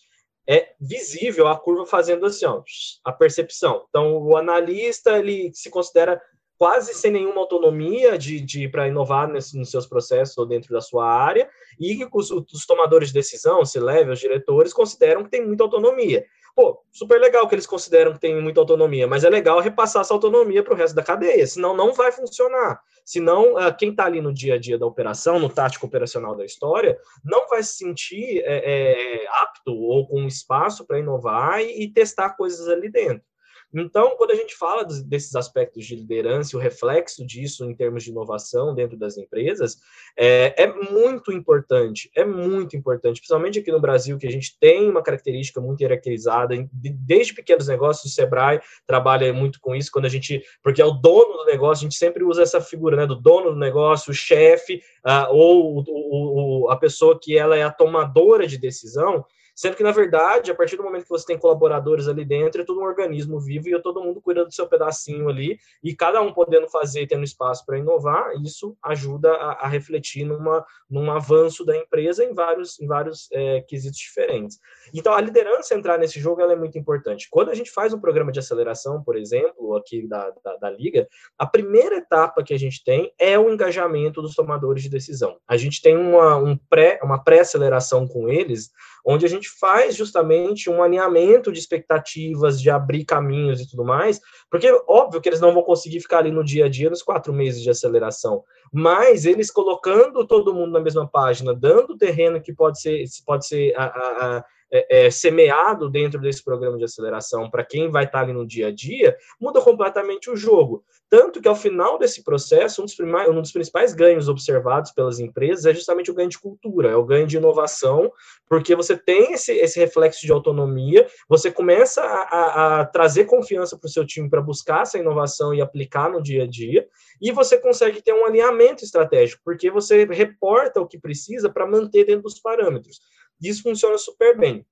é 0.48 0.72
visível 0.80 1.46
a 1.48 1.58
curva 1.58 1.86
fazendo 1.86 2.26
assim, 2.26 2.46
ó, 2.46 2.62
a 3.04 3.12
percepção. 3.12 3.84
Então, 3.88 4.16
o 4.16 4.36
analista 4.36 5.18
ele 5.18 5.50
se 5.54 5.70
considera 5.70 6.20
quase 6.60 6.92
sem 6.92 7.10
nenhuma 7.10 7.40
autonomia 7.40 8.18
de, 8.18 8.38
de 8.38 8.68
para 8.68 8.86
inovar 8.86 9.26
nesse, 9.26 9.56
nos 9.56 9.70
seus 9.70 9.86
processos 9.86 10.36
ou 10.36 10.44
dentro 10.44 10.74
da 10.74 10.80
sua 10.82 11.10
área, 11.10 11.48
e 11.78 12.06
os, 12.12 12.30
os 12.30 12.66
tomadores 12.66 13.08
de 13.08 13.14
decisão, 13.14 13.64
se 13.64 13.80
leve, 13.80 14.10
os 14.10 14.18
diretores, 14.18 14.72
consideram 14.72 15.24
que 15.24 15.30
tem 15.30 15.46
muita 15.46 15.64
autonomia. 15.64 16.22
Pô, 16.54 16.82
super 16.90 17.20
legal 17.20 17.48
que 17.48 17.54
eles 17.54 17.66
consideram 17.66 18.12
que 18.12 18.20
tem 18.20 18.40
muita 18.40 18.60
autonomia, 18.60 19.06
mas 19.06 19.24
é 19.24 19.30
legal 19.30 19.60
repassar 19.60 20.02
essa 20.02 20.12
autonomia 20.12 20.62
para 20.62 20.74
o 20.74 20.76
resto 20.76 20.94
da 20.94 21.02
cadeia, 21.02 21.46
senão 21.46 21.76
não 21.76 21.92
vai 21.92 22.12
funcionar. 22.12 22.80
Senão, 23.04 23.54
uh, 23.54 23.76
quem 23.76 23.90
está 23.90 24.04
ali 24.04 24.20
no 24.20 24.32
dia 24.32 24.54
a 24.54 24.58
dia 24.58 24.78
da 24.78 24.86
operação, 24.86 25.38
no 25.38 25.48
tático 25.48 25.86
operacional 25.86 26.36
da 26.36 26.44
história, 26.44 26.98
não 27.24 27.48
vai 27.48 27.62
se 27.62 27.74
sentir 27.74 28.42
é, 28.44 29.22
é, 29.22 29.26
apto 29.28 29.72
ou 29.72 30.06
com 30.06 30.26
espaço 30.26 30.86
para 30.86 30.98
inovar 30.98 31.60
e, 31.60 31.84
e 31.84 31.92
testar 31.92 32.30
coisas 32.30 32.68
ali 32.68 32.90
dentro. 32.90 33.29
Então, 33.72 34.16
quando 34.16 34.32
a 34.32 34.34
gente 34.34 34.56
fala 34.56 34.84
desses 34.84 35.34
aspectos 35.36 35.84
de 35.84 35.94
liderança, 35.94 36.56
o 36.56 36.60
reflexo 36.60 37.24
disso 37.24 37.64
em 37.64 37.74
termos 37.74 38.02
de 38.02 38.10
inovação 38.10 38.74
dentro 38.74 38.96
das 38.96 39.16
empresas, 39.16 39.78
é, 40.16 40.64
é, 40.64 40.66
muito 40.66 41.32
importante, 41.32 42.10
é 42.14 42.24
muito 42.24 42.76
importante, 42.76 43.20
principalmente 43.20 43.60
aqui 43.60 43.70
no 43.70 43.80
Brasil, 43.80 44.18
que 44.18 44.26
a 44.26 44.30
gente 44.30 44.58
tem 44.58 44.90
uma 44.90 45.02
característica 45.02 45.60
muito 45.60 45.80
hierarquizada, 45.80 46.54
desde 46.72 47.34
pequenos 47.34 47.68
negócios, 47.68 48.10
o 48.10 48.14
Sebrae 48.14 48.60
trabalha 48.86 49.32
muito 49.32 49.60
com 49.60 49.74
isso, 49.74 49.92
quando 49.92 50.06
a 50.06 50.10
gente, 50.10 50.42
porque 50.62 50.82
é 50.82 50.84
o 50.84 50.92
dono 50.92 51.38
do 51.38 51.44
negócio, 51.44 51.82
a 51.82 51.88
gente 51.88 51.98
sempre 51.98 52.24
usa 52.24 52.42
essa 52.42 52.60
figura, 52.60 52.96
né, 52.96 53.06
do 53.06 53.14
dono 53.14 53.50
do 53.50 53.58
negócio, 53.58 54.10
o 54.10 54.14
chefe, 54.14 54.82
uh, 55.06 55.32
ou 55.32 55.84
o, 55.86 56.64
o, 56.64 56.70
a 56.70 56.76
pessoa 56.76 57.18
que 57.20 57.38
ela 57.38 57.56
é 57.56 57.62
a 57.62 57.70
tomadora 57.70 58.46
de 58.46 58.58
decisão, 58.58 59.24
Sendo 59.60 59.76
que, 59.76 59.82
na 59.82 59.92
verdade, 59.92 60.50
a 60.50 60.54
partir 60.54 60.78
do 60.78 60.82
momento 60.82 61.02
que 61.02 61.10
você 61.10 61.26
tem 61.26 61.38
colaboradores 61.38 62.08
ali 62.08 62.24
dentro, 62.24 62.62
é 62.62 62.64
todo 62.64 62.80
um 62.80 62.82
organismo 62.82 63.38
vivo 63.38 63.68
e 63.68 63.82
todo 63.82 64.02
mundo 64.02 64.18
cuida 64.18 64.42
do 64.42 64.50
seu 64.50 64.66
pedacinho 64.66 65.28
ali, 65.28 65.58
e 65.84 65.94
cada 65.94 66.22
um 66.22 66.32
podendo 66.32 66.66
fazer, 66.66 67.06
tendo 67.06 67.24
espaço 67.24 67.66
para 67.66 67.76
inovar, 67.76 68.32
isso 68.42 68.74
ajuda 68.82 69.30
a, 69.34 69.66
a, 69.66 69.68
refletir 69.68 70.24
numa, 70.24 70.64
num 70.88 71.12
avanço 71.12 71.62
da 71.62 71.76
empresa 71.76 72.24
em 72.24 72.32
vários, 72.32 72.80
em 72.80 72.86
vários 72.86 73.28
é, 73.32 73.60
quesitos 73.60 73.98
diferentes. 73.98 74.58
Então, 74.94 75.12
a 75.12 75.20
liderança 75.20 75.74
entrar 75.74 75.98
nesse 75.98 76.18
jogo 76.18 76.40
é 76.40 76.56
muito 76.56 76.78
importante. 76.78 77.28
Quando 77.30 77.50
a 77.50 77.54
gente 77.54 77.70
faz 77.70 77.92
um 77.92 78.00
programa 78.00 78.32
de 78.32 78.38
aceleração, 78.38 79.02
por 79.02 79.14
exemplo, 79.14 79.76
aqui 79.76 80.08
da, 80.08 80.32
da, 80.42 80.56
da 80.56 80.70
Liga, 80.70 81.06
a 81.36 81.44
primeira 81.44 81.96
etapa 81.96 82.42
que 82.42 82.54
a 82.54 82.58
gente 82.58 82.82
tem 82.82 83.12
é 83.18 83.38
o 83.38 83.52
engajamento 83.52 84.22
dos 84.22 84.34
tomadores 84.34 84.82
de 84.82 84.88
decisão. 84.88 85.36
A 85.46 85.58
gente 85.58 85.82
tem 85.82 85.98
uma, 85.98 86.36
um 86.36 86.56
pré, 86.56 86.98
uma 87.02 87.22
pré-aceleração 87.22 88.08
com 88.08 88.26
eles, 88.26 88.70
onde 89.04 89.26
a 89.26 89.28
gente 89.28 89.49
faz 89.58 89.96
justamente 89.96 90.68
um 90.70 90.82
alinhamento 90.82 91.50
de 91.50 91.58
expectativas, 91.58 92.60
de 92.60 92.70
abrir 92.70 93.04
caminhos 93.04 93.60
e 93.60 93.68
tudo 93.68 93.84
mais, 93.84 94.20
porque 94.50 94.70
óbvio 94.86 95.20
que 95.20 95.28
eles 95.28 95.40
não 95.40 95.52
vão 95.52 95.62
conseguir 95.62 96.00
ficar 96.00 96.18
ali 96.18 96.30
no 96.30 96.44
dia 96.44 96.66
a 96.66 96.68
dia 96.68 96.90
nos 96.90 97.02
quatro 97.02 97.32
meses 97.32 97.62
de 97.62 97.70
aceleração, 97.70 98.44
mas 98.72 99.24
eles 99.24 99.50
colocando 99.50 100.26
todo 100.26 100.54
mundo 100.54 100.72
na 100.72 100.80
mesma 100.80 101.08
página, 101.08 101.54
dando 101.54 101.96
terreno 101.96 102.40
que 102.40 102.52
pode 102.52 102.80
ser, 102.80 103.04
pode 103.26 103.46
ser 103.46 103.74
a, 103.76 103.84
a, 103.84 104.36
a 104.38 104.44
é, 104.70 105.06
é, 105.06 105.10
semeado 105.10 105.90
dentro 105.90 106.20
desse 106.20 106.42
programa 106.42 106.78
de 106.78 106.84
aceleração 106.84 107.50
para 107.50 107.64
quem 107.64 107.90
vai 107.90 108.04
estar 108.04 108.20
ali 108.20 108.32
no 108.32 108.46
dia 108.46 108.68
a 108.68 108.70
dia, 108.72 109.16
muda 109.40 109.60
completamente 109.60 110.30
o 110.30 110.36
jogo. 110.36 110.84
Tanto 111.08 111.40
que 111.40 111.48
ao 111.48 111.56
final 111.56 111.98
desse 111.98 112.22
processo, 112.22 112.82
um 112.82 112.84
dos, 112.84 112.96
um 113.00 113.40
dos 113.40 113.50
principais 113.50 113.92
ganhos 113.92 114.28
observados 114.28 114.92
pelas 114.92 115.18
empresas 115.18 115.66
é 115.66 115.74
justamente 115.74 116.08
o 116.08 116.14
ganho 116.14 116.28
de 116.28 116.38
cultura, 116.38 116.90
é 116.90 116.94
o 116.94 117.04
ganho 117.04 117.26
de 117.26 117.36
inovação, 117.36 118.12
porque 118.48 118.76
você 118.76 118.96
tem 118.96 119.32
esse, 119.32 119.52
esse 119.52 119.78
reflexo 119.80 120.24
de 120.24 120.30
autonomia, 120.30 121.06
você 121.28 121.50
começa 121.50 122.00
a, 122.00 122.22
a, 122.22 122.80
a 122.80 122.86
trazer 122.86 123.24
confiança 123.24 123.76
para 123.76 123.88
o 123.88 123.90
seu 123.90 124.06
time 124.06 124.30
para 124.30 124.40
buscar 124.40 124.82
essa 124.82 124.98
inovação 124.98 125.52
e 125.52 125.60
aplicar 125.60 126.08
no 126.08 126.22
dia 126.22 126.44
a 126.44 126.46
dia, 126.46 126.86
e 127.20 127.32
você 127.32 127.58
consegue 127.58 128.00
ter 128.00 128.12
um 128.12 128.24
alinhamento 128.24 128.84
estratégico, 128.84 129.42
porque 129.44 129.68
você 129.68 130.04
reporta 130.04 130.80
o 130.80 130.86
que 130.86 130.98
precisa 130.98 131.50
para 131.50 131.66
manter 131.66 132.04
dentro 132.04 132.22
dos 132.22 132.38
parâmetros. 132.40 133.00
Isso 133.40 133.62
funciona 133.62 133.96
super 133.98 134.38
bem. 134.38 134.66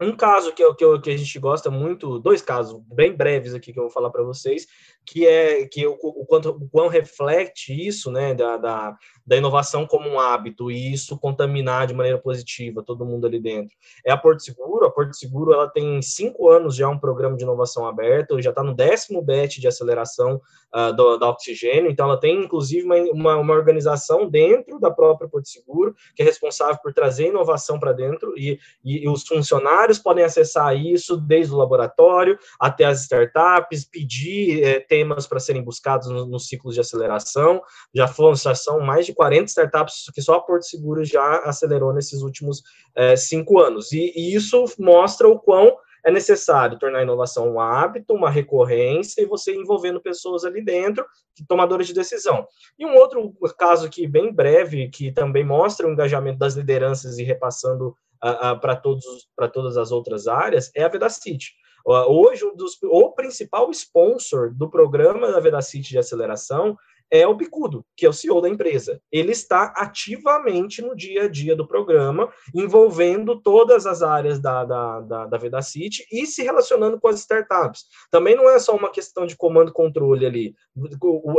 Um 0.00 0.16
caso 0.16 0.52
que, 0.52 0.74
que, 0.74 0.98
que 0.98 1.10
a 1.10 1.16
gente 1.16 1.38
gosta 1.38 1.70
muito, 1.70 2.18
dois 2.18 2.42
casos 2.42 2.82
bem 2.92 3.14
breves 3.14 3.54
aqui 3.54 3.72
que 3.72 3.78
eu 3.78 3.84
vou 3.84 3.92
falar 3.92 4.10
para 4.10 4.24
vocês, 4.24 4.66
que 5.06 5.24
é 5.24 5.64
que 5.66 5.86
o, 5.86 5.96
o, 6.02 6.26
quanto, 6.26 6.50
o 6.50 6.68
quão 6.68 6.88
reflete 6.88 7.72
isso, 7.72 8.10
né, 8.10 8.34
da, 8.34 8.56
da, 8.56 8.96
da, 9.26 9.36
inovação 9.36 9.86
como 9.86 10.08
um 10.08 10.18
hábito 10.18 10.70
e 10.70 10.92
isso 10.92 11.18
contaminar 11.18 11.86
de 11.86 11.94
maneira 11.94 12.18
positiva 12.18 12.82
todo 12.82 13.04
mundo 13.04 13.26
ali 13.26 13.40
dentro. 13.40 13.76
É 14.04 14.10
a 14.10 14.16
Porto 14.16 14.42
Seguro, 14.42 14.84
a 14.84 14.90
Porto 14.90 15.14
Seguro 15.14 15.52
ela 15.52 15.68
tem 15.68 16.00
cinco 16.02 16.48
anos 16.50 16.74
já 16.74 16.88
um 16.88 16.98
programa 16.98 17.36
de 17.36 17.44
inovação 17.44 17.86
aberto, 17.86 18.40
já 18.40 18.50
está 18.50 18.62
no 18.62 18.74
décimo 18.74 19.22
bet 19.22 19.60
de 19.60 19.68
aceleração 19.68 20.40
uh, 20.74 20.92
do, 20.94 21.16
da 21.16 21.28
oxigênio, 21.28 21.90
então 21.90 22.06
ela 22.06 22.18
tem 22.18 22.44
inclusive 22.44 22.84
uma, 22.84 22.96
uma, 22.96 23.36
uma, 23.36 23.54
organização 23.54 24.28
dentro 24.28 24.80
da 24.80 24.90
própria 24.90 25.28
Porto 25.28 25.48
Seguro 25.48 25.94
que 26.16 26.22
é 26.22 26.24
responsável 26.24 26.78
por 26.82 26.92
trazer 26.92 27.28
inovação 27.28 27.78
para 27.78 27.92
dentro 27.92 28.34
e, 28.36 28.58
e, 28.84 29.04
e 29.04 29.08
os 29.08 29.26
funcionários 29.26 29.98
podem 29.98 30.24
acessar 30.24 30.76
isso 30.76 31.16
desde 31.16 31.52
o 31.52 31.56
laboratório 31.56 32.38
até 32.58 32.84
as 32.84 33.02
startups, 33.02 33.84
pedir 33.84 34.64
é, 34.64 34.80
temas 34.80 35.26
para 35.26 35.40
serem 35.40 35.62
buscados 35.62 36.08
nos 36.08 36.32
no 36.32 36.38
ciclos 36.40 36.74
de 36.74 36.80
aceleração. 36.80 37.62
Já 37.94 38.08
foram, 38.08 38.34
já 38.34 38.54
são 38.54 38.80
mais 38.80 39.06
de 39.06 39.11
40 39.14 39.44
startups 39.46 40.10
que 40.14 40.22
só 40.22 40.34
a 40.34 40.40
Porto 40.40 40.64
Seguro 40.64 41.04
já 41.04 41.38
acelerou 41.40 41.92
nesses 41.92 42.22
últimos 42.22 42.62
é, 42.94 43.16
cinco 43.16 43.60
anos. 43.60 43.92
E, 43.92 44.12
e 44.16 44.34
isso 44.34 44.64
mostra 44.78 45.28
o 45.28 45.38
quão 45.38 45.76
é 46.04 46.10
necessário 46.10 46.78
tornar 46.78 46.98
a 46.98 47.02
inovação 47.02 47.48
um 47.48 47.60
hábito, 47.60 48.12
uma 48.12 48.28
recorrência, 48.28 49.22
e 49.22 49.26
você 49.26 49.54
envolvendo 49.54 50.00
pessoas 50.00 50.44
ali 50.44 50.62
dentro, 50.62 51.06
tomadores 51.48 51.86
de 51.86 51.94
decisão. 51.94 52.46
E 52.78 52.84
um 52.84 52.96
outro 52.96 53.32
caso 53.56 53.86
aqui, 53.86 54.06
bem 54.06 54.32
breve, 54.32 54.88
que 54.88 55.12
também 55.12 55.44
mostra 55.44 55.86
o 55.86 55.92
engajamento 55.92 56.38
das 56.38 56.54
lideranças 56.54 57.18
e 57.18 57.22
repassando 57.22 57.96
uh, 58.22 58.54
uh, 58.54 58.60
para 58.60 59.48
todas 59.48 59.76
as 59.76 59.92
outras 59.92 60.26
áreas, 60.26 60.70
é 60.74 60.82
a 60.82 60.88
Vedacity. 60.88 61.52
Uh, 61.86 62.06
hoje, 62.08 62.44
um 62.44 62.54
dos, 62.54 62.78
o 62.84 63.12
principal 63.12 63.70
sponsor 63.70 64.52
do 64.52 64.68
programa 64.68 65.30
da 65.30 65.40
Vedacity 65.40 65.90
de 65.90 65.98
aceleração 65.98 66.76
é 67.12 67.28
o 67.28 67.34
Bicudo, 67.34 67.84
que 67.94 68.06
é 68.06 68.08
o 68.08 68.12
CEO 68.12 68.40
da 68.40 68.48
empresa. 68.48 68.98
Ele 69.12 69.32
está 69.32 69.74
ativamente 69.76 70.80
no 70.80 70.96
dia 70.96 71.24
a 71.24 71.28
dia 71.28 71.54
do 71.54 71.68
programa, 71.68 72.32
envolvendo 72.54 73.38
todas 73.38 73.84
as 73.84 74.02
áreas 74.02 74.40
da, 74.40 74.64
da, 74.64 75.00
da, 75.00 75.26
da 75.26 75.36
Vedacity 75.36 76.06
e 76.10 76.26
se 76.26 76.42
relacionando 76.42 76.98
com 76.98 77.08
as 77.08 77.20
startups. 77.20 77.84
Também 78.10 78.34
não 78.34 78.48
é 78.48 78.58
só 78.58 78.74
uma 78.74 78.90
questão 78.90 79.26
de 79.26 79.36
comando 79.36 79.68
e 79.68 79.74
controle 79.74 80.24
ali. 80.24 80.54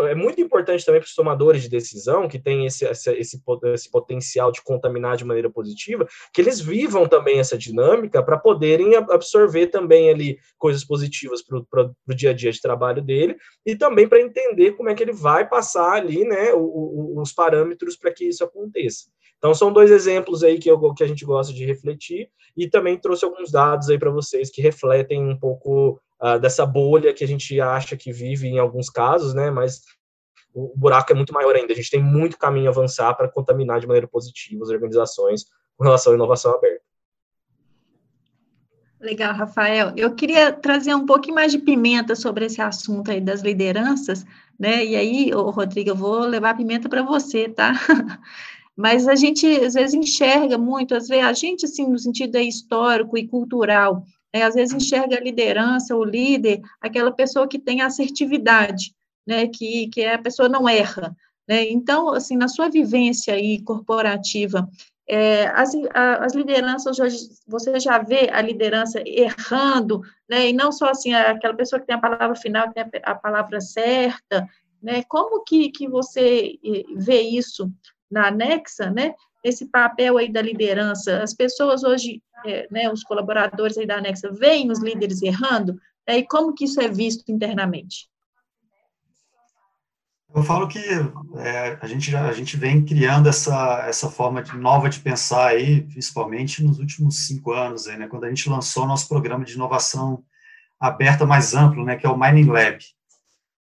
É 0.08 0.14
muito 0.14 0.40
importante 0.40 0.86
também 0.86 1.02
para 1.02 1.08
os 1.08 1.16
tomadores 1.16 1.64
de 1.64 1.70
decisão, 1.70 2.28
que 2.28 2.38
têm 2.38 2.68
esse, 2.68 2.86
esse, 2.86 3.12
esse, 3.12 3.42
esse 3.74 3.90
potencial 3.90 4.52
de 4.52 4.62
contaminar 4.62 5.18
de 5.18 5.26
maneira 5.26 5.50
positiva, 5.50 6.08
que 6.32 6.40
eles 6.40 6.62
vivam 6.62 7.08
também 7.08 7.40
essa 7.40 7.58
dinâmica 7.58 8.22
para 8.22 8.38
poderem 8.38 8.96
absorver 8.96 9.68
também 9.68 10.12
ali 10.12 10.38
coisas 10.60 10.86
positivas 10.86 11.42
para 11.42 11.90
o 12.08 12.14
dia 12.14 12.30
a 12.30 12.34
dia 12.34 12.52
de 12.52 12.62
trabalho 12.62 13.02
dele 13.02 13.36
e 13.66 13.76
também 13.76 14.08
para 14.08 14.22
entender 14.22 14.74
como 14.74 14.90
é 14.90 14.94
que 14.94 15.02
ele 15.02 15.14
vai 15.14 15.50
passar 15.50 15.63
passar 15.64 15.94
ali, 15.94 16.26
né, 16.26 16.54
os 16.54 17.32
parâmetros 17.32 17.96
para 17.96 18.12
que 18.12 18.26
isso 18.26 18.44
aconteça. 18.44 19.06
Então, 19.38 19.54
são 19.54 19.72
dois 19.72 19.90
exemplos 19.90 20.44
aí 20.44 20.60
que, 20.60 20.70
eu, 20.70 20.94
que 20.94 21.04
a 21.04 21.08
gente 21.08 21.26
gosta 21.26 21.54
de 21.54 21.66
refletir, 21.66 22.30
e 22.56 22.70
também 22.70 22.98
trouxe 22.98 23.24
alguns 23.26 23.52
dados 23.52 23.90
aí 23.90 23.98
para 23.98 24.12
vocês 24.12 24.50
que 24.50 24.62
refletem 24.62 25.24
um 25.24 25.38
pouco 25.38 26.00
uh, 26.22 26.40
dessa 26.40 26.66
bolha 26.66 27.14
que 27.14 27.24
a 27.24 27.28
gente 27.28 27.60
acha 27.60 27.98
que 27.98 28.12
vive 28.12 28.48
em 28.48 28.60
alguns 28.60 28.90
casos, 28.90 29.34
né, 29.34 29.50
mas 29.50 29.82
o 30.54 30.74
buraco 30.76 31.12
é 31.12 31.16
muito 31.16 31.34
maior 31.34 31.56
ainda. 31.56 31.74
A 31.74 31.76
gente 31.76 31.90
tem 31.90 32.04
muito 32.04 32.38
caminho 32.38 32.68
a 32.68 32.70
avançar 32.70 33.14
para 33.16 33.28
contaminar 33.28 33.80
de 33.80 33.88
maneira 33.88 34.08
positiva 34.08 34.64
as 34.64 34.70
organizações 34.70 35.46
com 35.76 35.84
relação 35.84 36.14
à 36.14 36.16
inovação 36.16 36.54
aberta. 36.54 36.84
Legal, 39.04 39.34
Rafael. 39.34 39.92
Eu 39.98 40.16
queria 40.16 40.54
trazer 40.54 40.96
um 40.96 41.06
pouquinho 41.06 41.36
mais 41.36 41.52
de 41.52 41.60
pimenta 41.60 42.16
sobre 42.16 42.46
esse 42.46 42.62
assunto 42.62 43.12
aí 43.12 43.20
das 43.20 43.42
lideranças, 43.42 44.26
né? 44.58 44.86
E 44.86 44.96
aí, 44.96 45.34
ô, 45.36 45.50
Rodrigo, 45.50 45.90
eu 45.90 45.96
vou 45.96 46.20
levar 46.22 46.52
a 46.52 46.56
pimenta 46.56 46.88
para 46.88 47.04
você, 47.04 47.50
tá? 47.50 47.74
Mas 48.78 49.06
a 49.06 49.14
gente 49.14 49.46
às 49.46 49.74
vezes 49.74 49.94
enxerga 49.94 50.58
muito, 50.58 50.96
às 50.96 51.10
vezes 51.10 51.26
a 51.26 51.34
gente 51.34 51.66
assim 51.66 51.86
no 51.86 52.00
sentido 52.00 52.38
histórico 52.38 53.18
e 53.18 53.28
cultural, 53.28 54.06
né? 54.34 54.44
às 54.44 54.56
vezes 54.56 54.74
enxerga 54.74 55.18
a 55.18 55.22
liderança, 55.22 55.94
o 55.94 56.04
líder, 56.04 56.62
aquela 56.80 57.12
pessoa 57.12 57.46
que 57.46 57.60
tem 57.60 57.82
assertividade, 57.82 58.96
né? 59.28 59.48
Que 59.48 59.90
que 59.90 60.00
é 60.00 60.14
a 60.14 60.22
pessoa 60.22 60.48
não 60.48 60.68
erra, 60.68 61.14
né? 61.46 61.70
Então, 61.70 62.14
assim, 62.14 62.38
na 62.38 62.48
sua 62.48 62.70
vivência 62.70 63.34
aí 63.34 63.62
corporativa, 63.62 64.66
é, 65.08 65.48
as, 65.48 65.74
a, 65.94 66.26
as 66.26 66.34
lideranças, 66.34 66.98
hoje, 67.00 67.18
você 67.48 67.80
já 67.80 67.98
vê 67.98 68.30
a 68.32 68.42
liderança 68.42 69.02
errando, 69.06 70.02
né, 70.30 70.50
e 70.50 70.54
não 70.54 70.72
só 70.72 70.90
assim, 70.90 71.14
aquela 71.14 71.54
pessoa 71.54 71.80
que 71.80 71.88
tem 71.88 71.96
a 71.96 72.02
palavra 72.02 72.36
final, 72.36 72.68
que 72.72 72.74
tem 72.74 73.02
a, 73.04 73.16
palavra 73.16 73.60
certa, 73.60 74.48
né, 74.82 75.04
como 75.04 75.44
que, 75.44 75.70
que 75.72 75.88
você 75.88 76.58
vê 76.96 77.22
isso 77.22 77.72
na 78.10 78.28
anexa, 78.28 78.90
né, 78.90 79.14
esse 79.44 79.66
papel 79.66 80.18
aí 80.18 80.32
da 80.32 80.42
liderança, 80.42 81.22
as 81.22 81.34
pessoas 81.34 81.84
hoje, 81.84 82.22
é, 82.46 82.68
né, 82.72 82.90
os 82.90 83.04
colaboradores 83.04 83.78
aí 83.78 83.86
da 83.86 83.98
anexa, 83.98 84.32
veem 84.32 84.72
os 84.72 84.82
líderes 84.82 85.22
errando, 85.22 85.74
né, 86.08 86.20
e 86.20 86.28
como 86.28 86.54
que 86.54 86.64
isso 86.64 86.80
é 86.80 86.88
visto 86.88 87.30
internamente? 87.30 88.08
Eu 90.36 90.42
falo 90.42 90.68
que 90.68 90.80
é, 90.80 91.78
a, 91.80 91.86
gente, 91.86 92.16
a 92.16 92.32
gente 92.32 92.58
vem 92.58 92.84
criando 92.84 93.30
essa, 93.30 93.86
essa 93.88 94.10
forma 94.10 94.42
de, 94.42 94.58
nova 94.58 94.90
de 94.90 95.00
pensar 95.00 95.50
aí, 95.50 95.84
principalmente 95.84 96.64
nos 96.64 96.80
últimos 96.80 97.28
cinco 97.28 97.52
anos, 97.52 97.88
aí, 97.88 97.98
né, 97.98 98.08
quando 98.08 98.24
a 98.24 98.30
gente 98.30 98.50
lançou 98.50 98.88
nosso 98.88 99.08
programa 99.08 99.46
de 99.46 99.54
inovação 99.54 100.24
aberta 100.80 101.24
mais 101.24 101.54
amplo, 101.54 101.86
né, 101.86 101.96
que 101.96 102.06
é 102.06 102.10
o 102.10 102.18
Mining 102.18 102.50
Lab. 102.50 102.80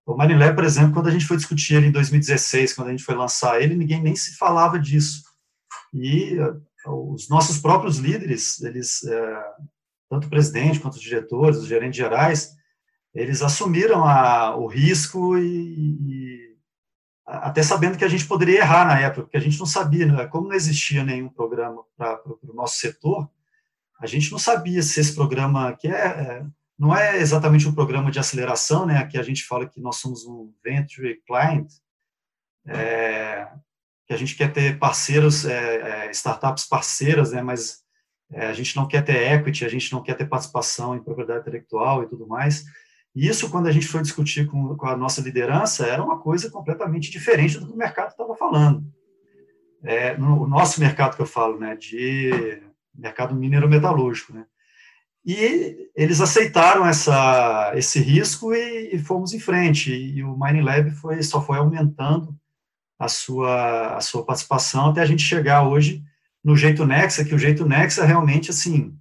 O 0.04 0.18
Mining 0.18 0.38
Lab, 0.38 0.56
por 0.56 0.64
exemplo, 0.64 0.94
quando 0.94 1.06
a 1.06 1.12
gente 1.12 1.26
foi 1.26 1.36
discutir 1.36 1.74
ele 1.74 1.86
em 1.86 1.92
2016, 1.92 2.72
quando 2.72 2.88
a 2.88 2.90
gente 2.90 3.04
foi 3.04 3.14
lançar 3.14 3.62
ele, 3.62 3.76
ninguém 3.76 4.02
nem 4.02 4.16
se 4.16 4.36
falava 4.36 4.80
disso. 4.80 5.22
E 5.94 6.36
uh, 6.40 7.14
os 7.14 7.28
nossos 7.28 7.58
próprios 7.58 7.98
líderes, 7.98 8.60
eles, 8.62 9.04
é, 9.04 9.42
tanto 10.10 10.26
o 10.26 10.30
presidente 10.30 10.80
quanto 10.80 10.94
os 10.94 11.00
diretores, 11.00 11.58
os 11.58 11.66
gerentes 11.66 11.96
gerais, 11.96 12.50
eles 13.14 13.42
assumiram 13.42 14.04
a, 14.04 14.56
o 14.56 14.66
risco 14.66 15.38
e, 15.38 15.98
e 16.00 16.47
até 17.28 17.62
sabendo 17.62 17.98
que 17.98 18.04
a 18.04 18.08
gente 18.08 18.26
poderia 18.26 18.60
errar 18.60 18.86
na 18.86 18.98
época, 18.98 19.22
porque 19.22 19.36
a 19.36 19.40
gente 19.40 19.58
não 19.58 19.66
sabia, 19.66 20.06
né? 20.06 20.26
como 20.26 20.48
não 20.48 20.54
existia 20.54 21.04
nenhum 21.04 21.28
programa 21.28 21.84
para 21.96 22.22
o 22.24 22.54
nosso 22.54 22.78
setor, 22.78 23.30
a 24.00 24.06
gente 24.06 24.32
não 24.32 24.38
sabia 24.38 24.80
se 24.80 24.98
esse 24.98 25.14
programa, 25.14 25.76
que 25.76 25.88
é, 25.88 25.92
é, 25.92 26.46
não 26.78 26.96
é 26.96 27.18
exatamente 27.18 27.68
um 27.68 27.74
programa 27.74 28.10
de 28.10 28.18
aceleração, 28.18 28.86
né, 28.86 28.98
aqui 28.98 29.18
a 29.18 29.22
gente 29.22 29.44
fala 29.44 29.68
que 29.68 29.80
nós 29.80 29.96
somos 29.96 30.24
um 30.24 30.52
venture 30.64 31.20
client, 31.26 31.70
é, 32.66 33.48
que 34.06 34.14
a 34.14 34.16
gente 34.16 34.34
quer 34.34 34.52
ter 34.52 34.78
parceiros, 34.78 35.44
é, 35.44 36.06
é 36.06 36.10
startups 36.12 36.64
parceiras, 36.64 37.32
né, 37.32 37.42
mas 37.42 37.82
é, 38.30 38.46
a 38.46 38.52
gente 38.52 38.74
não 38.76 38.86
quer 38.86 39.04
ter 39.04 39.32
equity, 39.32 39.64
a 39.64 39.68
gente 39.68 39.92
não 39.92 40.02
quer 40.02 40.14
ter 40.14 40.26
participação 40.26 40.94
em 40.94 41.02
propriedade 41.02 41.40
intelectual 41.40 42.04
e 42.04 42.08
tudo 42.08 42.26
mais, 42.26 42.64
isso, 43.14 43.50
quando 43.50 43.66
a 43.66 43.72
gente 43.72 43.88
foi 43.88 44.02
discutir 44.02 44.46
com, 44.46 44.76
com 44.76 44.86
a 44.86 44.96
nossa 44.96 45.20
liderança, 45.20 45.86
era 45.86 46.02
uma 46.02 46.18
coisa 46.18 46.50
completamente 46.50 47.10
diferente 47.10 47.58
do 47.58 47.66
que 47.66 47.72
o 47.72 47.76
mercado 47.76 48.10
estava 48.10 48.34
falando. 48.36 48.84
É, 49.82 50.16
no 50.16 50.46
nosso 50.46 50.80
mercado 50.80 51.16
que 51.16 51.22
eu 51.22 51.26
falo, 51.26 51.58
né, 51.58 51.76
de 51.76 52.60
mercado 52.94 53.34
mineiro-metalúrgico, 53.34 54.32
né, 54.32 54.44
e 55.24 55.90
eles 55.94 56.22
aceitaram 56.22 56.86
essa, 56.86 57.72
esse 57.76 57.98
risco 58.00 58.54
e, 58.54 58.94
e, 58.94 58.98
fomos 58.98 59.34
em 59.34 59.38
frente. 59.38 59.92
E 59.92 60.24
o 60.24 60.34
Mining 60.38 60.62
Lab 60.62 60.90
foi, 60.92 61.22
só 61.22 61.44
foi 61.44 61.58
aumentando 61.58 62.34
a 62.98 63.08
sua, 63.08 63.96
a 63.96 64.00
sua 64.00 64.24
participação 64.24 64.86
até 64.86 65.02
a 65.02 65.04
gente 65.04 65.22
chegar 65.22 65.68
hoje 65.68 66.02
no 66.42 66.56
Jeito 66.56 66.86
Nexa, 66.86 67.26
que 67.26 67.34
o 67.34 67.38
Jeito 67.38 67.66
Nexa 67.66 68.06
realmente, 68.06 68.48
assim, 68.48 68.96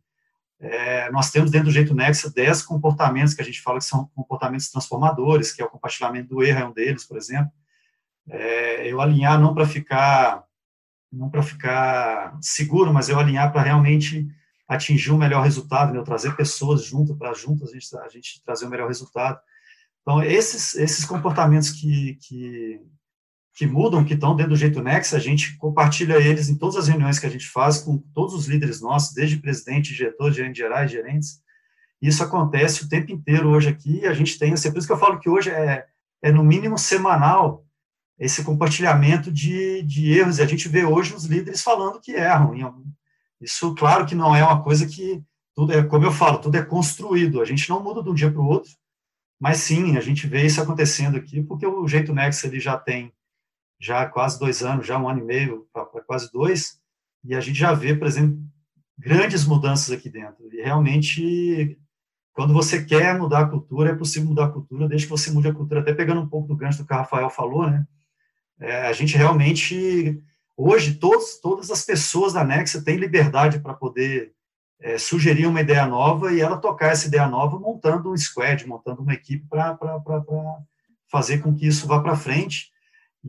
é, 0.59 1.11
nós 1.11 1.29
temos 1.29 1.51
dentro 1.51 1.67
do 1.67 1.73
Jeito 1.73 1.93
Nexa 1.93 2.31
10 2.31 2.63
comportamentos 2.63 3.33
que 3.33 3.41
a 3.41 3.45
gente 3.45 3.61
fala 3.61 3.77
que 3.77 3.85
são 3.85 4.09
comportamentos 4.15 4.69
transformadores, 4.69 5.51
que 5.51 5.61
é 5.61 5.65
o 5.65 5.69
compartilhamento 5.69 6.29
do 6.29 6.43
erro, 6.43 6.59
é 6.59 6.65
um 6.65 6.73
deles, 6.73 7.05
por 7.05 7.17
exemplo. 7.17 7.51
É, 8.27 8.91
eu 8.91 8.99
alinhar 8.99 9.39
não 9.39 9.53
para 9.53 9.65
ficar 9.65 10.43
não 11.11 11.29
para 11.29 11.41
ficar 11.41 12.37
seguro, 12.41 12.93
mas 12.93 13.07
eu 13.07 13.17
alinhar 13.17 13.51
para 13.51 13.61
realmente 13.61 14.27
atingir 14.67 15.11
um 15.11 15.17
melhor 15.17 15.41
resultado, 15.43 15.93
né? 15.93 15.99
eu 15.99 16.03
trazer 16.03 16.35
pessoas 16.35 16.83
junto 16.83 17.15
para 17.15 17.33
juntas 17.33 17.69
a 17.69 17.73
gente, 17.73 17.97
a 17.97 18.09
gente 18.09 18.43
trazer 18.43 18.65
o 18.65 18.67
um 18.67 18.71
melhor 18.71 18.87
resultado. 18.87 19.39
Então, 20.01 20.21
esses, 20.21 20.75
esses 20.75 21.05
comportamentos 21.05 21.69
que, 21.69 22.15
que, 22.15 22.81
que 23.57 23.65
mudam, 23.65 24.05
que 24.05 24.13
estão 24.13 24.35
dentro 24.35 24.51
do 24.51 24.55
Jeito 24.55 24.83
Nex, 24.83 25.15
a 25.15 25.19
gente 25.19 25.57
compartilha 25.57 26.17
eles 26.17 26.47
em 26.47 26.55
todas 26.55 26.75
as 26.75 26.87
reuniões 26.87 27.17
que 27.17 27.25
a 27.25 27.29
gente 27.29 27.49
faz 27.49 27.79
com 27.79 27.97
todos 27.97 28.35
os 28.35 28.45
líderes 28.45 28.79
nossos, 28.81 29.15
desde 29.15 29.37
presidente, 29.37 29.95
diretor, 29.95 30.31
gerente 30.31 30.59
gerais, 30.59 30.91
gerentes. 30.91 31.41
Isso 31.99 32.23
acontece 32.23 32.83
o 32.83 32.87
tempo 32.87 33.11
inteiro 33.11 33.49
hoje 33.49 33.69
aqui, 33.69 34.05
a 34.05 34.13
gente 34.13 34.37
tem, 34.37 34.53
assim, 34.53 34.69
por 34.71 34.77
isso 34.77 34.85
que 34.85 34.93
eu 34.93 34.99
falo 34.99 35.19
que 35.19 35.27
hoje 35.27 35.49
é, 35.49 35.87
é 36.21 36.31
no 36.31 36.43
mínimo 36.43 36.77
semanal 36.77 37.65
esse 38.19 38.43
compartilhamento 38.43 39.31
de, 39.31 39.81
de 39.81 40.11
erros, 40.11 40.37
e 40.37 40.43
a 40.43 40.45
gente 40.45 40.69
vê 40.69 40.85
hoje 40.85 41.15
os 41.15 41.25
líderes 41.25 41.63
falando 41.63 41.99
que 41.99 42.11
erram. 42.11 42.53
Isso, 43.41 43.73
claro 43.73 44.05
que 44.05 44.13
não 44.13 44.35
é 44.35 44.43
uma 44.43 44.61
coisa 44.61 44.85
que, 44.85 45.23
tudo 45.55 45.73
é, 45.73 45.81
como 45.81 46.05
eu 46.05 46.11
falo, 46.11 46.37
tudo 46.37 46.57
é 46.57 46.63
construído, 46.63 47.41
a 47.41 47.45
gente 47.45 47.67
não 47.69 47.81
muda 47.81 48.03
de 48.03 48.09
um 48.11 48.13
dia 48.13 48.29
para 48.29 48.39
o 48.39 48.45
outro, 48.45 48.69
mas 49.39 49.57
sim, 49.57 49.97
a 49.97 50.01
gente 50.01 50.27
vê 50.27 50.45
isso 50.45 50.61
acontecendo 50.61 51.17
aqui, 51.17 51.41
porque 51.41 51.65
o 51.65 51.87
Jeito 51.87 52.13
Nex 52.13 52.43
ele 52.43 52.59
já 52.59 52.77
tem 52.77 53.11
já 53.79 54.05
quase 54.05 54.39
dois 54.39 54.63
anos, 54.63 54.87
já 54.87 54.97
um 54.97 55.07
ano 55.07 55.19
e 55.19 55.23
meio 55.23 55.67
para 55.71 55.85
quase 56.01 56.31
dois, 56.31 56.79
e 57.23 57.35
a 57.35 57.39
gente 57.39 57.59
já 57.59 57.73
vê, 57.73 57.95
por 57.95 58.07
exemplo, 58.07 58.37
grandes 58.97 59.45
mudanças 59.45 59.91
aqui 59.91 60.09
dentro. 60.09 60.47
E 60.51 60.61
realmente, 60.61 61.77
quando 62.33 62.53
você 62.53 62.83
quer 62.83 63.17
mudar 63.17 63.41
a 63.41 63.47
cultura, 63.47 63.91
é 63.91 63.95
possível 63.95 64.29
mudar 64.29 64.45
a 64.45 64.51
cultura, 64.51 64.87
desde 64.87 65.07
que 65.07 65.11
você 65.11 65.29
mude 65.31 65.47
a 65.47 65.53
cultura, 65.53 65.81
até 65.81 65.93
pegando 65.93 66.21
um 66.21 66.29
pouco 66.29 66.47
do 66.47 66.55
gancho 66.55 66.79
do 66.79 66.87
que 66.87 66.93
o 66.93 66.97
Rafael 66.97 67.29
falou, 67.29 67.69
né? 67.69 67.85
É, 68.59 68.87
a 68.87 68.93
gente 68.93 69.15
realmente, 69.15 70.19
hoje, 70.55 70.95
todos, 70.95 71.39
todas 71.39 71.69
as 71.69 71.85
pessoas 71.85 72.33
da 72.33 72.43
Nexa 72.43 72.81
têm 72.81 72.97
liberdade 72.97 73.59
para 73.59 73.73
poder 73.73 74.33
é, 74.79 74.97
sugerir 74.97 75.45
uma 75.45 75.61
ideia 75.61 75.85
nova 75.85 76.31
e 76.31 76.41
ela 76.41 76.57
tocar 76.57 76.91
essa 76.91 77.07
ideia 77.07 77.27
nova 77.27 77.59
montando 77.59 78.11
um 78.11 78.17
squad, 78.17 78.65
montando 78.67 79.01
uma 79.01 79.13
equipe 79.13 79.45
para 79.47 79.77
fazer 81.09 81.39
com 81.39 81.53
que 81.53 81.67
isso 81.67 81.87
vá 81.87 82.01
para 82.01 82.15
frente. 82.15 82.71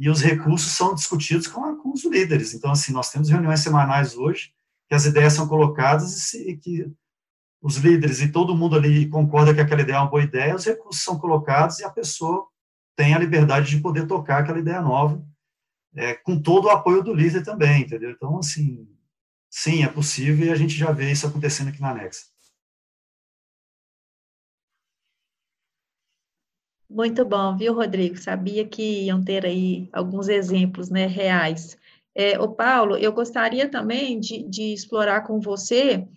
E 0.00 0.08
os 0.08 0.20
recursos 0.22 0.72
são 0.72 0.94
discutidos 0.94 1.46
com, 1.46 1.76
com, 1.76 1.92
os 1.92 2.04
líderes. 2.04 2.54
Então, 2.54 2.70
assim, 2.70 2.92
nós 2.92 3.10
temos 3.10 3.28
reuniões 3.28 3.60
semanais 3.60 4.16
hoje, 4.16 4.52
que 4.88 4.94
as 4.94 5.04
ideias 5.04 5.32
são 5.32 5.48
colocadas 5.48 6.32
e, 6.34 6.50
e 6.50 6.56
que 6.56 6.92
os 7.60 7.76
líderes 7.76 8.20
e 8.20 8.30
todo 8.30 8.56
mundo 8.56 8.76
ali 8.76 9.08
concorda 9.08 9.54
que 9.54 9.60
aquela 9.60 9.82
ideia 9.82 9.96
é 9.96 10.00
uma 10.00 10.10
boa 10.10 10.22
ideia, 10.22 10.54
os 10.54 10.64
recursos 10.64 11.02
são 11.02 11.18
colocados 11.18 11.80
e 11.80 11.84
a 11.84 11.90
pessoa 11.90 12.46
tem 12.96 13.14
a 13.14 13.18
liberdade 13.18 13.70
de 13.70 13.80
poder 13.80 14.06
tocar 14.06 14.38
aquela 14.38 14.58
ideia 14.58 14.80
nova, 14.80 15.24
é, 15.94 16.14
com 16.14 16.40
todo 16.40 16.66
o 16.66 16.70
apoio 16.70 17.02
do 17.02 17.14
líder 17.14 17.42
também, 17.42 17.82
entendeu? 17.82 18.10
Então, 18.10 18.38
assim, 18.38 18.88
sim, 19.50 19.82
é 19.82 19.88
possível 19.88 20.46
e 20.46 20.50
a 20.50 20.54
gente 20.54 20.74
já 20.76 20.92
vê 20.92 21.10
isso 21.10 21.26
acontecendo 21.26 21.68
aqui 21.68 21.80
na 21.80 21.94
Nexa. 21.94 22.22
Muito 26.90 27.22
bom, 27.22 27.54
viu, 27.54 27.74
Rodrigo? 27.74 28.16
Sabia 28.16 28.66
que 28.66 29.04
iam 29.04 29.22
ter 29.22 29.44
aí 29.44 29.88
alguns 29.92 30.26
exemplos 30.28 30.88
né, 30.88 31.06
reais. 31.06 31.76
É, 32.14 32.40
o 32.40 32.48
Paulo, 32.48 32.96
eu 32.96 33.12
gostaria 33.12 33.68
também 33.68 34.18
de, 34.18 34.42
de 34.44 34.72
explorar 34.72 35.20
com 35.20 35.38
você, 35.38 36.08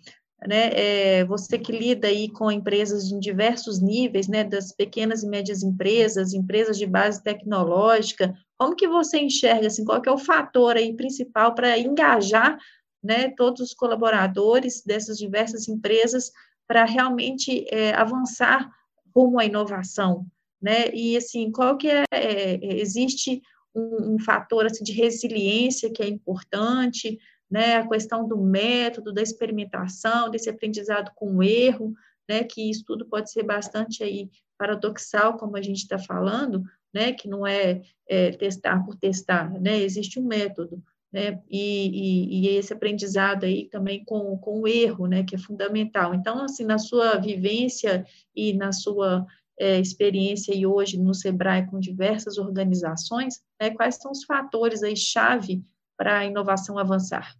né, 0.46 0.70
é, 0.72 1.24
você 1.24 1.58
que 1.58 1.70
lida 1.70 2.08
aí 2.08 2.28
com 2.28 2.50
empresas 2.50 3.12
em 3.12 3.20
diversos 3.20 3.80
níveis, 3.80 4.26
né, 4.26 4.42
das 4.42 4.72
pequenas 4.72 5.22
e 5.22 5.28
médias 5.28 5.62
empresas, 5.62 6.32
empresas 6.32 6.78
de 6.78 6.86
base 6.86 7.22
tecnológica, 7.22 8.34
como 8.58 8.74
que 8.74 8.88
você 8.88 9.20
enxerga, 9.20 9.66
assim, 9.66 9.84
qual 9.84 10.00
que 10.00 10.08
é 10.08 10.12
o 10.12 10.18
fator 10.18 10.76
aí 10.76 10.96
principal 10.96 11.54
para 11.54 11.78
engajar 11.78 12.58
né, 13.04 13.28
todos 13.36 13.60
os 13.60 13.74
colaboradores 13.74 14.82
dessas 14.82 15.18
diversas 15.18 15.68
empresas 15.68 16.32
para 16.66 16.84
realmente 16.84 17.66
é, 17.70 17.92
avançar 17.94 18.70
rumo 19.14 19.38
à 19.38 19.44
inovação, 19.44 20.26
né? 20.62 20.88
E 20.94 21.16
assim, 21.16 21.50
qual 21.50 21.76
que 21.76 21.88
é, 21.88 22.04
é 22.12 22.80
existe 22.80 23.42
um, 23.74 24.14
um, 24.14 24.18
fator 24.18 24.66
assim 24.66 24.84
de 24.84 24.92
resiliência 24.92 25.90
que 25.92 26.02
é 26.02 26.08
importante, 26.08 27.18
né? 27.50 27.76
A 27.76 27.88
questão 27.88 28.26
do 28.26 28.38
método, 28.38 29.12
da 29.12 29.22
experimentação, 29.22 30.30
desse 30.30 30.48
aprendizado 30.48 31.10
com 31.16 31.42
erro, 31.42 31.92
né? 32.28 32.44
Que 32.44 32.70
isso 32.70 32.84
tudo 32.86 33.06
pode 33.06 33.30
ser 33.32 33.42
bastante 33.42 34.04
aí 34.04 34.30
paradoxal, 34.56 35.36
como 35.36 35.56
a 35.56 35.62
gente 35.62 35.78
está 35.78 35.98
falando, 35.98 36.62
né? 36.94 37.12
Que 37.12 37.28
não 37.28 37.46
é, 37.46 37.82
é 38.08 38.30
testar 38.30 38.84
por 38.84 38.94
testar, 38.94 39.50
né? 39.60 39.80
Existe 39.80 40.20
um 40.20 40.26
método 40.26 40.82
né, 41.12 41.42
e, 41.50 42.40
e, 42.40 42.40
e, 42.40 42.56
esse 42.56 42.72
aprendizado 42.72 43.44
aí 43.44 43.68
também 43.68 44.02
com, 44.02 44.36
com 44.38 44.62
o 44.62 44.66
erro, 44.66 45.06
né, 45.06 45.22
que 45.22 45.34
é 45.34 45.38
fundamental. 45.38 46.14
Então, 46.14 46.42
assim, 46.42 46.64
na 46.64 46.78
sua 46.78 47.18
vivência 47.18 48.06
e 48.34 48.54
na 48.54 48.72
sua 48.72 49.26
é, 49.62 49.78
experiência 49.78 50.52
e 50.52 50.66
hoje 50.66 50.98
no 50.98 51.14
Sebrae 51.14 51.66
com 51.66 51.78
diversas 51.78 52.36
organizações, 52.36 53.40
né, 53.60 53.70
quais 53.70 53.94
são 53.94 54.10
os 54.10 54.24
fatores 54.24 54.82
aí 54.82 54.96
chave 54.96 55.62
para 55.96 56.18
a 56.18 56.24
inovação 56.24 56.78
avançar? 56.78 57.32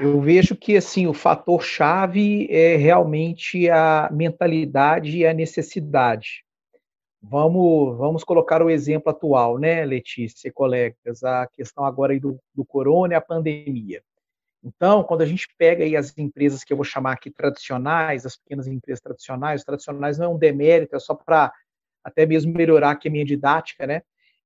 Eu 0.00 0.18
vejo 0.18 0.56
que 0.56 0.78
assim 0.78 1.06
o 1.06 1.12
fator 1.12 1.62
chave 1.62 2.46
é 2.50 2.76
realmente 2.76 3.68
a 3.68 4.08
mentalidade 4.10 5.18
e 5.18 5.26
a 5.26 5.34
necessidade. 5.34 6.42
Vamos, 7.20 7.96
vamos 7.98 8.24
colocar 8.24 8.62
o 8.62 8.70
exemplo 8.70 9.10
atual, 9.10 9.58
né, 9.58 9.84
Letícia 9.84 10.48
e 10.48 10.52
colegas, 10.52 11.22
a 11.22 11.46
questão 11.46 11.84
agora 11.84 12.18
do, 12.18 12.40
do 12.54 12.64
corona 12.64 13.12
e 13.12 13.16
a 13.16 13.20
pandemia. 13.20 14.02
Então, 14.64 15.02
quando 15.02 15.22
a 15.22 15.26
gente 15.26 15.48
pega 15.58 15.84
aí 15.84 15.96
as 15.96 16.16
empresas 16.16 16.62
que 16.62 16.72
eu 16.72 16.76
vou 16.76 16.84
chamar 16.84 17.12
aqui 17.12 17.30
tradicionais, 17.30 18.24
as 18.24 18.36
pequenas 18.36 18.66
empresas 18.66 19.00
tradicionais, 19.00 19.64
tradicionais 19.64 20.18
não 20.18 20.26
é 20.26 20.28
um 20.28 20.38
demérito, 20.38 20.94
é 20.94 21.00
só 21.00 21.14
para 21.14 21.52
até 22.04 22.24
mesmo 22.26 22.52
melhorar 22.52 22.92
aqui 22.92 23.08
a 23.08 23.10
minha 23.10 23.24
didática, 23.24 23.86
né? 23.86 24.02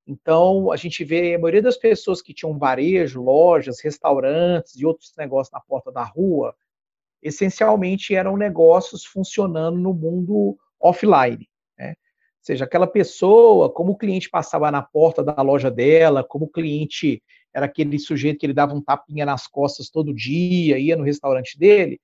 Então, 0.07 0.71
a 0.71 0.77
gente 0.77 1.05
vê 1.05 1.35
a 1.35 1.39
maioria 1.39 1.63
das 1.63 1.77
pessoas 1.77 2.23
que 2.23 2.33
tinham 2.33 2.57
varejo, 2.59 3.23
lojas, 3.23 3.81
restaurantes 3.81 4.77
e 4.77 4.87
outros 4.87 5.13
negócios 5.19 5.53
na 5.53 5.61
porta 5.61 5.91
da 5.93 6.05
rua, 6.05 6.55
essencialmente 7.23 8.15
eram 8.15 8.37
negócios 8.37 9.05
funcionando 9.05 9.79
no 9.79 9.93
mundo 9.93 10.57
offline 10.81 11.47
seja, 12.47 12.65
aquela 12.65 12.87
pessoa, 12.87 13.69
como 13.69 13.93
o 13.93 13.97
cliente 13.97 14.31
passava 14.31 14.71
na 14.71 14.81
porta 14.81 15.23
da 15.25 15.43
loja 15.43 15.69
dela, 15.69 16.23
como 16.23 16.45
o 16.45 16.49
cliente 16.49 17.21
era 17.57 17.65
aquele 17.65 17.99
sujeito 17.99 18.39
que 18.39 18.45
ele 18.45 18.53
dava 18.53 18.75
um 18.75 18.83
tapinha 18.83 19.25
nas 19.25 19.47
costas 19.47 19.89
todo 19.89 20.13
dia, 20.13 20.79
ia 20.79 20.95
no 20.95 21.03
restaurante 21.03 21.59
dele, 21.59 21.99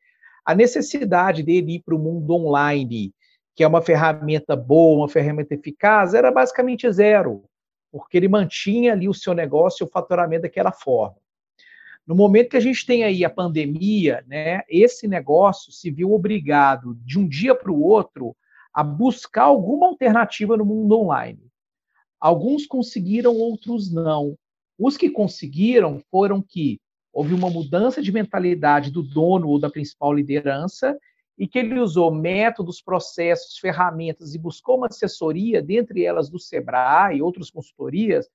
a 0.47 0.55
necessidade 0.55 1.43
dele 1.43 1.75
ir 1.75 1.81
para 1.81 1.95
o 1.95 1.99
mundo 1.99 2.35
online, 2.35 3.13
que 3.55 3.63
é 3.63 3.69
uma 3.69 3.83
ferramenta 3.83 4.57
boa, 4.57 5.01
uma 5.01 5.09
ferramenta 5.11 5.53
eficaz, 5.53 6.15
era 6.15 6.33
basicamente 6.33 6.91
zero, 6.91 7.45
porque 7.91 8.17
ele 8.17 8.29
mantinha 8.29 8.95
ali 8.95 9.11
o 9.11 9.13
seu 9.13 9.35
negócio, 9.35 9.85
o 9.85 9.91
faturamento 9.91 10.45
daquela 10.45 10.73
forma. 10.73 11.19
No 12.07 12.15
momento 12.15 12.49
que 12.49 12.57
a 12.57 12.61
gente 12.61 12.87
tem 12.87 13.05
aí 13.05 13.23
a 13.23 13.29
pandemia, 13.29 14.25
né, 14.27 14.63
esse 14.71 15.07
negócio 15.07 15.71
se 15.71 15.91
viu 15.91 16.15
obrigado, 16.15 16.95
de 17.05 17.19
um 17.19 17.29
dia 17.29 17.55
para 17.55 17.71
o 17.71 17.83
outro, 17.83 18.35
a 18.73 18.83
buscar 18.83 19.43
alguma 19.43 19.89
alternativa 19.89 20.57
no 20.57 20.65
mundo 20.65 20.99
online. 20.99 21.47
Alguns 22.19 22.65
conseguiram, 22.65 23.37
outros 23.37 23.93
não. 23.93 24.35
Os 24.85 24.97
que 24.97 25.09
conseguiram 25.09 26.01
foram 26.11 26.43
que 26.43 26.81
houve 27.13 27.33
uma 27.33 27.49
mudança 27.49 28.03
de 28.03 28.11
mentalidade 28.11 28.91
do 28.91 29.01
dono 29.01 29.47
ou 29.47 29.61
da 29.61 29.71
principal 29.71 30.13
liderança 30.13 30.99
e 31.39 31.47
que 31.47 31.61
ele 31.61 31.79
usou 31.79 32.13
métodos, 32.13 32.83
processos, 32.83 33.59
ferramentas 33.59 34.35
e 34.35 34.39
buscou 34.41 34.79
uma 34.79 34.89
assessoria, 34.89 35.63
dentre 35.63 36.05
elas 36.05 36.29
do 36.29 36.37
Sebrae 36.37 37.19
e 37.19 37.23
outras 37.23 37.49
consultorias, 37.49 38.29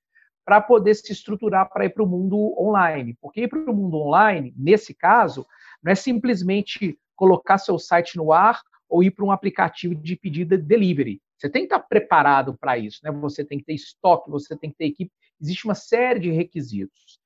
para 0.45 0.61
poder 0.61 0.95
se 0.95 1.11
estruturar 1.11 1.69
para 1.69 1.83
ir 1.83 1.89
para 1.89 2.03
o 2.03 2.07
mundo 2.07 2.55
online. 2.57 3.13
Porque 3.19 3.41
ir 3.41 3.49
para 3.49 3.69
o 3.69 3.75
mundo 3.75 3.97
online, 3.97 4.53
nesse 4.55 4.93
caso, 4.93 5.45
não 5.83 5.91
é 5.91 5.95
simplesmente 5.95 6.97
colocar 7.13 7.57
seu 7.57 7.77
site 7.77 8.15
no 8.15 8.31
ar 8.31 8.61
ou 8.87 9.03
ir 9.03 9.11
para 9.11 9.25
um 9.25 9.31
aplicativo 9.31 9.93
de 9.93 10.15
pedida 10.15 10.57
delivery. 10.57 11.21
Você 11.37 11.49
tem 11.49 11.67
que 11.67 11.73
estar 11.73 11.79
preparado 11.79 12.57
para 12.57 12.77
isso, 12.77 12.99
né? 13.03 13.11
Você 13.11 13.45
tem 13.45 13.59
que 13.59 13.65
ter 13.65 13.73
estoque, 13.73 14.29
você 14.29 14.57
tem 14.57 14.71
que 14.71 14.77
ter 14.77 14.85
equipe. 14.85 15.11
Existe 15.39 15.65
uma 15.65 15.75
série 15.75 16.19
de 16.19 16.31
requisitos. 16.31 17.19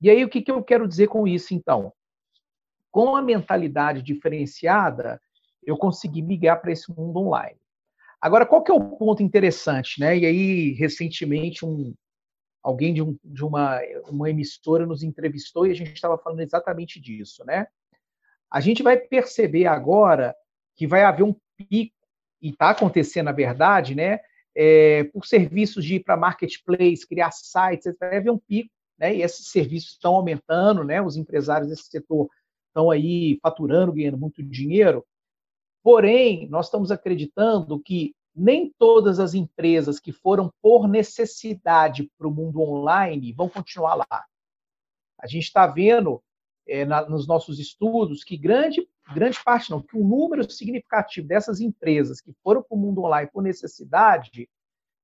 E 0.00 0.08
aí, 0.08 0.24
o 0.24 0.28
que, 0.28 0.40
que 0.40 0.50
eu 0.50 0.62
quero 0.62 0.88
dizer 0.88 1.08
com 1.08 1.28
isso, 1.28 1.52
então? 1.52 1.92
Com 2.90 3.14
a 3.14 3.22
mentalidade 3.22 4.02
diferenciada, 4.02 5.20
eu 5.62 5.76
consegui 5.76 6.22
migrar 6.22 6.60
para 6.60 6.72
esse 6.72 6.90
mundo 6.90 7.18
online. 7.18 7.60
Agora, 8.20 8.46
qual 8.46 8.62
que 8.62 8.70
é 8.70 8.74
o 8.74 8.96
ponto 8.96 9.22
interessante, 9.22 10.00
né? 10.00 10.16
E 10.16 10.26
aí, 10.26 10.72
recentemente, 10.72 11.64
um, 11.64 11.94
alguém 12.62 12.94
de, 12.94 13.02
um, 13.02 13.18
de 13.24 13.44
uma, 13.44 13.78
uma 14.08 14.30
emissora 14.30 14.86
nos 14.86 15.02
entrevistou 15.02 15.66
e 15.66 15.70
a 15.70 15.74
gente 15.74 15.92
estava 15.92 16.18
falando 16.18 16.40
exatamente 16.40 17.00
disso, 17.00 17.44
né? 17.44 17.66
A 18.50 18.60
gente 18.60 18.82
vai 18.82 18.96
perceber 18.96 19.66
agora 19.66 20.34
que 20.76 20.86
vai 20.86 21.04
haver 21.04 21.22
um 21.22 21.34
pico, 21.56 21.94
e 22.40 22.50
está 22.50 22.70
acontecendo, 22.70 23.26
na 23.26 23.32
verdade, 23.32 23.94
né, 23.94 24.20
é, 24.54 25.04
por 25.04 25.26
serviços 25.26 25.84
de 25.84 25.96
ir 25.96 26.00
para 26.00 26.16
marketplace, 26.16 27.06
criar 27.06 27.30
sites, 27.30 27.94
vai 27.98 28.16
haver 28.16 28.30
um 28.30 28.38
pico, 28.38 28.70
né, 28.98 29.14
e 29.14 29.22
esses 29.22 29.48
serviços 29.48 29.92
estão 29.92 30.14
aumentando, 30.14 30.84
né, 30.84 31.00
os 31.00 31.16
empresários 31.16 31.68
desse 31.68 31.84
setor 31.84 32.28
estão 32.68 32.90
aí 32.90 33.38
faturando, 33.42 33.92
ganhando 33.92 34.18
muito 34.18 34.42
dinheiro, 34.42 35.04
porém, 35.82 36.48
nós 36.48 36.66
estamos 36.66 36.90
acreditando 36.90 37.80
que 37.80 38.14
nem 38.34 38.72
todas 38.78 39.18
as 39.18 39.34
empresas 39.34 39.98
que 39.98 40.12
foram 40.12 40.52
por 40.62 40.88
necessidade 40.88 42.10
para 42.16 42.28
o 42.28 42.30
mundo 42.30 42.60
online 42.60 43.32
vão 43.32 43.48
continuar 43.48 43.96
lá. 43.96 44.24
A 45.18 45.26
gente 45.26 45.44
está 45.44 45.66
vendo 45.66 46.22
é, 46.66 46.84
na, 46.84 47.08
nos 47.08 47.26
nossos 47.26 47.58
estudos 47.58 48.24
que 48.24 48.36
grande 48.36 48.88
grande 49.14 49.42
parte 49.42 49.70
não, 49.70 49.82
que 49.82 49.96
um 49.96 50.06
número 50.06 50.48
significativo 50.50 51.26
dessas 51.26 51.60
empresas 51.60 52.20
que 52.20 52.32
foram 52.42 52.62
para 52.62 52.76
o 52.76 52.78
mundo 52.78 53.02
online 53.02 53.30
por 53.32 53.42
necessidade 53.42 54.48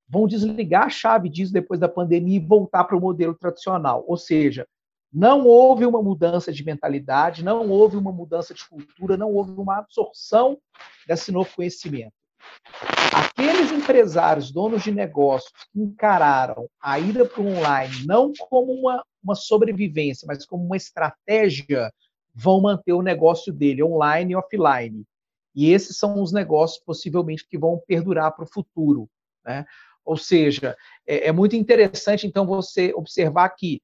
vão 0.08 0.26
desligar 0.26 0.84
a 0.84 0.90
chave 0.90 1.28
disso 1.28 1.52
depois 1.52 1.80
da 1.80 1.88
pandemia 1.88 2.36
e 2.36 2.46
voltar 2.46 2.84
para 2.84 2.96
o 2.96 3.00
modelo 3.00 3.34
tradicional. 3.34 4.04
Ou 4.06 4.16
seja, 4.16 4.66
não 5.12 5.46
houve 5.46 5.86
uma 5.86 6.02
mudança 6.02 6.52
de 6.52 6.64
mentalidade, 6.64 7.44
não 7.44 7.68
houve 7.68 7.96
uma 7.96 8.12
mudança 8.12 8.54
de 8.54 8.68
cultura, 8.68 9.16
não 9.16 9.32
houve 9.32 9.52
uma 9.52 9.78
absorção 9.78 10.58
desse 11.06 11.32
novo 11.32 11.50
conhecimento. 11.54 12.12
Aqueles 13.12 13.72
empresários, 13.72 14.50
donos 14.50 14.82
de 14.82 14.92
negócios, 14.92 15.52
que 15.72 15.80
encararam 15.80 16.68
a 16.80 16.98
ida 16.98 17.24
para 17.24 17.40
o 17.40 17.46
online 17.46 18.06
não 18.06 18.32
como 18.38 18.72
uma, 18.72 19.02
uma 19.22 19.34
sobrevivência, 19.34 20.26
mas 20.26 20.44
como 20.44 20.64
uma 20.64 20.76
estratégia 20.76 21.90
vão 22.36 22.60
manter 22.60 22.92
o 22.92 23.00
negócio 23.00 23.50
dele 23.50 23.82
online 23.82 24.32
e 24.32 24.36
offline. 24.36 25.04
E 25.54 25.72
esses 25.72 25.96
são 25.96 26.22
os 26.22 26.32
negócios 26.32 26.84
possivelmente 26.84 27.48
que 27.48 27.56
vão 27.56 27.82
perdurar 27.86 28.30
para 28.36 28.44
o 28.44 28.48
futuro. 28.48 29.08
Né? 29.42 29.64
Ou 30.04 30.18
seja, 30.18 30.76
é, 31.06 31.28
é, 31.28 31.32
muito 31.32 31.56
interessante 31.56 32.26
então 32.26 32.46
você 32.46 32.92
observar 32.94 33.48
que 33.50 33.80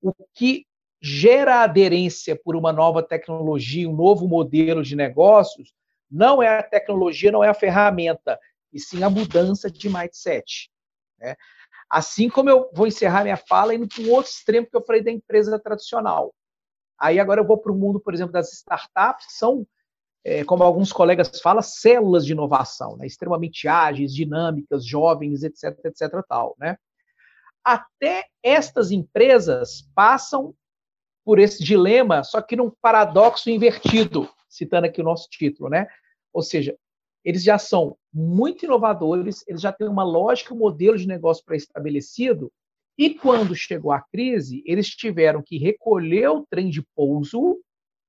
o 0.00 0.12
que 0.32 0.64
gera 1.02 1.62
aderência 1.62 2.36
por 2.36 2.54
uma 2.54 2.72
nova 2.72 3.02
tecnologia, 3.02 3.90
um 3.90 3.96
novo 3.96 4.28
modelo 4.28 4.84
de 4.84 4.94
negócios, 4.94 5.74
não 6.08 6.40
é 6.40 6.60
a 6.60 6.62
tecnologia, 6.62 7.32
não 7.32 7.42
é 7.42 7.48
a 7.48 7.54
ferramenta, 7.54 8.38
e 8.72 8.78
sim 8.78 9.02
a 9.02 9.10
mudança 9.10 9.68
de 9.68 9.88
mindset. 9.88 10.70
Né? 11.18 11.34
Assim 11.90 12.28
como 12.28 12.48
eu 12.48 12.70
vou 12.72 12.86
encerrar 12.86 13.24
minha 13.24 13.36
fala 13.36 13.74
indo 13.74 13.88
para 13.88 14.02
um 14.02 14.12
outro 14.12 14.30
extremo 14.30 14.66
que 14.68 14.76
eu 14.76 14.84
falei 14.84 15.02
da 15.02 15.10
empresa 15.10 15.58
tradicional. 15.58 16.32
Aí 16.98 17.20
agora 17.20 17.40
eu 17.40 17.46
vou 17.46 17.58
para 17.58 17.72
o 17.72 17.76
mundo, 17.76 18.00
por 18.00 18.14
exemplo, 18.14 18.32
das 18.32 18.52
startups, 18.52 19.26
que 19.26 19.32
são, 19.32 19.66
é, 20.24 20.44
como 20.44 20.62
alguns 20.62 20.92
colegas 20.92 21.40
falam, 21.40 21.62
células 21.62 22.24
de 22.24 22.32
inovação, 22.32 22.96
né? 22.96 23.06
extremamente 23.06 23.68
ágeis, 23.68 24.14
dinâmicas, 24.14 24.84
jovens, 24.86 25.42
etc, 25.42 25.78
etc, 25.84 26.24
tal, 26.28 26.54
né? 26.58 26.78
Até 27.64 28.26
estas 28.42 28.90
empresas 28.92 29.90
passam 29.94 30.54
por 31.24 31.40
esse 31.40 31.62
dilema, 31.64 32.22
só 32.22 32.40
que 32.40 32.54
num 32.54 32.70
paradoxo 32.80 33.50
invertido, 33.50 34.30
citando 34.48 34.86
aqui 34.86 35.00
o 35.00 35.04
nosso 35.04 35.28
título, 35.28 35.68
né? 35.68 35.88
Ou 36.32 36.42
seja, 36.42 36.76
eles 37.24 37.42
já 37.42 37.58
são 37.58 37.98
muito 38.14 38.64
inovadores, 38.64 39.44
eles 39.48 39.60
já 39.60 39.72
têm 39.72 39.88
uma 39.88 40.04
lógica, 40.04 40.54
um 40.54 40.58
modelo 40.58 40.96
de 40.96 41.08
negócio 41.08 41.44
pré-estabelecido, 41.44 42.52
e 42.98 43.10
quando 43.14 43.54
chegou 43.54 43.92
a 43.92 44.00
crise, 44.00 44.62
eles 44.64 44.88
tiveram 44.88 45.42
que 45.42 45.58
recolher 45.58 46.28
o 46.28 46.46
trem 46.48 46.70
de 46.70 46.82
pouso, 46.94 47.58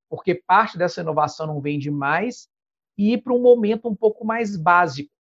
porque 0.10 0.36
parte 0.36 0.78
dessa 0.78 1.02
inovação 1.02 1.46
não 1.46 1.60
vende 1.60 1.92
mais, 1.92 2.48
e 2.98 3.14
ir 3.14 3.22
para 3.22 3.34
um 3.34 3.42
momento 3.42 3.90
um 3.90 3.96
pouco 3.96 4.26
mais 4.26 4.56
básico. 4.56 5.12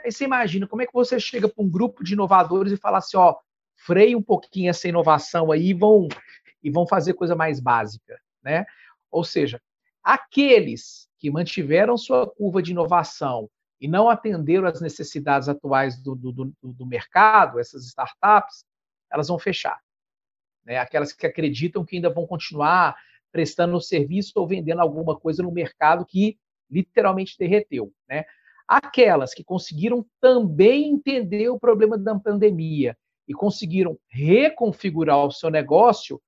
Aí 0.00 0.10
você 0.10 0.24
imagina 0.24 0.66
como 0.66 0.82
é 0.82 0.86
que 0.86 0.92
você 0.92 1.18
chega 1.20 1.48
para 1.48 1.64
um 1.64 1.68
grupo 1.68 2.02
de 2.02 2.14
inovadores 2.14 2.72
e 2.72 2.76
fala 2.76 2.98
assim, 2.98 3.16
ó, 3.16 3.36
freia 3.76 4.18
um 4.18 4.22
pouquinho 4.22 4.70
essa 4.70 4.88
inovação 4.88 5.52
aí 5.52 5.68
e 5.68 5.74
vão, 5.74 6.08
e 6.62 6.70
vão 6.70 6.86
fazer 6.86 7.14
coisa 7.14 7.36
mais 7.36 7.60
básica, 7.60 8.20
né? 8.42 8.66
Ou 9.10 9.22
seja, 9.22 9.60
aqueles 10.02 11.08
que 11.18 11.30
mantiveram 11.30 11.96
sua 11.96 12.26
curva 12.28 12.60
de 12.60 12.72
inovação 12.72 13.48
e 13.80 13.86
não 13.86 14.10
atenderam 14.10 14.66
às 14.66 14.80
necessidades 14.80 15.48
atuais 15.48 16.00
do, 16.02 16.14
do, 16.14 16.32
do, 16.32 16.52
do 16.62 16.86
mercado, 16.86 17.60
essas 17.60 17.84
startups, 17.86 18.64
elas 19.10 19.28
vão 19.28 19.38
fechar. 19.38 19.80
Né? 20.64 20.78
Aquelas 20.78 21.12
que 21.12 21.26
acreditam 21.26 21.84
que 21.84 21.96
ainda 21.96 22.10
vão 22.10 22.26
continuar 22.26 22.96
prestando 23.32 23.80
serviço 23.80 24.32
ou 24.36 24.46
vendendo 24.46 24.80
alguma 24.80 25.18
coisa 25.18 25.42
no 25.42 25.52
mercado 25.52 26.06
que 26.06 26.38
literalmente 26.70 27.36
derreteu. 27.38 27.92
Né? 28.08 28.24
Aquelas 28.66 29.34
que 29.34 29.44
conseguiram 29.44 30.04
também 30.20 30.88
entender 30.90 31.48
o 31.48 31.58
problema 31.58 31.96
da 31.96 32.18
pandemia 32.18 32.96
e 33.28 33.34
conseguiram 33.34 33.98
reconfigurar 34.08 35.24
o 35.24 35.30
seu 35.30 35.50
negócio, 35.50 36.20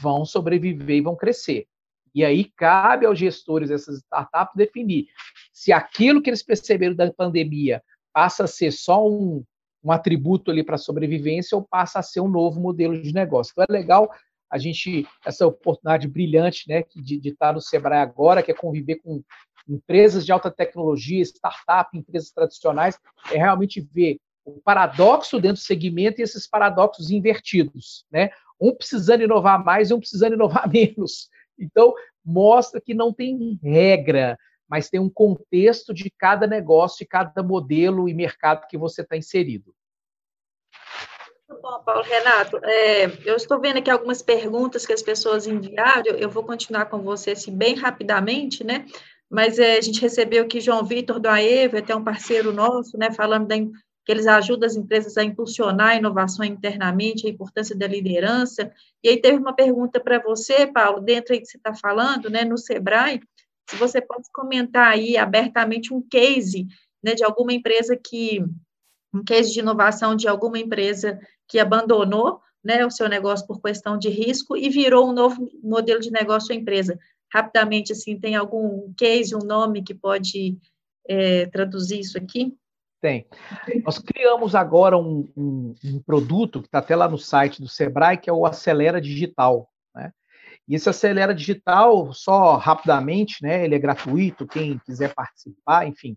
vão 0.00 0.24
sobreviver 0.24 0.96
e 0.96 1.02
vão 1.02 1.16
crescer. 1.16 1.66
E 2.14 2.24
aí 2.24 2.44
cabe 2.56 3.06
aos 3.06 3.18
gestores 3.18 3.70
dessas 3.70 3.98
startups 3.98 4.54
definir 4.54 5.06
se 5.52 5.72
aquilo 5.72 6.20
que 6.20 6.28
eles 6.28 6.42
perceberam 6.42 6.94
da 6.94 7.12
pandemia 7.12 7.82
passa 8.12 8.44
a 8.44 8.48
ser 8.48 8.72
só 8.72 9.06
um, 9.06 9.44
um 9.82 9.90
atributo 9.90 10.50
ali 10.50 10.62
para 10.62 10.78
sobrevivência 10.78 11.56
ou 11.56 11.62
passa 11.62 11.98
a 11.98 12.02
ser 12.02 12.20
um 12.20 12.28
novo 12.28 12.60
modelo 12.60 13.00
de 13.00 13.12
negócio. 13.12 13.52
Então 13.52 13.64
é 13.68 13.72
legal 13.72 14.10
a 14.50 14.58
gente, 14.58 15.06
essa 15.24 15.46
oportunidade 15.46 16.06
brilhante 16.06 16.68
né, 16.68 16.84
de, 16.94 17.18
de 17.18 17.28
estar 17.30 17.54
no 17.54 17.60
Sebrae 17.60 18.02
agora, 18.02 18.42
que 18.42 18.50
é 18.50 18.54
conviver 18.54 18.96
com 18.96 19.22
empresas 19.66 20.26
de 20.26 20.32
alta 20.32 20.50
tecnologia, 20.50 21.22
startup, 21.22 21.96
empresas 21.96 22.30
tradicionais, 22.30 22.98
é 23.30 23.38
realmente 23.38 23.80
ver 23.80 24.18
o 24.44 24.60
paradoxo 24.60 25.40
dentro 25.40 25.62
do 25.62 25.64
segmento 25.64 26.20
e 26.20 26.24
esses 26.24 26.46
paradoxos 26.46 27.10
invertidos, 27.10 28.04
né? 28.10 28.30
Um 28.60 28.74
precisando 28.74 29.22
inovar 29.22 29.64
mais 29.64 29.90
e 29.90 29.94
um 29.94 30.00
precisando 30.00 30.34
inovar 30.34 30.68
menos. 30.70 31.28
Então, 31.58 31.94
mostra 32.24 32.80
que 32.80 32.92
não 32.92 33.12
tem 33.12 33.58
regra, 33.62 34.36
mas 34.72 34.88
tem 34.88 34.98
um 34.98 35.10
contexto 35.10 35.92
de 35.92 36.10
cada 36.10 36.46
negócio 36.46 37.04
e 37.04 37.06
cada 37.06 37.42
modelo 37.42 38.08
e 38.08 38.14
mercado 38.14 38.66
que 38.66 38.78
você 38.78 39.02
está 39.02 39.14
inserido. 39.14 39.74
Muito 41.46 41.60
bom, 41.60 41.82
Paulo 41.84 42.02
Renato. 42.02 42.56
É, 42.64 43.04
eu 43.26 43.36
estou 43.36 43.60
vendo 43.60 43.76
aqui 43.76 43.90
algumas 43.90 44.22
perguntas 44.22 44.86
que 44.86 44.94
as 44.94 45.02
pessoas 45.02 45.46
enviaram, 45.46 46.04
eu, 46.06 46.16
eu 46.16 46.30
vou 46.30 46.42
continuar 46.42 46.86
com 46.86 47.02
você 47.02 47.32
assim, 47.32 47.54
bem 47.54 47.74
rapidamente, 47.74 48.64
né? 48.64 48.86
Mas 49.28 49.58
é, 49.58 49.76
a 49.76 49.80
gente 49.82 50.00
recebeu 50.00 50.44
aqui 50.44 50.58
João 50.58 50.82
Vitor 50.82 51.20
do 51.20 51.28
AEV, 51.28 51.76
até 51.76 51.94
um 51.94 52.02
parceiro 52.02 52.50
nosso, 52.50 52.96
né, 52.96 53.10
falando 53.10 53.48
da, 53.48 53.56
que 53.56 54.10
eles 54.10 54.26
ajudam 54.26 54.66
as 54.66 54.74
empresas 54.74 55.18
a 55.18 55.22
impulsionar 55.22 55.88
a 55.88 55.96
inovação 55.96 56.46
internamente, 56.46 57.26
a 57.26 57.30
importância 57.30 57.76
da 57.76 57.86
liderança. 57.86 58.72
E 59.02 59.10
aí 59.10 59.20
teve 59.20 59.36
uma 59.36 59.54
pergunta 59.54 60.00
para 60.00 60.18
você, 60.18 60.66
Paulo, 60.66 61.00
dentro 61.00 61.34
aí 61.34 61.40
que 61.40 61.46
você 61.46 61.58
está 61.58 61.74
falando, 61.74 62.30
né, 62.30 62.42
no 62.42 62.56
Sebrae, 62.56 63.20
se 63.68 63.76
você 63.76 64.00
pode 64.00 64.28
comentar 64.32 64.88
aí 64.88 65.16
abertamente 65.16 65.92
um 65.92 66.02
case, 66.02 66.66
né, 67.02 67.14
de 67.14 67.24
alguma 67.24 67.52
empresa 67.52 67.96
que, 67.96 68.44
um 69.12 69.24
case 69.24 69.52
de 69.52 69.60
inovação 69.60 70.14
de 70.14 70.28
alguma 70.28 70.58
empresa 70.58 71.18
que 71.48 71.58
abandonou, 71.58 72.40
né, 72.64 72.86
o 72.86 72.90
seu 72.90 73.08
negócio 73.08 73.46
por 73.46 73.60
questão 73.60 73.98
de 73.98 74.08
risco 74.08 74.56
e 74.56 74.68
virou 74.68 75.08
um 75.08 75.12
novo 75.12 75.48
modelo 75.62 76.00
de 76.00 76.10
negócio 76.10 76.52
à 76.52 76.56
empresa. 76.56 76.98
Rapidamente, 77.32 77.92
assim, 77.92 78.18
tem 78.18 78.36
algum 78.36 78.92
case, 78.96 79.34
um 79.34 79.44
nome 79.44 79.82
que 79.82 79.94
pode 79.94 80.58
é, 81.08 81.46
traduzir 81.46 82.00
isso 82.00 82.16
aqui? 82.18 82.54
Tem. 83.00 83.26
Nós 83.84 83.98
criamos 83.98 84.54
agora 84.54 84.96
um, 84.96 85.28
um, 85.36 85.74
um 85.84 85.98
produto 86.00 86.60
que 86.60 86.68
está 86.68 86.78
até 86.78 86.94
lá 86.94 87.08
no 87.08 87.18
site 87.18 87.60
do 87.60 87.68
Sebrae, 87.68 88.16
que 88.16 88.30
é 88.30 88.32
o 88.32 88.46
Acelera 88.46 89.00
Digital. 89.00 89.68
Né? 89.92 90.12
E 90.68 90.74
esse 90.74 90.88
Acelera 90.88 91.34
Digital, 91.34 92.12
só 92.12 92.56
rapidamente, 92.56 93.42
né, 93.42 93.64
ele 93.64 93.74
é 93.74 93.78
gratuito, 93.78 94.46
quem 94.46 94.78
quiser 94.78 95.12
participar, 95.14 95.86
enfim, 95.86 96.16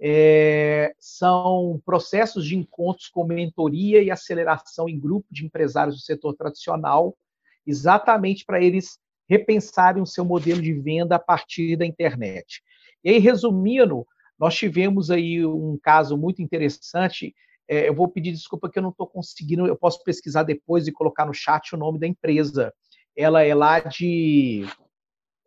é, 0.00 0.92
são 0.98 1.80
processos 1.84 2.44
de 2.44 2.56
encontros 2.56 3.08
com 3.08 3.24
mentoria 3.24 4.02
e 4.02 4.10
aceleração 4.10 4.88
em 4.88 4.98
grupo 4.98 5.26
de 5.30 5.46
empresários 5.46 5.96
do 5.96 6.02
setor 6.02 6.34
tradicional, 6.34 7.16
exatamente 7.64 8.44
para 8.44 8.60
eles 8.60 8.98
repensarem 9.28 10.02
o 10.02 10.06
seu 10.06 10.24
modelo 10.24 10.60
de 10.60 10.72
venda 10.72 11.16
a 11.16 11.20
partir 11.20 11.76
da 11.76 11.86
internet. 11.86 12.62
E 13.04 13.10
aí, 13.10 13.18
resumindo, 13.18 14.04
nós 14.38 14.56
tivemos 14.56 15.10
aí 15.10 15.46
um 15.46 15.78
caso 15.80 16.16
muito 16.16 16.42
interessante. 16.42 17.32
É, 17.68 17.88
eu 17.88 17.94
vou 17.94 18.08
pedir 18.08 18.32
desculpa 18.32 18.68
que 18.68 18.80
eu 18.80 18.82
não 18.82 18.90
estou 18.90 19.06
conseguindo, 19.06 19.66
eu 19.66 19.76
posso 19.76 20.02
pesquisar 20.02 20.42
depois 20.42 20.88
e 20.88 20.92
colocar 20.92 21.24
no 21.24 21.32
chat 21.32 21.72
o 21.72 21.78
nome 21.78 22.00
da 22.00 22.08
empresa. 22.08 22.74
Ela 23.16 23.42
é 23.42 23.54
lá 23.54 23.80
de. 23.80 24.66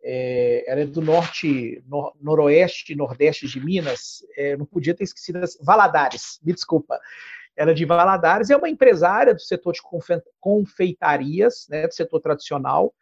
É, 0.02 0.64
ela 0.70 0.80
é 0.82 0.86
do 0.86 1.00
norte, 1.00 1.82
nor, 1.86 2.14
noroeste, 2.20 2.94
nordeste 2.94 3.48
de 3.48 3.60
Minas. 3.60 4.24
É, 4.36 4.56
não 4.56 4.66
podia 4.66 4.94
ter 4.94 5.04
esquecido. 5.04 5.40
Valadares, 5.60 6.38
me 6.42 6.52
desculpa. 6.52 6.98
Ela 7.56 7.70
é 7.70 7.74
de 7.74 7.84
Valadares, 7.84 8.50
é 8.50 8.56
uma 8.56 8.68
empresária 8.68 9.34
do 9.34 9.40
setor 9.40 9.72
de 9.72 9.80
confeitarias, 10.38 11.66
né, 11.70 11.88
do 11.88 11.94
setor 11.94 12.20
tradicional. 12.20 12.94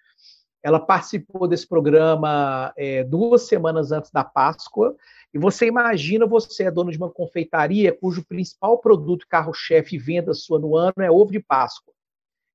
Ela 0.62 0.80
participou 0.80 1.46
desse 1.46 1.68
programa 1.68 2.72
é, 2.76 3.04
duas 3.04 3.42
semanas 3.42 3.92
antes 3.92 4.10
da 4.10 4.24
Páscoa 4.24 4.96
e 5.34 5.38
você 5.38 5.66
imagina, 5.66 6.24
você 6.24 6.62
é 6.62 6.70
dono 6.70 6.90
de 6.92 6.96
uma 6.96 7.10
confeitaria 7.10 7.92
cujo 7.92 8.24
principal 8.24 8.78
produto, 8.78 9.26
carro-chefe 9.28 9.96
e 9.96 9.98
venda 9.98 10.32
sua 10.32 10.58
no 10.58 10.76
ano 10.76 10.94
é 11.00 11.10
ovo 11.10 11.32
de 11.32 11.40
Páscoa. 11.40 11.92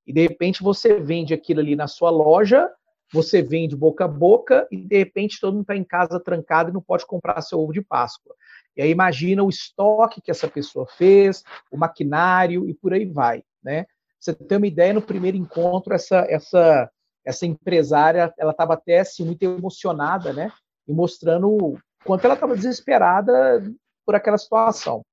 E 0.10 0.14
de 0.14 0.22
repente 0.22 0.64
você 0.64 1.00
vende 1.00 1.36
aquilo 1.36 1.60
ali 1.60 1.76
na 1.76 1.88
sua 1.88 2.10
loja, 2.10 2.68
você 3.14 3.44
vende 3.44 3.76
boca 3.76 4.06
a 4.06 4.08
boca 4.08 4.68
e 4.72 4.78
de 4.78 4.98
repente 4.98 5.40
todo 5.40 5.54
mundo 5.54 5.62
está 5.62 5.76
em 5.76 5.84
casa 5.84 6.20
trancado 6.20 6.72
e 6.72 6.74
não 6.74 6.82
pode 6.82 7.06
comprar 7.06 7.40
seu 7.44 7.60
ovo 7.60 7.72
de 7.72 7.84
Páscoa. 7.84 8.34
E 8.76 8.82
aí 8.82 8.90
imagina 8.90 9.44
o 9.44 9.50
estoque 9.50 10.20
que 10.20 10.32
essa 10.32 10.48
pessoa 10.48 10.88
fez, 10.88 11.44
o 11.72 11.78
maquinário 11.78 12.68
e 12.68 12.74
por 12.74 12.92
aí 12.92 13.06
vai, 13.06 13.44
né? 13.64 13.86
Você 14.20 14.34
tem 14.34 14.58
uma 14.58 14.66
ideia 14.66 14.94
no 14.94 15.02
primeiro 15.02 15.38
encontro 15.38 15.94
essa 15.94 16.26
essa 16.28 16.90
essa 17.24 17.46
empresária, 17.46 18.34
ela 18.40 18.50
estava 18.50 18.74
até 18.74 19.02
assim, 19.02 19.24
muito 19.24 19.44
emocionada, 19.44 20.34
né? 20.34 20.52
E 20.88 20.92
mostrando 20.92 21.78
quanto 22.04 22.26
ela 22.26 22.34
estava 22.34 22.56
desesperada 22.56 23.64
por 24.04 24.16
aquela 24.16 24.40
situação. 24.40 25.06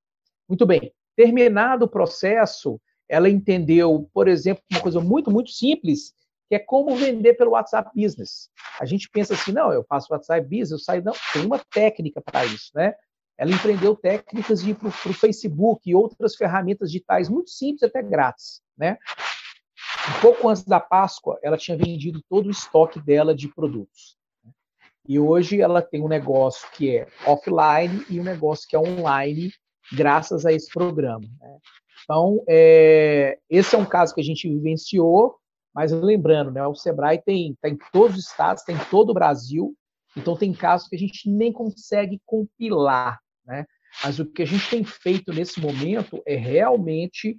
Muito 0.49 0.65
bem, 0.65 0.91
terminado 1.15 1.85
o 1.85 1.89
processo, 1.89 2.81
ela 3.09 3.29
entendeu, 3.29 4.09
por 4.13 4.27
exemplo, 4.27 4.63
uma 4.71 4.81
coisa 4.81 4.99
muito, 4.99 5.31
muito 5.31 5.51
simples, 5.51 6.13
que 6.49 6.55
é 6.55 6.59
como 6.59 6.95
vender 6.95 7.33
pelo 7.33 7.51
WhatsApp 7.51 7.89
Business. 7.95 8.49
A 8.79 8.85
gente 8.85 9.09
pensa 9.09 9.33
assim, 9.33 9.51
não, 9.51 9.71
eu 9.71 9.83
faço 9.83 10.11
WhatsApp 10.11 10.43
Business, 10.43 10.71
eu 10.71 10.79
saio, 10.79 11.03
não, 11.03 11.13
tem 11.33 11.45
uma 11.45 11.59
técnica 11.59 12.21
para 12.21 12.45
isso, 12.45 12.71
né? 12.73 12.93
Ela 13.37 13.51
empreendeu 13.51 13.95
técnicas 13.95 14.63
de 14.63 14.71
ir 14.71 14.75
para 14.75 14.87
o 14.87 15.13
Facebook 15.13 15.87
e 15.87 15.93
outras 15.93 16.35
ferramentas 16.35 16.89
digitais 16.89 17.29
muito 17.29 17.51
simples, 17.51 17.83
até 17.83 18.01
grátis, 18.01 18.61
né? 18.77 18.97
Um 20.09 20.21
pouco 20.21 20.47
antes 20.49 20.63
da 20.63 20.79
Páscoa, 20.79 21.37
ela 21.43 21.57
tinha 21.57 21.77
vendido 21.77 22.23
todo 22.29 22.47
o 22.47 22.51
estoque 22.51 22.99
dela 22.99 23.35
de 23.35 23.47
produtos. 23.47 24.17
E 25.07 25.19
hoje 25.19 25.61
ela 25.61 25.81
tem 25.81 26.01
um 26.01 26.07
negócio 26.07 26.67
que 26.71 26.97
é 26.97 27.07
offline 27.25 28.05
e 28.09 28.19
um 28.19 28.23
negócio 28.23 28.67
que 28.67 28.75
é 28.75 28.79
online, 28.79 29.51
graças 29.93 30.45
a 30.45 30.51
esse 30.51 30.69
programa. 30.69 31.27
Né? 31.39 31.57
Então, 32.03 32.43
é, 32.47 33.39
esse 33.49 33.75
é 33.75 33.77
um 33.77 33.85
caso 33.85 34.13
que 34.13 34.21
a 34.21 34.23
gente 34.23 34.47
vivenciou, 34.47 35.37
Mas 35.73 35.91
lembrando, 35.91 36.51
né, 36.51 36.65
o 36.65 36.73
Sebrae 36.73 37.21
tem, 37.21 37.55
tem 37.61 37.73
em 37.73 37.77
todos 37.91 38.17
os 38.17 38.25
estados, 38.25 38.63
tem 38.63 38.75
em 38.75 38.85
todo 38.89 39.11
o 39.11 39.13
Brasil, 39.13 39.75
então 40.15 40.35
tem 40.35 40.51
casos 40.51 40.87
que 40.87 40.95
a 40.95 40.99
gente 40.99 41.29
nem 41.29 41.51
consegue 41.51 42.19
compilar, 42.25 43.19
né? 43.45 43.65
Mas 44.03 44.19
o 44.19 44.25
que 44.25 44.41
a 44.41 44.45
gente 44.45 44.69
tem 44.69 44.83
feito 44.83 45.31
nesse 45.31 45.59
momento 45.59 46.21
é 46.25 46.35
realmente 46.35 47.37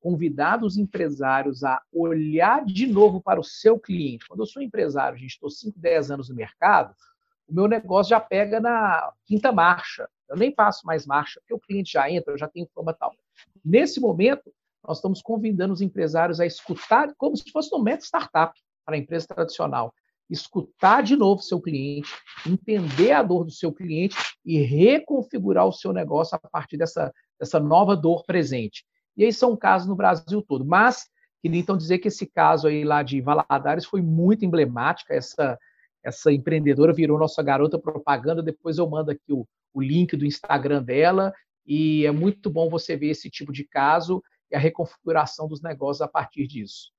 convidar 0.00 0.62
os 0.62 0.76
empresários 0.76 1.64
a 1.64 1.80
olhar 1.92 2.64
de 2.64 2.86
novo 2.86 3.20
para 3.20 3.40
o 3.40 3.44
seu 3.44 3.78
cliente. 3.78 4.26
Quando 4.26 4.40
eu 4.40 4.46
sou 4.46 4.62
empresário, 4.62 5.18
gente, 5.18 5.30
estou 5.30 5.50
5, 5.50 5.78
10 5.78 6.10
anos 6.10 6.28
no 6.28 6.34
mercado, 6.34 6.94
o 7.48 7.54
meu 7.54 7.66
negócio 7.66 8.10
já 8.10 8.20
pega 8.20 8.60
na 8.60 9.12
quinta 9.24 9.50
marcha. 9.50 10.08
Eu 10.28 10.36
nem 10.36 10.52
passo 10.52 10.86
mais 10.86 11.06
marcha, 11.06 11.40
porque 11.40 11.54
o 11.54 11.60
cliente 11.60 11.92
já 11.92 12.10
entra, 12.10 12.32
eu 12.32 12.38
já 12.38 12.46
tenho 12.46 12.68
fama 12.74 12.92
tal. 12.92 13.12
Nesse 13.64 14.00
momento, 14.00 14.52
nós 14.86 14.98
estamos 14.98 15.20
convidando 15.20 15.74
os 15.74 15.80
empresários 15.80 16.40
a 16.40 16.46
escutar, 16.46 17.12
como 17.16 17.36
se 17.36 17.50
fosse 17.50 17.70
no 17.72 17.82
método 17.82 18.04
startup 18.04 18.52
para 18.84 18.96
a 18.96 18.98
empresa 18.98 19.26
tradicional. 19.26 19.92
Escutar 20.30 21.02
de 21.02 21.16
novo 21.16 21.42
seu 21.42 21.60
cliente, 21.60 22.10
entender 22.46 23.12
a 23.12 23.22
dor 23.22 23.44
do 23.44 23.50
seu 23.50 23.72
cliente 23.72 24.16
e 24.44 24.58
reconfigurar 24.58 25.66
o 25.66 25.72
seu 25.72 25.92
negócio 25.92 26.36
a 26.36 26.48
partir 26.48 26.76
dessa, 26.76 27.12
dessa 27.38 27.58
nova 27.58 27.96
dor 27.96 28.24
presente. 28.24 28.84
E 29.16 29.24
aí 29.24 29.32
são 29.32 29.56
casos 29.56 29.88
no 29.88 29.96
Brasil 29.96 30.42
todo. 30.42 30.64
Mas, 30.64 31.06
queria 31.42 31.60
então 31.60 31.76
dizer 31.76 31.98
que 31.98 32.08
esse 32.08 32.26
caso 32.26 32.68
aí 32.68 32.84
lá 32.84 33.02
de 33.02 33.20
Valadares 33.20 33.84
foi 33.84 34.00
muito 34.00 34.44
emblemática. 34.44 35.14
Essa, 35.14 35.58
essa 36.04 36.32
empreendedora 36.32 36.92
virou 36.92 37.18
nossa 37.18 37.42
garota 37.42 37.78
propaganda. 37.78 38.42
Depois 38.42 38.78
eu 38.78 38.88
mando 38.88 39.10
aqui 39.10 39.32
o, 39.32 39.46
o 39.74 39.82
link 39.82 40.16
do 40.16 40.24
Instagram 40.24 40.82
dela. 40.82 41.32
E 41.68 42.06
é 42.06 42.10
muito 42.10 42.48
bom 42.48 42.70
você 42.70 42.96
ver 42.96 43.10
esse 43.10 43.28
tipo 43.28 43.52
de 43.52 43.62
caso 43.62 44.24
e 44.50 44.56
a 44.56 44.58
reconfiguração 44.58 45.46
dos 45.46 45.60
negócios 45.60 46.00
a 46.00 46.08
partir 46.08 46.46
disso. 46.46 46.90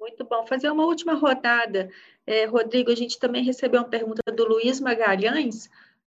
Muito 0.00 0.24
bom. 0.24 0.46
Fazer 0.46 0.70
uma 0.70 0.86
última 0.86 1.12
rodada. 1.12 1.90
É, 2.26 2.46
Rodrigo, 2.46 2.90
a 2.90 2.94
gente 2.94 3.18
também 3.18 3.44
recebeu 3.44 3.82
uma 3.82 3.88
pergunta 3.88 4.22
do 4.34 4.48
Luiz 4.48 4.80
Magalhães, 4.80 5.68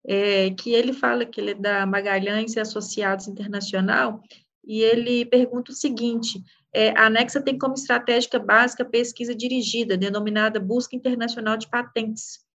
é, 0.06 0.50
que 0.50 0.74
ele 0.74 0.92
fala 0.92 1.24
que 1.24 1.40
ele 1.40 1.52
é 1.52 1.54
da 1.54 1.86
Magalhães 1.86 2.54
e 2.54 2.60
Associados 2.60 3.26
Internacional, 3.26 4.22
e 4.62 4.82
ele 4.82 5.24
pergunta 5.24 5.72
o 5.72 5.74
seguinte: 5.74 6.44
é, 6.70 6.90
a 6.90 7.06
Anexa 7.06 7.40
tem 7.40 7.58
como 7.58 7.74
estratégia 7.74 8.38
básica 8.38 8.84
pesquisa 8.84 9.34
dirigida, 9.34 9.96
denominada 9.96 10.60
Busca 10.60 10.94
Internacional 10.94 11.56
de 11.56 11.68
Patentes 11.68 12.49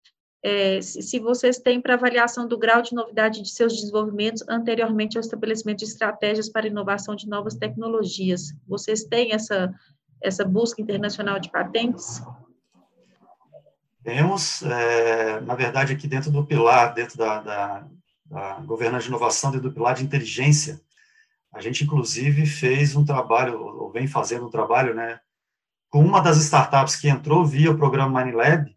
é, 0.44 0.82
se 0.82 1.20
vocês 1.20 1.60
têm 1.60 1.80
para 1.80 1.94
avaliação 1.94 2.48
do 2.48 2.58
grau 2.58 2.82
de 2.82 2.96
novidade 2.96 3.42
de 3.42 3.50
seus 3.50 3.74
desenvolvimentos 3.74 4.44
anteriormente 4.50 5.18
ao 5.18 5.22
estabelecimento 5.22 5.80
de 5.80 5.86
estratégias 5.86 6.50
para 6.50 6.68
inovação 6.68 7.16
de 7.16 7.28
novas 7.28 7.56
tecnologias. 7.56 8.52
Vocês 8.68 9.04
têm 9.04 9.34
essa, 9.34 9.72
essa 10.22 10.44
busca 10.44 10.82
internacional 10.82 11.39
de 11.39 11.52
patentes? 11.52 12.24
Temos, 14.04 14.64
é, 14.64 15.39
na 15.42 15.54
verdade, 15.54 15.94
aqui 15.94 16.08
dentro 16.08 16.32
do 16.32 16.44
pilar, 16.44 16.96
dentro 16.96 17.20
da, 17.20 17.39
da, 17.39 17.88
da 18.26 18.54
governança 18.62 19.04
de 19.04 19.10
inovação, 19.10 19.52
dentro 19.52 19.70
do 19.70 19.74
pilar 19.76 19.94
de 19.94 20.04
inteligência, 20.04 20.82
a 21.54 21.62
gente, 21.62 21.84
inclusive, 21.84 22.48
fez 22.48 22.96
um 22.96 23.06
trabalho, 23.06 23.62
ou 23.62 23.92
vem 23.92 24.08
fazendo 24.08 24.48
um 24.48 24.50
trabalho, 24.50 24.96
né, 24.96 25.20
com 25.89 26.00
uma 26.00 26.22
das 26.22 26.38
startups 26.38 26.96
que 26.96 27.10
entrou 27.10 27.46
via 27.46 27.70
o 27.70 27.78
programa 27.78 28.24
MindLab, 28.24 28.76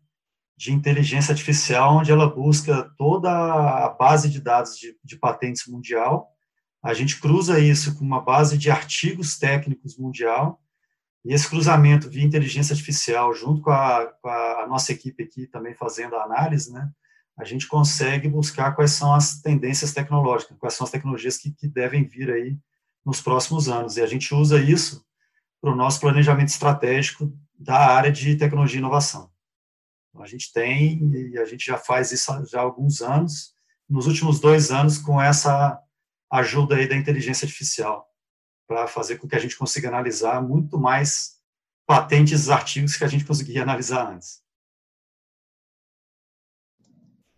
de 0.56 0.72
inteligência 0.72 1.32
artificial, 1.32 1.98
onde 1.98 2.12
ela 2.12 2.28
busca 2.28 2.90
toda 2.96 3.30
a 3.30 3.88
base 3.88 4.30
de 4.30 4.40
dados 4.40 4.76
de, 4.76 4.96
de, 5.02 5.16
patentes 5.16 5.66
mundial. 5.66 6.28
A 6.82 6.94
gente 6.94 7.20
cruza 7.20 7.58
isso 7.58 7.98
com 7.98 8.04
uma 8.04 8.20
base 8.20 8.56
de 8.56 8.70
artigos 8.70 9.36
técnicos 9.38 9.98
mundial, 9.98 10.60
e 11.24 11.32
esse 11.32 11.48
cruzamento 11.48 12.10
via 12.10 12.22
inteligência 12.22 12.74
artificial, 12.74 13.34
junto 13.34 13.62
com 13.62 13.70
a, 13.70 14.06
com 14.20 14.28
a 14.28 14.66
nossa 14.68 14.92
equipe 14.92 15.22
aqui 15.22 15.46
também 15.46 15.74
fazendo 15.74 16.14
a 16.14 16.24
análise, 16.24 16.70
né, 16.70 16.88
a 17.36 17.44
gente 17.44 17.66
consegue 17.66 18.28
buscar 18.28 18.72
quais 18.72 18.92
são 18.92 19.12
as 19.12 19.40
tendências 19.40 19.92
tecnológicas, 19.92 20.56
quais 20.58 20.74
são 20.74 20.84
as 20.84 20.90
tecnologias 20.90 21.36
que, 21.36 21.50
que 21.50 21.66
devem 21.66 22.04
vir 22.04 22.30
aí 22.30 22.58
nos 23.04 23.20
próximos 23.20 23.68
anos. 23.68 23.96
E 23.96 24.02
a 24.02 24.06
gente 24.06 24.32
usa 24.34 24.60
isso 24.60 25.04
para 25.60 25.72
o 25.72 25.74
nosso 25.74 26.00
planejamento 26.00 26.48
estratégico 26.48 27.36
da 27.58 27.76
área 27.76 28.12
de 28.12 28.36
tecnologia 28.36 28.76
e 28.76 28.80
inovação. 28.80 29.33
A 30.16 30.26
gente 30.26 30.52
tem, 30.52 31.10
e 31.12 31.38
a 31.38 31.44
gente 31.44 31.66
já 31.66 31.76
faz 31.76 32.12
isso 32.12 32.32
já 32.46 32.60
há 32.60 32.62
alguns 32.62 33.02
anos, 33.02 33.54
nos 33.88 34.06
últimos 34.06 34.40
dois 34.40 34.70
anos, 34.70 34.98
com 34.98 35.20
essa 35.20 35.80
ajuda 36.30 36.76
aí 36.76 36.88
da 36.88 36.96
inteligência 36.96 37.46
artificial, 37.46 38.08
para 38.66 38.86
fazer 38.86 39.18
com 39.18 39.28
que 39.28 39.36
a 39.36 39.38
gente 39.38 39.56
consiga 39.56 39.88
analisar 39.88 40.42
muito 40.42 40.78
mais 40.78 41.34
patentes 41.86 42.48
artigos 42.48 42.96
que 42.96 43.04
a 43.04 43.08
gente 43.08 43.24
conseguia 43.24 43.62
analisar 43.62 44.12
antes. 44.12 44.42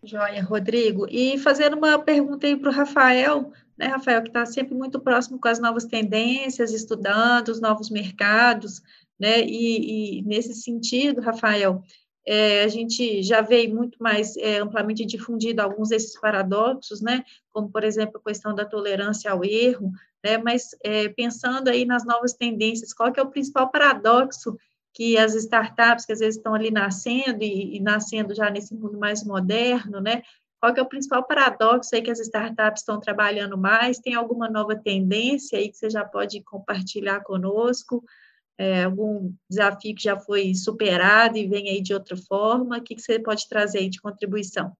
Joia, 0.03 0.41
Rodrigo. 0.43 1.05
E 1.09 1.37
fazendo 1.37 1.75
uma 1.75 1.99
pergunta 1.99 2.47
aí 2.47 2.55
para 2.55 2.69
o 2.69 2.73
Rafael, 2.73 3.51
né, 3.77 3.87
Rafael, 3.87 4.21
que 4.21 4.29
está 4.29 4.45
sempre 4.45 4.73
muito 4.73 4.99
próximo 4.99 5.39
com 5.39 5.47
as 5.47 5.59
novas 5.59 5.85
tendências, 5.85 6.71
estudando 6.71 7.49
os 7.49 7.59
novos 7.59 7.89
mercados, 7.89 8.81
né, 9.19 9.41
e, 9.41 10.19
e 10.19 10.21
nesse 10.21 10.53
sentido, 10.53 11.21
Rafael, 11.21 11.83
é, 12.27 12.63
a 12.63 12.67
gente 12.67 13.23
já 13.23 13.39
vê 13.39 13.69
muito 13.69 13.97
mais 14.03 14.35
é, 14.35 14.57
amplamente 14.57 15.05
difundido 15.05 15.61
alguns 15.61 15.89
desses 15.89 16.19
paradoxos, 16.19 17.01
né, 17.01 17.23
como, 17.49 17.71
por 17.71 17.85
exemplo, 17.85 18.19
a 18.19 18.29
questão 18.29 18.53
da 18.53 18.65
tolerância 18.65 19.31
ao 19.31 19.45
erro, 19.45 19.91
né, 20.21 20.37
mas 20.37 20.71
é, 20.83 21.07
pensando 21.07 21.69
aí 21.69 21.85
nas 21.85 22.05
novas 22.05 22.33
tendências, 22.33 22.93
qual 22.93 23.13
que 23.13 23.19
é 23.19 23.23
o 23.23 23.31
principal 23.31 23.71
paradoxo 23.71 24.57
que 24.93 25.17
as 25.17 25.35
startups, 25.35 26.05
que 26.05 26.11
às 26.11 26.19
vezes 26.19 26.35
estão 26.35 26.53
ali 26.53 26.69
nascendo 26.69 27.43
e, 27.43 27.77
e 27.77 27.79
nascendo 27.79 28.35
já 28.35 28.49
nesse 28.49 28.75
mundo 28.75 28.97
mais 28.97 29.23
moderno, 29.23 30.01
né, 30.01 30.21
qual 30.59 30.73
que 30.73 30.79
é 30.79 30.83
o 30.83 30.89
principal 30.89 31.23
paradoxo 31.23 31.95
aí 31.95 32.01
que 32.01 32.11
as 32.11 32.19
startups 32.19 32.81
estão 32.81 32.99
trabalhando 32.99 33.57
mais? 33.57 33.99
Tem 33.99 34.15
alguma 34.15 34.49
nova 34.49 34.75
tendência 34.75 35.57
aí 35.57 35.69
que 35.69 35.77
você 35.77 35.89
já 35.89 36.03
pode 36.03 36.41
compartilhar 36.41 37.21
conosco? 37.21 38.03
É, 38.57 38.83
algum 38.83 39.31
desafio 39.49 39.95
que 39.95 40.03
já 40.03 40.17
foi 40.17 40.53
superado 40.55 41.37
e 41.37 41.47
vem 41.47 41.69
aí 41.69 41.81
de 41.81 41.93
outra 41.93 42.17
forma? 42.17 42.77
O 42.77 42.81
que, 42.81 42.95
que 42.95 43.01
você 43.01 43.19
pode 43.19 43.47
trazer 43.47 43.79
aí 43.79 43.89
de 43.89 44.01
contribuição? 44.01 44.71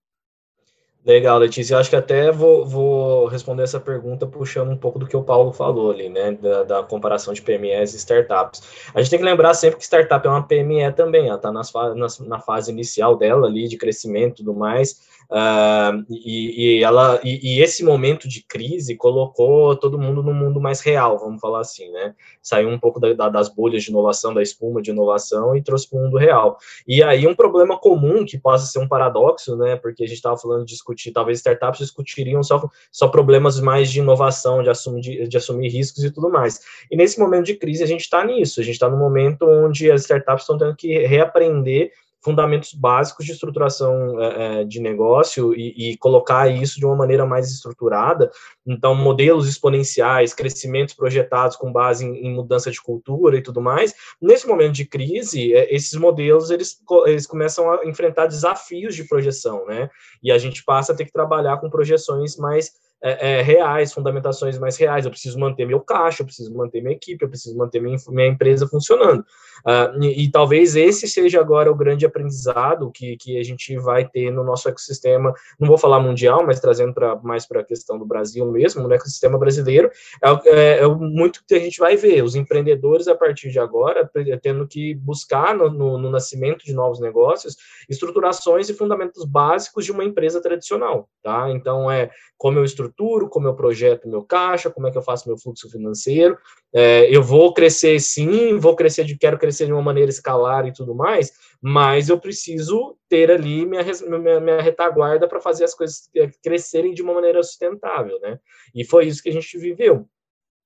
Legal, 1.08 1.38
Letícia. 1.40 1.74
Eu 1.74 1.80
acho 1.80 1.90
que 1.90 1.96
até 1.96 2.34
vou, 2.34 2.66
vou, 2.66 3.28
responder 3.28 3.64
essa 3.64 3.80
pergunta 3.80 4.28
puxando 4.28 4.72
um 4.72 4.78
pouco 4.78 5.00
do 5.00 5.08
que 5.08 5.16
o 5.16 5.24
Paulo 5.24 5.54
falou 5.54 5.90
ali, 5.90 6.10
né? 6.10 6.34
Da, 6.34 6.64
da, 6.64 6.84
comparação 6.84 7.34
de 7.34 7.42
PMEs 7.42 7.94
e 7.94 7.98
startups. 7.98 8.62
A 8.94 9.02
gente 9.02 9.12
tem 9.12 9.20
que 9.20 9.24
lembrar 9.24 9.54
sempre 9.54 9.78
que 9.78 9.86
startup 9.86 10.28
é 10.28 10.30
uma 10.30 10.46
PME 10.46 10.92
também, 10.98 11.28
ela 11.28 11.38
está 11.38 11.50
na 11.50 12.42
fase 12.42 12.72
inicial 12.74 13.16
dela 13.16 13.48
ali, 13.48 13.70
de 13.70 13.78
crescimento 13.78 14.34
e 14.34 14.36
tudo 14.44 14.54
mais. 14.54 15.00
Uh, 15.30 16.06
e, 16.10 16.78
e, 16.78 16.84
ela, 16.84 17.20
e, 17.22 17.58
e, 17.58 17.62
esse 17.62 17.84
momento 17.84 18.30
de 18.30 18.42
crise 18.42 18.96
colocou 18.96 19.76
todo 19.76 20.00
mundo 20.00 20.24
no 20.24 20.34
mundo 20.34 20.62
mais 20.62 20.80
real, 20.80 21.20
vamos 21.20 21.42
falar 21.42 21.60
assim, 21.60 21.92
né? 21.92 22.16
Saiu 22.42 22.70
um 22.70 22.80
pouco 22.80 22.98
da, 22.98 23.12
da, 23.12 23.28
das 23.28 23.50
bolhas 23.50 23.84
de 23.84 23.90
inovação, 23.90 24.34
da 24.34 24.42
espuma 24.42 24.82
de 24.82 24.92
inovação 24.92 25.54
e 25.54 25.62
trouxe 25.62 25.90
para 25.90 26.00
o 26.00 26.04
mundo 26.04 26.18
real. 26.18 26.58
E 26.88 27.04
aí 27.04 27.28
um 27.28 27.36
problema 27.36 27.78
comum 27.78 28.24
que 28.24 28.38
possa 28.38 28.68
ser 28.68 28.80
um 28.80 28.88
paradoxo, 28.88 29.58
né? 29.58 29.76
Porque 29.76 30.06
a 30.06 30.08
gente 30.08 30.16
estava 30.16 30.38
falando 30.38 30.66
de 30.66 30.72
discutir, 30.72 31.12
talvez 31.12 31.40
startups 31.40 31.80
discutiriam 31.80 32.42
só, 32.42 32.66
só 32.90 33.10
problemas 33.10 33.60
mais 33.60 33.92
de 33.92 34.00
inovação, 34.00 34.64
de 34.64 34.70
assumir, 34.70 35.02
de, 35.02 35.28
de 35.28 35.38
assumir 35.38 35.68
riscos 35.68 36.06
e 36.06 36.12
tudo 36.12 36.30
mais. 36.30 36.62
E 36.90 36.96
nesse 36.96 37.20
momento 37.20 37.48
de 37.48 37.56
crise 37.56 37.84
a 37.84 37.88
gente 37.88 38.02
está 38.02 38.24
nisso, 38.24 38.62
a 38.62 38.64
gente 38.64 38.76
está 38.76 38.90
no 38.90 38.98
momento 38.98 39.46
onde 39.46 39.92
as 39.92 40.02
startups 40.04 40.44
estão 40.44 40.58
tendo 40.58 40.76
que 40.76 41.06
reaprender 41.06 41.92
fundamentos 42.24 42.74
básicos 42.74 43.26
de 43.26 43.32
estruturação 43.32 44.22
é, 44.22 44.62
é, 44.62 44.64
de 44.64 44.80
negócio 44.80 45.54
e, 45.54 45.92
e, 45.92 45.98
colocar 45.98 46.48
isso 46.48 46.80
de 46.80 46.86
uma 46.86 46.96
maneira 46.96 47.26
mais 47.26 47.52
estruturada. 47.52 48.30
Então, 48.66 48.96
modelos 48.96 49.48
exponenciais, 49.48 50.34
crescimentos 50.34 50.94
projetados 50.94 51.56
com 51.56 51.72
base 51.72 52.06
em, 52.06 52.28
em 52.28 52.34
mudança 52.34 52.72
de 52.72 52.82
cultura 52.82 53.38
e 53.38 53.42
tudo 53.42 53.62
mais. 53.62 53.94
Nesse 54.22 54.48
momento 54.48 54.74
de 54.74 54.86
crise, 54.86 55.54
é, 55.54 55.74
esses 55.74 55.94
modelos 55.94 56.50
eles, 56.50 56.78
eles 57.06 57.26
começam 57.26 57.72
a 57.72 57.86
enfrentar 57.86 58.28
desafios 58.28 58.96
de 58.96 59.04
projeção, 59.04 59.66
né? 59.66 59.90
E 60.22 60.32
a 60.32 60.38
gente 60.38 60.64
passa 60.64 60.94
a 60.94 60.96
ter 60.96 61.06
que 61.06 61.14
trabalhar 61.14 61.58
com 61.58 61.70
projeções 61.70 62.36
mais 62.36 62.72
é, 63.02 63.40
é, 63.40 63.42
reais, 63.42 63.94
fundamentações 63.94 64.58
mais 64.58 64.76
reais. 64.78 65.06
Eu 65.06 65.12
preciso 65.12 65.40
manter 65.40 65.66
meu 65.66 65.80
caixa, 65.80 66.22
eu 66.22 66.26
preciso 66.26 66.54
manter 66.56 66.82
minha 66.82 66.96
equipe, 66.96 67.24
eu 67.24 67.30
preciso 67.30 67.56
manter 67.56 67.80
minha, 67.82 67.98
minha 68.10 68.28
empresa 68.28 68.68
funcionando. 68.68 69.24
Uh, 69.66 70.04
e, 70.04 70.26
e, 70.26 70.32
talvez 70.32 70.76
esse 70.76 71.08
seja 71.08 71.40
agora 71.40 71.72
o 71.72 71.76
grande 71.76 72.06
aprendizado 72.06 72.92
que, 72.92 73.18
que 73.18 73.40
a 73.40 73.44
gente 73.44 73.76
vai 73.78 74.08
ter 74.08 74.32
no 74.32 74.44
nosso 74.44 74.70
ecossistema, 74.70 75.34
não 75.60 75.68
vou 75.68 75.78
falar 75.78 76.00
mundial, 76.00 76.46
mas 76.46 76.60
trazendo 76.60 76.94
pra, 76.94 77.16
mais 77.18 77.46
para 77.48 77.62
a 77.62 77.64
questão 77.64 77.98
do 77.98 78.06
Brasil 78.06 78.46
mesmo, 78.52 78.88
no 78.88 78.94
ecossistema 78.94 79.38
brasileiro, 79.38 79.92
é, 80.24 80.50
é, 80.50 80.80
é, 80.80 80.88
muito 80.88 81.44
que 81.46 81.56
a 81.56 81.60
gente 81.60 81.80
vai 81.80 81.96
ver, 81.96 82.24
os 82.24 82.36
empreendedores 82.36 83.08
a 83.08 83.16
partir 83.16 83.50
de 83.50 83.60
agora 83.60 84.10
tendo 84.42 84.68
que 84.68 84.94
buscar 84.96 85.56
no, 85.56 85.70
no, 85.70 85.98
no 85.98 86.10
nascimento 86.10 86.64
de 86.64 86.74
novos 86.74 87.00
negócios 87.00 87.58
estruturações 87.90 88.70
e 88.70 88.74
fundamentos 88.74 89.24
básicos 89.26 89.86
de 89.86 89.92
uma 89.92 90.04
empresa 90.04 90.42
tradicional, 90.42 91.10
tá? 91.24 91.50
Então, 91.52 91.90
é 91.90 92.10
como 92.38 92.60
eu 92.60 92.64
estruturo 92.64 92.87
estruturo, 92.88 93.30
como 93.30 93.48
eu 93.48 93.56
projeto 93.56 94.08
meu 94.08 94.24
caixa, 94.24 94.70
como 94.70 94.88
é 94.88 94.92
que 94.92 94.98
eu 94.98 95.02
faço 95.02 95.28
meu 95.28 95.38
fluxo 95.38 95.70
financeiro. 95.70 96.38
É, 96.74 97.08
eu 97.14 97.22
vou 97.22 97.54
crescer 97.54 98.00
sim, 98.00 98.58
vou 98.58 98.76
crescer 98.76 99.04
de 99.04 99.18
quero 99.18 99.38
crescer 99.38 99.66
de 99.66 99.74
uma 99.74 99.82
maneira 99.82 100.10
escalar 100.10 100.66
e 100.68 100.74
tudo 100.74 100.96
mais, 100.96 101.32
mas 101.62 102.10
eu 102.10 102.20
preciso 102.20 102.98
ter 103.10 103.32
ali 103.32 103.66
minha, 103.66 103.84
minha, 104.20 104.40
minha 104.40 104.62
retaguarda 104.62 105.28
para 105.28 105.40
fazer 105.40 105.64
as 105.64 105.74
coisas 105.74 106.10
é, 106.16 106.30
crescerem 106.44 106.94
de 106.94 107.02
uma 107.02 107.14
maneira 107.14 107.42
sustentável, 107.44 108.20
né? 108.20 108.40
E 108.74 108.84
foi 108.84 109.06
isso 109.06 109.22
que 109.22 109.30
a 109.30 109.34
gente 109.34 109.58
viveu. 109.58 110.08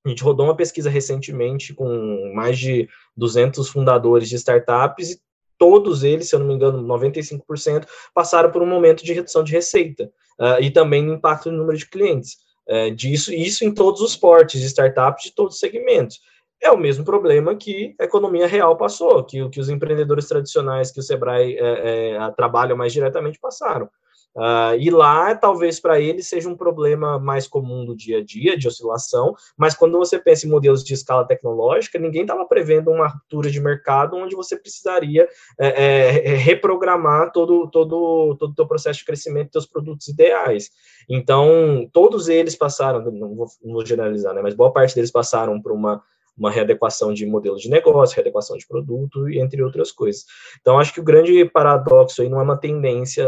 A 0.06 0.10
gente 0.10 0.24
rodou 0.24 0.48
uma 0.48 0.56
pesquisa 0.56 0.90
recentemente 0.90 1.74
com 1.76 2.32
mais 2.34 2.58
de 2.58 2.90
200 3.16 3.70
fundadores 3.70 4.28
de 4.28 4.36
startups 4.36 5.22
todos 5.62 6.04
eles, 6.04 6.28
se 6.28 6.34
eu 6.34 6.40
não 6.40 6.48
me 6.48 6.56
engano, 6.56 6.82
95%, 6.82 7.86
passaram 8.16 8.50
por 8.50 8.64
um 8.64 8.66
momento 8.66 9.06
de 9.06 9.14
redução 9.14 9.44
de 9.44 9.52
receita 9.52 10.06
uh, 10.40 10.60
e 10.60 10.72
também 10.72 11.08
impacto 11.08 11.52
no 11.52 11.60
número 11.60 11.78
de 11.78 11.88
clientes. 11.88 12.38
Uh, 12.68 12.90
disso, 12.90 13.32
isso 13.32 13.64
em 13.64 13.72
todos 13.72 14.02
os 14.02 14.16
portes 14.16 14.60
de 14.60 14.66
startups 14.66 15.26
de 15.26 15.36
todos 15.36 15.54
os 15.54 15.60
segmentos. 15.60 16.20
É 16.60 16.72
o 16.72 16.78
mesmo 16.78 17.06
problema 17.06 17.56
que 17.56 17.94
a 18.02 18.06
economia 18.06 18.48
real 18.48 18.76
passou, 18.76 19.24
que, 19.24 19.48
que 19.50 19.60
os 19.60 19.70
empreendedores 19.70 20.28
tradicionais 20.28 20.92
que 20.92 21.00
o 21.00 21.04
Sebrae 21.04 21.56
é, 21.56 22.16
é, 22.16 22.32
trabalha 22.32 22.76
mais 22.76 22.92
diretamente 22.92 23.38
passaram. 23.40 23.88
Uh, 24.36 24.76
e 24.80 24.90
lá, 24.90 25.36
talvez 25.36 25.80
para 25.80 26.00
ele 26.00 26.24
seja 26.24 26.48
um 26.48 26.56
problema 26.56 27.20
mais 27.20 27.48
comum 27.48 27.86
do 27.86 27.96
dia 27.96 28.20
a 28.20 28.24
dia, 28.24 28.58
de 28.58 28.68
oscilação, 28.68 29.36
mas 29.58 29.76
quando 29.76 29.98
você 29.98 30.18
pensa 30.18 30.48
em 30.48 30.50
modelos 30.50 30.84
de 30.84 30.94
escala 30.94 31.28
tecnológica, 31.28 32.00
ninguém 32.00 32.22
estava 32.22 32.46
prevendo 32.46 32.92
uma 32.92 33.08
ruptura 33.08 33.52
de 33.52 33.60
mercado 33.60 34.16
onde 34.16 34.36
você 34.36 34.58
precisaria 34.58 35.28
é, 35.60 36.32
é, 36.32 36.36
reprogramar 36.36 37.32
todo, 37.32 37.70
todo, 37.70 38.36
todo 38.40 38.52
o 38.52 38.56
teu 38.56 38.68
processo 38.68 39.00
de 39.00 39.06
crescimento 39.06 39.52
dos 39.52 39.66
produtos 39.66 40.08
ideais. 40.08 40.72
Então, 41.10 41.90
todos 41.92 42.30
eles 42.30 42.56
passaram, 42.56 43.04
não 43.12 43.36
vou, 43.36 43.48
não 43.62 43.74
vou 43.74 43.86
generalizar, 43.86 44.34
né, 44.34 44.42
mas 44.42 44.56
boa 44.56 44.72
parte 44.72 44.96
deles 44.96 45.12
passaram 45.12 45.62
por 45.62 45.74
uma 45.74 46.02
uma 46.38 46.50
readequação 46.50 47.14
de 47.14 47.26
modelo 47.26 47.58
de 47.58 47.70
negócio, 47.70 48.16
readequação 48.16 48.58
de 48.58 48.68
produto, 48.68 49.30
entre 49.30 49.62
outras 49.62 49.92
coisas. 49.92 50.26
Então, 50.60 50.80
acho 50.80 50.94
que 50.94 51.00
o 51.00 51.04
grande 51.04 51.46
paradoxo 51.46 52.22
aí 52.22 52.30
não 52.30 52.40
é 52.40 52.44
uma 52.44 52.58
tendência 52.58 53.28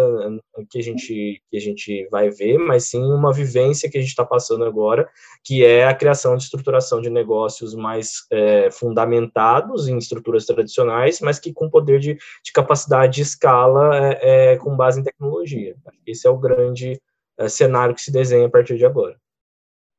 que 0.70 0.80
a 0.80 0.82
gente, 0.82 1.42
que 1.50 1.58
a 1.58 1.60
gente 1.60 2.08
vai 2.10 2.30
ver, 2.30 2.58
mas 2.58 2.86
sim 2.86 3.04
uma 3.04 3.34
vivência 3.34 3.90
que 3.90 3.98
a 3.98 4.02
gente 4.02 4.10
está 4.10 4.26
passando 4.26 4.64
agora, 4.64 5.08
que 5.44 5.64
é 5.64 5.86
a 5.86 5.94
criação 5.94 6.36
de 6.36 6.44
estruturação 6.44 7.02
de 7.02 7.10
negócios 7.10 7.76
mais 7.76 8.26
é, 8.32 8.72
fundamentados 8.72 9.88
em 9.88 9.98
estruturas 9.98 10.46
tradicionais, 10.46 11.20
mas 11.20 11.40
que 11.40 11.54
com 11.54 11.70
poder 11.70 12.00
de, 12.00 12.18
de 12.44 12.52
capacidade 12.54 13.14
de 13.14 13.22
escala 13.22 13.96
é, 13.98 14.54
é, 14.54 14.58
com 14.58 14.76
base 14.76 15.00
em 15.00 15.04
tecnologia. 15.04 15.76
Esse 16.06 16.28
é 16.28 16.30
o 16.30 16.38
grande 16.38 17.00
é, 17.38 17.48
cenário 17.48 17.94
que 17.94 18.02
se 18.02 18.12
desenha 18.12 18.48
a 18.48 18.50
partir 18.50 18.78
de 18.78 18.86
agora. 18.86 19.18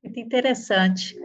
Muito 0.03 0.21
interessante 0.21 1.17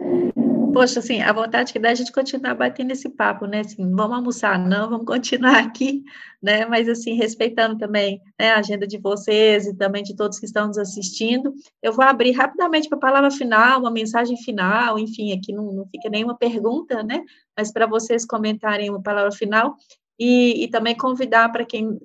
poxa, 0.72 1.00
assim, 1.00 1.20
a 1.20 1.32
vontade 1.32 1.72
que 1.72 1.78
dá 1.78 1.88
é 1.88 1.92
a 1.92 1.94
gente 1.94 2.12
continuar 2.12 2.54
batendo 2.54 2.92
esse 2.92 3.08
papo, 3.08 3.46
né? 3.46 3.60
Assim, 3.60 3.76
vamos 3.90 4.16
almoçar, 4.16 4.58
não, 4.58 4.88
vamos 4.90 5.06
continuar 5.06 5.58
aqui, 5.58 6.02
né? 6.42 6.66
Mas, 6.66 6.88
assim, 6.88 7.14
respeitando 7.14 7.78
também 7.78 8.20
né, 8.38 8.50
a 8.52 8.58
agenda 8.58 8.86
de 8.86 8.98
vocês 8.98 9.66
e 9.66 9.76
também 9.76 10.02
de 10.02 10.16
todos 10.16 10.38
que 10.38 10.46
estão 10.46 10.66
nos 10.66 10.78
assistindo, 10.78 11.52
eu 11.82 11.92
vou 11.92 12.04
abrir 12.04 12.32
rapidamente 12.32 12.88
para 12.88 12.98
a 12.98 13.00
palavra 13.00 13.30
final, 13.30 13.80
uma 13.80 13.90
mensagem 13.90 14.36
final, 14.36 14.98
enfim, 14.98 15.32
aqui 15.32 15.52
não, 15.52 15.72
não 15.72 15.86
fica 15.86 16.08
nenhuma 16.08 16.36
pergunta, 16.36 17.02
né? 17.02 17.22
Mas 17.56 17.72
para 17.72 17.86
vocês 17.86 18.24
comentarem 18.24 18.90
uma 18.90 19.02
palavra 19.02 19.32
final. 19.32 19.76
E, 20.22 20.64
e, 20.64 20.68
também 20.68 20.94
convidar 20.94 21.50
para 21.50 21.64
quem 21.64 21.98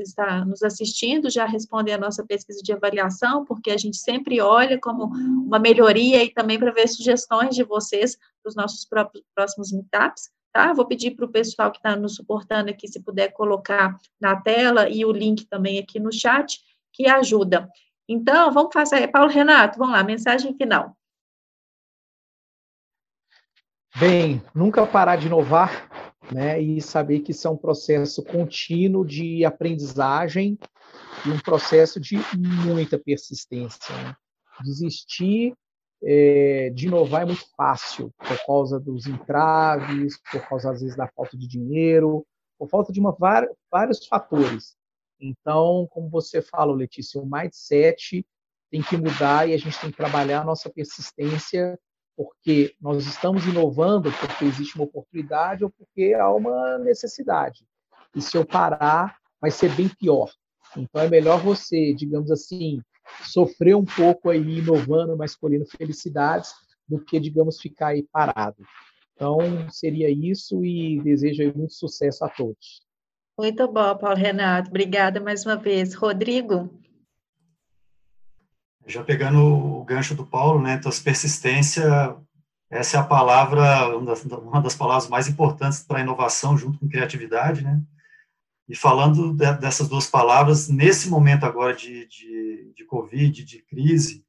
está 0.00 0.44
nos 0.44 0.60
assistindo 0.60 1.30
já 1.30 1.46
responder 1.46 1.92
a 1.92 1.98
nossa 1.98 2.26
pesquisa 2.26 2.60
de 2.60 2.72
avaliação, 2.72 3.44
porque 3.44 3.70
a 3.70 3.76
gente 3.76 3.96
sempre 3.96 4.40
olha 4.40 4.76
como 4.76 5.04
uma 5.04 5.60
melhoria 5.60 6.24
e 6.24 6.34
também 6.34 6.58
para 6.58 6.72
ver 6.72 6.88
sugestões 6.88 7.54
de 7.54 7.62
vocês 7.62 8.16
para 8.42 8.48
os 8.48 8.56
nossos 8.56 8.84
próprios, 8.84 9.24
próximos 9.32 9.70
meetups. 9.70 10.30
Tá? 10.52 10.72
Vou 10.72 10.84
pedir 10.84 11.12
para 11.12 11.24
o 11.24 11.30
pessoal 11.30 11.70
que 11.70 11.78
está 11.78 11.94
nos 11.94 12.16
suportando 12.16 12.70
aqui, 12.70 12.88
se 12.88 13.00
puder 13.00 13.28
colocar 13.28 13.96
na 14.20 14.34
tela 14.34 14.88
e 14.88 15.04
o 15.04 15.12
link 15.12 15.46
também 15.46 15.78
aqui 15.78 16.00
no 16.00 16.12
chat, 16.12 16.58
que 16.92 17.06
ajuda. 17.06 17.70
Então, 18.08 18.50
vamos 18.52 18.72
fazer. 18.72 19.06
Paulo 19.12 19.30
Renato, 19.30 19.78
vamos 19.78 19.94
lá, 19.94 20.02
mensagem 20.02 20.56
final. 20.56 20.96
Bem, 23.96 24.42
nunca 24.52 24.84
parar 24.84 25.14
de 25.14 25.28
inovar 25.28 26.09
né? 26.32 26.60
E 26.60 26.80
saber 26.80 27.20
que 27.20 27.32
isso 27.32 27.46
é 27.46 27.50
um 27.50 27.56
processo 27.56 28.22
contínuo 28.22 29.04
de 29.04 29.44
aprendizagem 29.44 30.58
e 31.26 31.30
um 31.30 31.38
processo 31.38 32.00
de 32.00 32.16
muita 32.64 32.98
persistência. 32.98 33.94
Né? 33.94 34.16
Desistir 34.64 35.54
é, 36.02 36.70
de 36.70 36.86
inovar 36.86 37.22
é 37.22 37.26
muito 37.26 37.46
fácil 37.56 38.12
por 38.16 38.46
causa 38.46 38.80
dos 38.80 39.06
entraves, 39.06 40.18
por 40.30 40.46
causa 40.48 40.70
às 40.70 40.80
vezes 40.80 40.96
da 40.96 41.08
falta 41.08 41.36
de 41.36 41.46
dinheiro, 41.46 42.24
por 42.58 42.68
falta 42.68 42.92
de 42.92 43.00
uma, 43.00 43.16
vários 43.70 44.06
fatores. 44.06 44.76
Então, 45.20 45.86
como 45.90 46.08
você 46.08 46.40
fala, 46.40 46.74
Letícia, 46.74 47.20
o 47.20 47.26
mindset 47.26 48.24
tem 48.70 48.82
que 48.82 48.96
mudar 48.96 49.48
e 49.48 49.52
a 49.52 49.58
gente 49.58 49.78
tem 49.78 49.90
que 49.90 49.96
trabalhar 49.96 50.40
a 50.40 50.44
nossa 50.44 50.70
persistência 50.70 51.78
porque 52.16 52.74
nós 52.80 53.06
estamos 53.06 53.46
inovando 53.46 54.12
porque 54.12 54.44
existe 54.44 54.76
uma 54.76 54.84
oportunidade 54.84 55.64
ou 55.64 55.70
porque 55.70 56.14
há 56.14 56.30
uma 56.32 56.78
necessidade. 56.78 57.64
E 58.14 58.20
se 58.20 58.36
eu 58.36 58.44
parar, 58.44 59.16
vai 59.40 59.50
ser 59.50 59.74
bem 59.74 59.88
pior. 59.88 60.30
Então 60.76 61.02
é 61.02 61.08
melhor 61.08 61.40
você, 61.40 61.94
digamos 61.94 62.30
assim, 62.30 62.80
sofrer 63.22 63.74
um 63.74 63.84
pouco 63.84 64.30
aí 64.30 64.58
inovando, 64.58 65.16
mas 65.16 65.34
colhendo 65.34 65.66
felicidades, 65.66 66.52
do 66.88 66.98
que, 66.98 67.20
digamos, 67.20 67.60
ficar 67.60 67.88
aí 67.88 68.02
parado. 68.02 68.64
Então 69.14 69.38
seria 69.70 70.10
isso 70.10 70.64
e 70.64 71.00
desejo 71.02 71.42
aí 71.42 71.54
muito 71.54 71.74
sucesso 71.74 72.24
a 72.24 72.28
todos. 72.28 72.82
Muito 73.38 73.66
bom, 73.68 73.96
Paulo 73.96 74.16
Renato. 74.16 74.68
Obrigada 74.68 75.20
mais 75.20 75.46
uma 75.46 75.56
vez. 75.56 75.94
Rodrigo? 75.94 76.68
Já 78.86 79.04
pegando 79.04 79.38
o 79.40 79.84
gancho 79.84 80.14
do 80.14 80.26
Paulo, 80.26 80.60
né, 80.60 80.74
então, 80.74 80.90
persistência, 81.04 82.16
essa 82.70 82.96
é 82.96 83.00
a 83.00 83.04
palavra, 83.04 83.96
uma 83.96 84.06
das, 84.06 84.24
uma 84.24 84.60
das 84.60 84.74
palavras 84.74 85.08
mais 85.08 85.28
importantes 85.28 85.82
para 85.82 86.00
inovação, 86.00 86.56
junto 86.56 86.78
com 86.78 86.88
criatividade, 86.88 87.62
né, 87.62 87.80
e 88.68 88.76
falando 88.76 89.34
de, 89.34 89.52
dessas 89.54 89.88
duas 89.88 90.06
palavras, 90.06 90.68
nesse 90.68 91.08
momento 91.08 91.44
agora 91.44 91.74
de, 91.74 92.06
de, 92.06 92.72
de 92.76 92.84
Covid, 92.84 93.44
de 93.44 93.62
crise, 93.62 94.24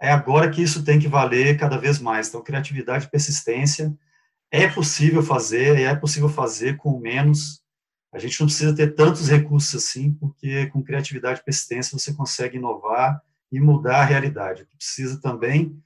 é 0.00 0.10
agora 0.10 0.50
que 0.50 0.60
isso 0.60 0.84
tem 0.84 0.98
que 0.98 1.06
valer 1.06 1.56
cada 1.56 1.78
vez 1.78 2.00
mais. 2.00 2.28
Então, 2.28 2.42
criatividade 2.42 3.04
e 3.04 3.08
persistência 3.08 3.96
é 4.50 4.66
possível 4.66 5.22
fazer, 5.22 5.78
é 5.78 5.94
possível 5.94 6.28
fazer 6.28 6.76
com 6.76 6.98
menos. 6.98 7.62
A 8.12 8.18
gente 8.18 8.38
não 8.40 8.48
precisa 8.48 8.74
ter 8.74 8.96
tantos 8.96 9.28
recursos 9.28 9.76
assim, 9.76 10.12
porque 10.14 10.66
com 10.66 10.82
criatividade 10.82 11.38
e 11.38 11.44
persistência 11.44 11.96
você 11.96 12.12
consegue 12.12 12.56
inovar 12.56 13.22
e 13.52 13.60
mudar 13.60 14.00
a 14.00 14.04
realidade. 14.04 14.62
O 14.62 14.66
que 14.66 14.76
precisa 14.76 15.20
também, 15.20 15.78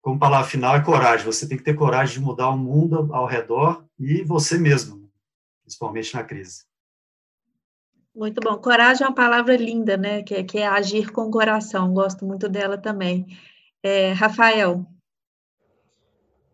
como 0.00 0.18
palavra 0.18 0.48
final, 0.48 0.74
é 0.74 0.80
coragem. 0.80 1.26
Você 1.26 1.46
tem 1.46 1.58
que 1.58 1.62
ter 1.62 1.74
coragem 1.74 2.14
de 2.14 2.24
mudar 2.24 2.48
o 2.48 2.56
mundo 2.56 3.10
ao 3.12 3.26
redor 3.26 3.84
e 3.98 4.24
você 4.24 4.58
mesmo, 4.58 5.08
principalmente 5.62 6.14
na 6.14 6.24
crise. 6.24 6.64
Muito 8.14 8.40
bom. 8.40 8.56
Coragem 8.58 9.04
é 9.04 9.08
uma 9.08 9.14
palavra 9.14 9.56
linda, 9.56 9.96
né? 9.96 10.22
Que, 10.22 10.34
é, 10.34 10.42
que 10.42 10.58
é 10.58 10.66
agir 10.66 11.12
com 11.12 11.22
o 11.22 11.30
coração. 11.30 11.94
Gosto 11.94 12.24
muito 12.24 12.48
dela 12.48 12.76
também. 12.76 13.26
É, 13.82 14.12
Rafael. 14.12 14.84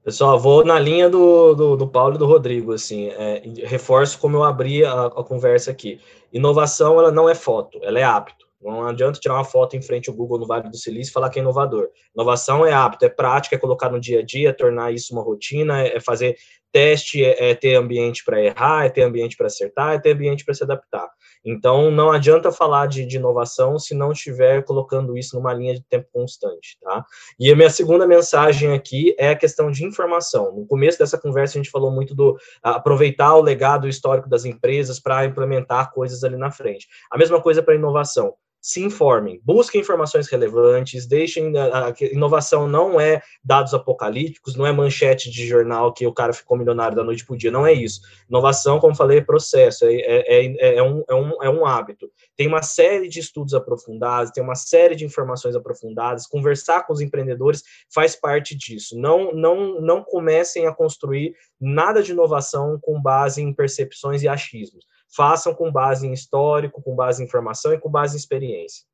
Pessoal, 0.04 0.38
vou 0.38 0.64
na 0.64 0.78
linha 0.78 1.10
do, 1.10 1.54
do, 1.54 1.76
do 1.76 1.88
Paulo 1.88 2.14
e 2.14 2.18
do 2.18 2.26
Rodrigo, 2.26 2.72
assim, 2.72 3.08
é, 3.08 3.42
reforço 3.64 4.20
como 4.20 4.36
eu 4.36 4.44
abri 4.44 4.84
a, 4.84 5.06
a, 5.06 5.24
conversa 5.24 5.72
aqui. 5.72 6.00
Inovação, 6.32 7.00
ela 7.00 7.10
não 7.10 7.28
é 7.28 7.34
foto, 7.34 7.80
ela 7.82 7.98
é 7.98 8.04
hábito. 8.04 8.45
Não 8.66 8.86
adianta 8.86 9.20
tirar 9.20 9.34
uma 9.34 9.44
foto 9.44 9.76
em 9.76 9.82
frente 9.82 10.10
ao 10.10 10.16
Google 10.16 10.40
no 10.40 10.46
Vale 10.46 10.68
do 10.68 10.76
Silício 10.76 11.10
e 11.10 11.12
falar 11.12 11.30
que 11.30 11.38
é 11.38 11.42
inovador. 11.42 11.88
Inovação 12.14 12.66
é 12.66 12.72
hábito, 12.72 13.04
é 13.04 13.08
prática, 13.08 13.54
é 13.54 13.58
colocar 13.58 13.90
no 13.90 14.00
dia 14.00 14.20
a 14.20 14.22
dia, 14.24 14.52
tornar 14.52 14.92
isso 14.92 15.12
uma 15.12 15.22
rotina, 15.22 15.82
é 15.82 16.00
fazer 16.00 16.36
teste, 16.72 17.24
é, 17.24 17.50
é 17.50 17.54
ter 17.54 17.74
ambiente 17.74 18.22
para 18.24 18.42
errar, 18.42 18.84
é 18.84 18.90
ter 18.90 19.02
ambiente 19.02 19.36
para 19.36 19.46
acertar, 19.46 19.94
é 19.94 19.98
ter 19.98 20.12
ambiente 20.12 20.44
para 20.44 20.52
se 20.52 20.62
adaptar. 20.62 21.08
Então, 21.44 21.90
não 21.90 22.10
adianta 22.10 22.50
falar 22.50 22.86
de, 22.86 23.06
de, 23.06 23.16
inovação 23.16 23.78
se 23.78 23.94
não 23.94 24.12
estiver 24.12 24.64
colocando 24.64 25.16
isso 25.16 25.36
numa 25.36 25.54
linha 25.54 25.74
de 25.74 25.82
tempo 25.88 26.08
constante, 26.12 26.76
tá? 26.82 27.04
E 27.38 27.50
a 27.50 27.56
minha 27.56 27.70
segunda 27.70 28.06
mensagem 28.06 28.74
aqui 28.74 29.14
é 29.16 29.30
a 29.30 29.36
questão 29.36 29.70
de 29.70 29.84
informação. 29.84 30.52
No 30.54 30.66
começo 30.66 30.98
dessa 30.98 31.16
conversa, 31.16 31.56
a 31.56 31.62
gente 31.62 31.70
falou 31.70 31.90
muito 31.90 32.14
do 32.14 32.36
aproveitar 32.62 33.34
o 33.36 33.40
legado 33.40 33.88
histórico 33.88 34.28
das 34.28 34.44
empresas 34.44 35.00
para 35.00 35.24
implementar 35.24 35.92
coisas 35.92 36.24
ali 36.24 36.36
na 36.36 36.50
frente. 36.50 36.88
A 37.10 37.16
mesma 37.16 37.40
coisa 37.40 37.62
para 37.62 37.74
inovação 37.74 38.34
se 38.66 38.82
informem, 38.82 39.40
busquem 39.44 39.80
informações 39.80 40.26
relevantes, 40.26 41.06
deixem 41.06 41.56
a, 41.56 41.86
a 41.86 41.94
inovação 42.00 42.66
não 42.66 43.00
é 43.00 43.22
dados 43.44 43.72
apocalípticos, 43.72 44.56
não 44.56 44.66
é 44.66 44.72
manchete 44.72 45.30
de 45.30 45.46
jornal 45.46 45.92
que 45.92 46.04
o 46.04 46.12
cara 46.12 46.32
ficou 46.32 46.58
milionário 46.58 46.96
da 46.96 47.04
noite 47.04 47.24
para 47.24 47.34
o 47.34 47.38
dia, 47.38 47.52
não 47.52 47.64
é 47.64 47.72
isso. 47.72 48.00
Inovação, 48.28 48.80
como 48.80 48.96
falei, 48.96 49.18
é 49.18 49.20
processo, 49.20 49.84
é, 49.84 49.94
é, 49.94 50.46
é, 50.46 50.76
é, 50.78 50.82
um, 50.82 51.04
é, 51.08 51.14
um, 51.14 51.42
é 51.44 51.48
um 51.48 51.64
hábito. 51.64 52.10
Tem 52.36 52.48
uma 52.48 52.60
série 52.60 53.06
de 53.08 53.20
estudos 53.20 53.54
aprofundados, 53.54 54.32
tem 54.32 54.42
uma 54.42 54.56
série 54.56 54.96
de 54.96 55.04
informações 55.04 55.54
aprofundadas, 55.54 56.26
conversar 56.26 56.84
com 56.88 56.92
os 56.92 57.00
empreendedores 57.00 57.62
faz 57.94 58.16
parte 58.16 58.56
disso. 58.56 58.98
Não, 58.98 59.32
não, 59.32 59.80
não 59.80 60.02
comecem 60.02 60.66
a 60.66 60.74
construir 60.74 61.36
nada 61.60 62.02
de 62.02 62.10
inovação 62.10 62.80
com 62.82 63.00
base 63.00 63.40
em 63.40 63.54
percepções 63.54 64.24
e 64.24 64.28
achismos. 64.28 64.84
Façam 65.16 65.54
com 65.54 65.72
base 65.72 66.06
em 66.06 66.12
histórico, 66.12 66.82
com 66.82 66.94
base 66.94 67.22
em 67.22 67.26
informação 67.26 67.72
e 67.72 67.80
com 67.80 67.88
base 67.88 68.14
em 68.14 68.18
experiência. 68.18 68.84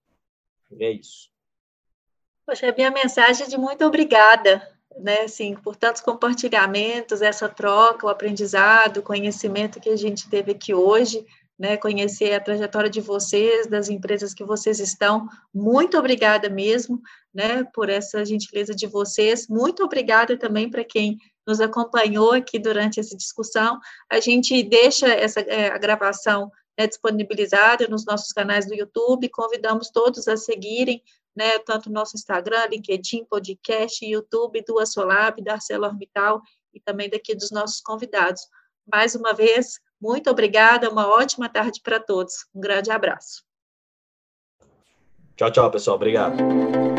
E 0.71 0.85
é 0.85 0.91
isso. 0.93 1.29
Poxa, 2.47 2.69
a 2.69 2.75
minha 2.75 2.91
mensagem 2.91 3.47
é 3.47 3.49
de 3.49 3.59
muito 3.59 3.85
obrigada, 3.85 4.67
né, 4.99 5.23
assim, 5.23 5.55
por 5.55 5.75
tantos 5.75 6.01
compartilhamentos, 6.01 7.23
essa 7.23 7.49
troca, 7.49 8.07
o 8.07 8.09
aprendizado, 8.09 8.99
o 8.99 9.03
conhecimento 9.03 9.81
que 9.81 9.89
a 9.89 9.97
gente 9.97 10.29
teve 10.29 10.53
aqui 10.53 10.73
hoje, 10.73 11.27
né, 11.63 11.77
conhecer 11.77 12.35
a 12.35 12.41
trajetória 12.41 12.91
de 12.91 13.01
vocês, 13.01 13.69
das 13.69 13.89
empresas 13.89 14.35
que 14.35 14.43
vocês 14.45 14.81
estão. 14.81 15.29
Muito 15.55 15.97
obrigada 15.97 16.51
mesmo, 16.51 17.01
né, 17.33 17.63
por 17.73 17.89
essa 17.89 18.25
gentileza 18.25 18.75
de 18.75 18.89
vocês. 18.89 19.47
Muito 19.47 19.85
obrigada 19.85 20.37
também 20.37 20.69
para 20.69 20.83
quem 20.83 21.19
nos 21.47 21.61
acompanhou 21.61 22.33
aqui 22.33 22.59
durante 22.59 22.99
essa 22.99 23.17
discussão. 23.17 23.79
A 24.11 24.19
gente 24.19 24.61
deixa 24.65 25.07
essa 25.07 25.39
é, 25.43 25.69
a 25.69 25.79
gravação 25.79 26.51
né, 26.77 26.89
disponibilizada 26.89 27.87
nos 27.87 28.05
nossos 28.05 28.33
canais 28.33 28.67
do 28.67 28.75
YouTube. 28.75 29.29
Convidamos 29.29 29.89
todos 29.89 30.27
a 30.27 30.37
seguirem, 30.37 31.01
né, 31.37 31.61
tanto 31.61 31.93
nosso 31.93 32.17
Instagram, 32.17 32.67
LinkedIn, 32.73 33.25
podcast, 33.27 34.05
YouTube, 34.05 34.65
do 34.67 34.81
Assolab, 34.81 35.41
da 35.41 35.53
ArcelorMittal 35.53 36.43
e 36.75 36.81
também 36.81 37.09
daqui 37.09 37.37
dos 37.37 37.53
nossos 37.53 37.81
convidados. 37.81 38.43
Mais 38.85 39.15
uma 39.15 39.33
vez, 39.33 39.79
muito 40.03 40.29
obrigada, 40.29 40.91
uma 40.91 41.07
ótima 41.07 41.49
tarde 41.49 41.81
para 41.81 42.01
todos. 42.01 42.47
Um 42.53 42.61
grande 42.61 42.91
abraço. 42.91 43.45
Tchau, 45.37 45.51
tchau, 45.51 45.71
pessoal. 45.71 45.97
Obrigado. 45.97 46.92